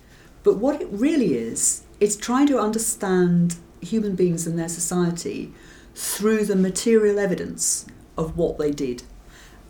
but 0.45 0.57
what 0.57 0.80
it 0.80 0.89
really 0.91 1.35
is, 1.35 1.83
it's 2.01 2.16
trying 2.16 2.47
to 2.47 2.59
understand 2.59 3.57
human 3.83 4.14
beings 4.14 4.47
and 4.47 4.59
their 4.59 4.70
society 4.70 5.53
through 5.95 6.47
the 6.47 6.57
material 6.57 7.18
evidence 7.18 7.85
of 8.16 8.39
what 8.39 8.57
they 8.57 8.70
did. 8.70 9.03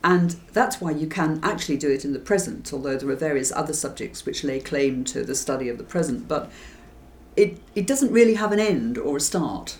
And 0.05 0.31
that's 0.53 0.81
why 0.81 0.91
you 0.91 1.07
can 1.07 1.39
actually 1.43 1.77
do 1.77 1.91
it 1.91 2.05
in 2.05 2.13
the 2.13 2.19
present, 2.19 2.73
although 2.73 2.97
there 2.97 3.09
are 3.09 3.17
various 3.17 3.53
other 3.53 3.73
subjects 3.73 4.27
which 4.27 4.43
lay 4.43 4.59
claim 4.59 5.05
to 5.05 5.23
the 5.23 5.35
study 5.35 5.69
of 5.69 5.79
the 5.79 5.85
present. 5.85 6.27
But 6.27 6.51
it, 7.37 7.59
it 7.75 7.87
doesn't 7.87 8.13
really 8.13 8.35
have 8.35 8.53
an 8.53 8.59
end 8.59 8.99
or 8.99 9.17
a 9.17 9.21
start. 9.21 9.79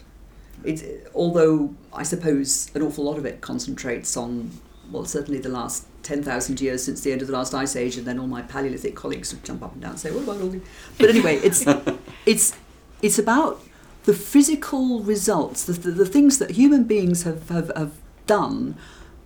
It, 0.65 1.11
although 1.15 1.75
I 1.93 2.05
suppose 2.05 2.71
an 2.75 2.83
awful 2.83 3.05
lot 3.05 3.19
of 3.19 3.27
it 3.27 3.41
concentrates 3.41 4.17
on, 4.17 4.53
well, 4.93 5.05
certainly 5.05 5.41
the 5.41 5.49
last 5.49 5.87
10,000 6.05 6.61
years 6.61 6.85
since 6.85 7.01
the 7.01 7.11
end 7.11 7.21
of 7.21 7.27
the 7.27 7.33
last 7.33 7.53
ice 7.53 7.75
age, 7.75 7.97
and 7.97 8.07
then 8.07 8.19
all 8.21 8.29
my 8.29 8.43
Paleolithic 8.43 8.95
colleagues 8.95 9.33
would 9.33 9.45
jump 9.45 9.63
up 9.63 9.73
and 9.73 9.83
down 9.83 9.93
and 9.93 10.01
say, 10.01 10.13
what 10.13 10.23
about 10.23 10.41
all 10.41 10.49
the... 10.49 10.61
But 10.99 11.11
anyway, 11.11 11.37
it's, 11.37 11.65
it's, 12.27 12.57
it's 13.03 13.19
about 13.19 13.61
the 14.05 14.15
physical 14.15 15.01
results, 15.01 15.65
the, 15.65 15.73
the, 15.73 15.91
the 15.91 16.07
things 16.07 16.39
that 16.39 16.53
human 16.53 16.85
beings 16.85 17.25
have, 17.25 17.49
have, 17.49 17.71
have 17.77 17.93
done, 18.27 18.77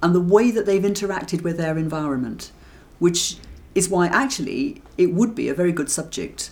and 0.03 0.15
the 0.15 0.21
way 0.21 0.51
that 0.51 0.67
they've 0.67 0.83
interacted 0.83 1.43
with 1.43 1.57
their 1.57 1.79
environment, 1.79 2.53
which 2.99 3.37
is 3.75 3.89
why 3.89 4.07
actually 4.07 4.83
it 4.97 5.13
would 5.13 5.35
be 5.35 5.49
a 5.49 5.55
very 5.55 5.73
good 5.73 5.91
subject 5.91 6.51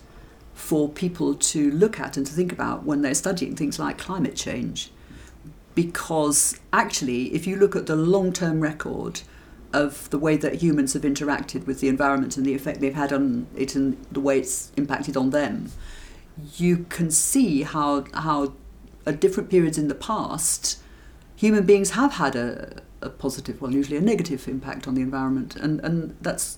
for 0.53 0.89
people 0.89 1.35
to 1.35 1.71
look 1.73 1.99
at 1.99 2.17
and 2.17 2.27
to 2.27 2.33
think 2.33 2.53
about 2.53 2.85
when 2.85 3.03
they're 3.03 3.15
studying 3.15 3.57
things 3.57 3.79
like 3.79 3.99
climate 3.99 4.37
change. 4.37 4.91
Because 5.75 6.61
actually, 6.73 7.35
if 7.35 7.47
you 7.47 7.57
look 7.57 7.75
at 7.75 7.87
the 7.87 7.97
long 7.97 8.33
term 8.33 8.61
record 8.61 9.23
of 9.73 10.09
the 10.11 10.19
way 10.19 10.37
that 10.37 10.63
humans 10.63 10.93
have 10.93 11.03
interacted 11.03 11.67
with 11.67 11.81
the 11.81 11.89
environment 11.89 12.37
and 12.37 12.47
the 12.47 12.55
effect 12.55 12.81
they've 12.81 12.95
had 12.95 13.13
on 13.13 13.49
it 13.57 13.75
and 13.75 13.97
the 14.13 14.21
way 14.21 14.39
it's 14.39 14.71
impacted 14.77 15.17
on 15.17 15.31
them, 15.31 15.73
you 16.57 16.87
can 16.89 17.11
see 17.11 17.63
how, 17.63 18.05
how 18.15 18.53
at 19.05 19.21
different 19.21 19.51
periods 19.51 19.77
in 19.77 19.89
the 19.89 19.95
past, 19.95 20.79
human 21.37 21.64
beings 21.64 21.91
have 21.91 22.14
had 22.14 22.37
a, 22.37 22.82
a 23.01 23.11
positive, 23.11 23.61
well, 23.61 23.72
usually 23.72 23.97
a 23.97 24.01
negative 24.01 24.47
impact 24.49 24.87
on 24.89 24.95
the 24.95 25.03
environment. 25.03 25.57
And, 25.57 25.80
and 25.80 26.16
that's 26.20 26.57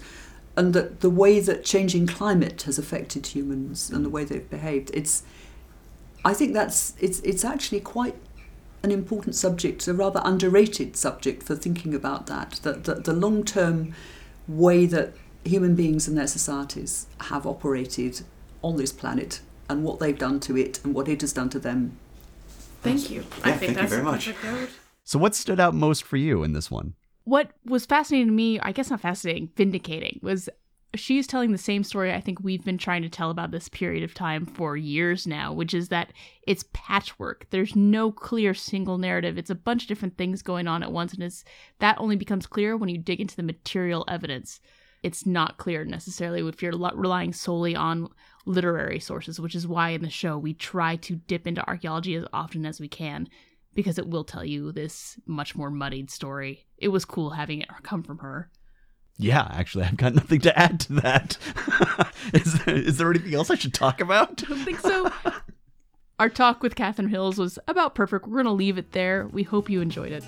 and 0.57 0.73
that 0.73 1.01
the 1.01 1.11
way 1.11 1.39
that 1.39 1.65
changing 1.65 2.07
climate 2.07 2.63
has 2.63 2.79
affected 2.79 3.29
humans 3.29 3.91
and 3.91 4.05
the 4.05 4.09
mm. 4.09 4.13
way 4.13 4.25
they've 4.25 4.49
behaved 4.49 4.91
it's 4.95 5.23
i 6.25 6.33
think 6.33 6.55
that's 6.55 6.95
it's 6.99 7.21
it's 7.21 7.45
actually 7.45 7.81
quite 7.81 8.17
an 8.83 8.91
important 8.91 9.35
subject 9.35 9.87
a 9.87 9.95
rather 9.95 10.21
underrated 10.25 10.97
subject 10.97 11.43
for 11.43 11.55
thinking 11.55 11.95
about 11.95 12.27
that 12.27 12.53
that, 12.63 12.85
that 12.85 13.05
the 13.05 13.13
long 13.13 13.45
term 13.45 13.95
way 14.49 14.87
that 14.87 15.13
human 15.45 15.75
beings 15.75 16.09
and 16.09 16.17
their 16.17 16.27
societies 16.27 17.07
have 17.23 17.47
operated 17.47 18.23
on 18.63 18.77
this 18.77 18.93
planet 18.93 19.41
and 19.69 19.85
what 19.85 19.99
they've 20.01 20.19
done 20.19 20.41
to 20.41 20.57
it 20.57 20.81
and 20.85 20.95
what 20.95 21.09
it 21.09 21.21
has 21.21 21.33
done 21.33 21.49
to 21.49 21.59
them 21.59 21.97
Thank 22.87 23.11
you. 23.11 23.21
I 23.45 23.53
think 23.53 23.59
thank 23.59 23.63
you 23.63 23.75
that's 23.75 23.91
very 23.91 24.03
a 24.03 24.05
much. 24.05 24.35
perfect. 24.35 24.73
So, 25.05 25.19
what 25.19 25.35
stood 25.35 25.61
out 25.61 25.75
most 25.75 26.03
for 26.03 26.17
you 26.17 26.43
in 26.43 26.53
this 26.53 26.71
one? 26.71 26.95
What 27.25 27.53
was 27.65 27.87
fascinating 27.87 28.29
to 28.29 28.33
me, 28.33 28.61
I 28.61 28.73
guess 28.73 28.91
not 28.91 29.01
fascinating, 29.01 29.51
vindicating, 29.57 30.21
was 30.23 30.49
she's 30.95 31.27
telling 31.27 31.53
the 31.53 31.59
same 31.59 31.85
story 31.85 32.13
I 32.13 32.21
think 32.21 32.41
we've 32.41 32.65
been 32.65 32.79
trying 32.79 33.03
to 33.03 33.09
tell 33.09 33.31
about 33.31 33.51
this 33.51 33.69
period 33.69 34.03
of 34.03 34.15
time 34.15 34.47
for 34.47 34.77
years 34.77 35.27
now, 35.27 35.53
which 35.53 35.75
is 35.75 35.89
that 35.89 36.13
it's 36.47 36.65
patchwork. 36.73 37.47
There's 37.51 37.77
no 37.77 38.13
clear 38.13 38.55
single 38.55 38.99
narrative. 38.99 39.39
It's 39.39 39.51
a 39.51 39.55
bunch 39.55 39.83
of 39.83 39.89
different 39.89 40.17
things 40.17 40.43
going 40.43 40.67
on 40.67 40.83
at 40.83 40.93
once, 40.93 41.13
and 41.13 41.23
it's 41.23 41.45
that 41.81 41.99
only 41.99 42.17
becomes 42.17 42.47
clear 42.47 42.77
when 42.77 42.89
you 42.89 42.99
dig 42.99 43.21
into 43.21 43.37
the 43.37 43.43
material 43.43 44.05
evidence. 44.09 44.61
It's 45.03 45.27
not 45.27 45.59
clear 45.59 45.85
necessarily 45.85 46.47
if 46.49 46.63
you're 46.63 46.73
relying 46.73 47.33
solely 47.33 47.77
on 47.77 48.09
literary 48.47 49.01
sources, 49.01 49.39
which 49.39 49.55
is 49.55 49.67
why 49.67 49.91
in 49.91 50.03
the 50.03 50.11
show 50.11 50.39
we 50.39 50.55
try 50.55 50.97
to 50.97 51.17
dip 51.17 51.47
into 51.47 51.67
archaeology 51.69 52.15
as 52.15 52.25
often 52.33 52.65
as 52.65 52.81
we 52.81 52.89
can 52.89 53.29
because 53.75 53.99
it 53.99 54.09
will 54.09 54.25
tell 54.25 54.45
you 54.45 54.73
this 54.73 55.21
much 55.27 55.55
more 55.55 55.71
muddied 55.71 56.11
story. 56.11 56.67
It 56.79 56.89
was 56.89 57.05
cool 57.05 57.31
having 57.31 57.61
it 57.61 57.69
come 57.83 58.03
from 58.03 58.19
her. 58.19 58.51
Yeah, 59.19 59.47
actually, 59.51 59.85
I've 59.85 59.97
got 59.97 60.15
nothing 60.15 60.41
to 60.41 60.59
add 60.59 60.81
to 60.81 60.95
that. 60.95 61.39
is, 62.35 62.65
there, 62.65 62.75
is 62.75 62.99
there 62.99 63.11
anything 63.11 63.35
else 63.35 63.51
I 63.51 63.55
should 63.55 63.75
talk 63.75 64.01
about? 64.01 64.43
I 64.43 64.47
don't 64.49 64.65
think 64.65 64.81
so. 64.81 65.11
Our 66.19 66.29
talk 66.29 66.63
with 66.63 66.75
Catherine 66.75 67.09
Hills 67.09 67.39
was 67.39 67.59
about 67.69 67.95
perfect. 67.95 68.27
We're 68.27 68.43
going 68.43 68.47
to 68.47 68.53
leave 68.53 68.79
it 68.79 68.93
there. 68.93 69.29
We 69.31 69.43
hope 69.43 69.71
you 69.71 69.81
enjoyed 69.81 70.13
it. 70.13 70.25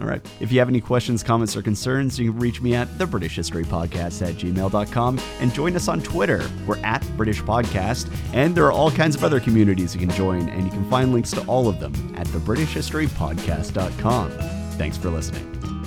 All 0.00 0.06
right. 0.06 0.24
If 0.40 0.50
you 0.52 0.60
have 0.60 0.68
any 0.68 0.80
questions, 0.80 1.24
comments, 1.24 1.56
or 1.56 1.62
concerns, 1.62 2.18
you 2.18 2.30
can 2.32 2.40
reach 2.40 2.60
me 2.60 2.74
at 2.74 2.98
the 2.98 3.06
British 3.06 3.34
History 3.34 3.64
Podcast 3.64 4.22
at 4.26 4.34
gmail.com 4.36 5.18
and 5.40 5.52
join 5.52 5.74
us 5.74 5.88
on 5.88 6.00
Twitter. 6.02 6.48
We're 6.66 6.78
at 6.78 7.04
British 7.16 7.42
Podcast, 7.42 8.08
and 8.32 8.54
there 8.54 8.64
are 8.66 8.72
all 8.72 8.92
kinds 8.92 9.16
of 9.16 9.24
other 9.24 9.40
communities 9.40 9.94
you 9.94 10.00
can 10.00 10.10
join, 10.10 10.48
and 10.48 10.64
you 10.64 10.70
can 10.70 10.88
find 10.88 11.12
links 11.12 11.32
to 11.32 11.44
all 11.46 11.68
of 11.68 11.80
them 11.80 11.92
at 12.16 12.28
thebritishhistorypodcast.com. 12.28 14.30
Thanks 14.78 14.96
for 14.96 15.10
listening. 15.10 15.77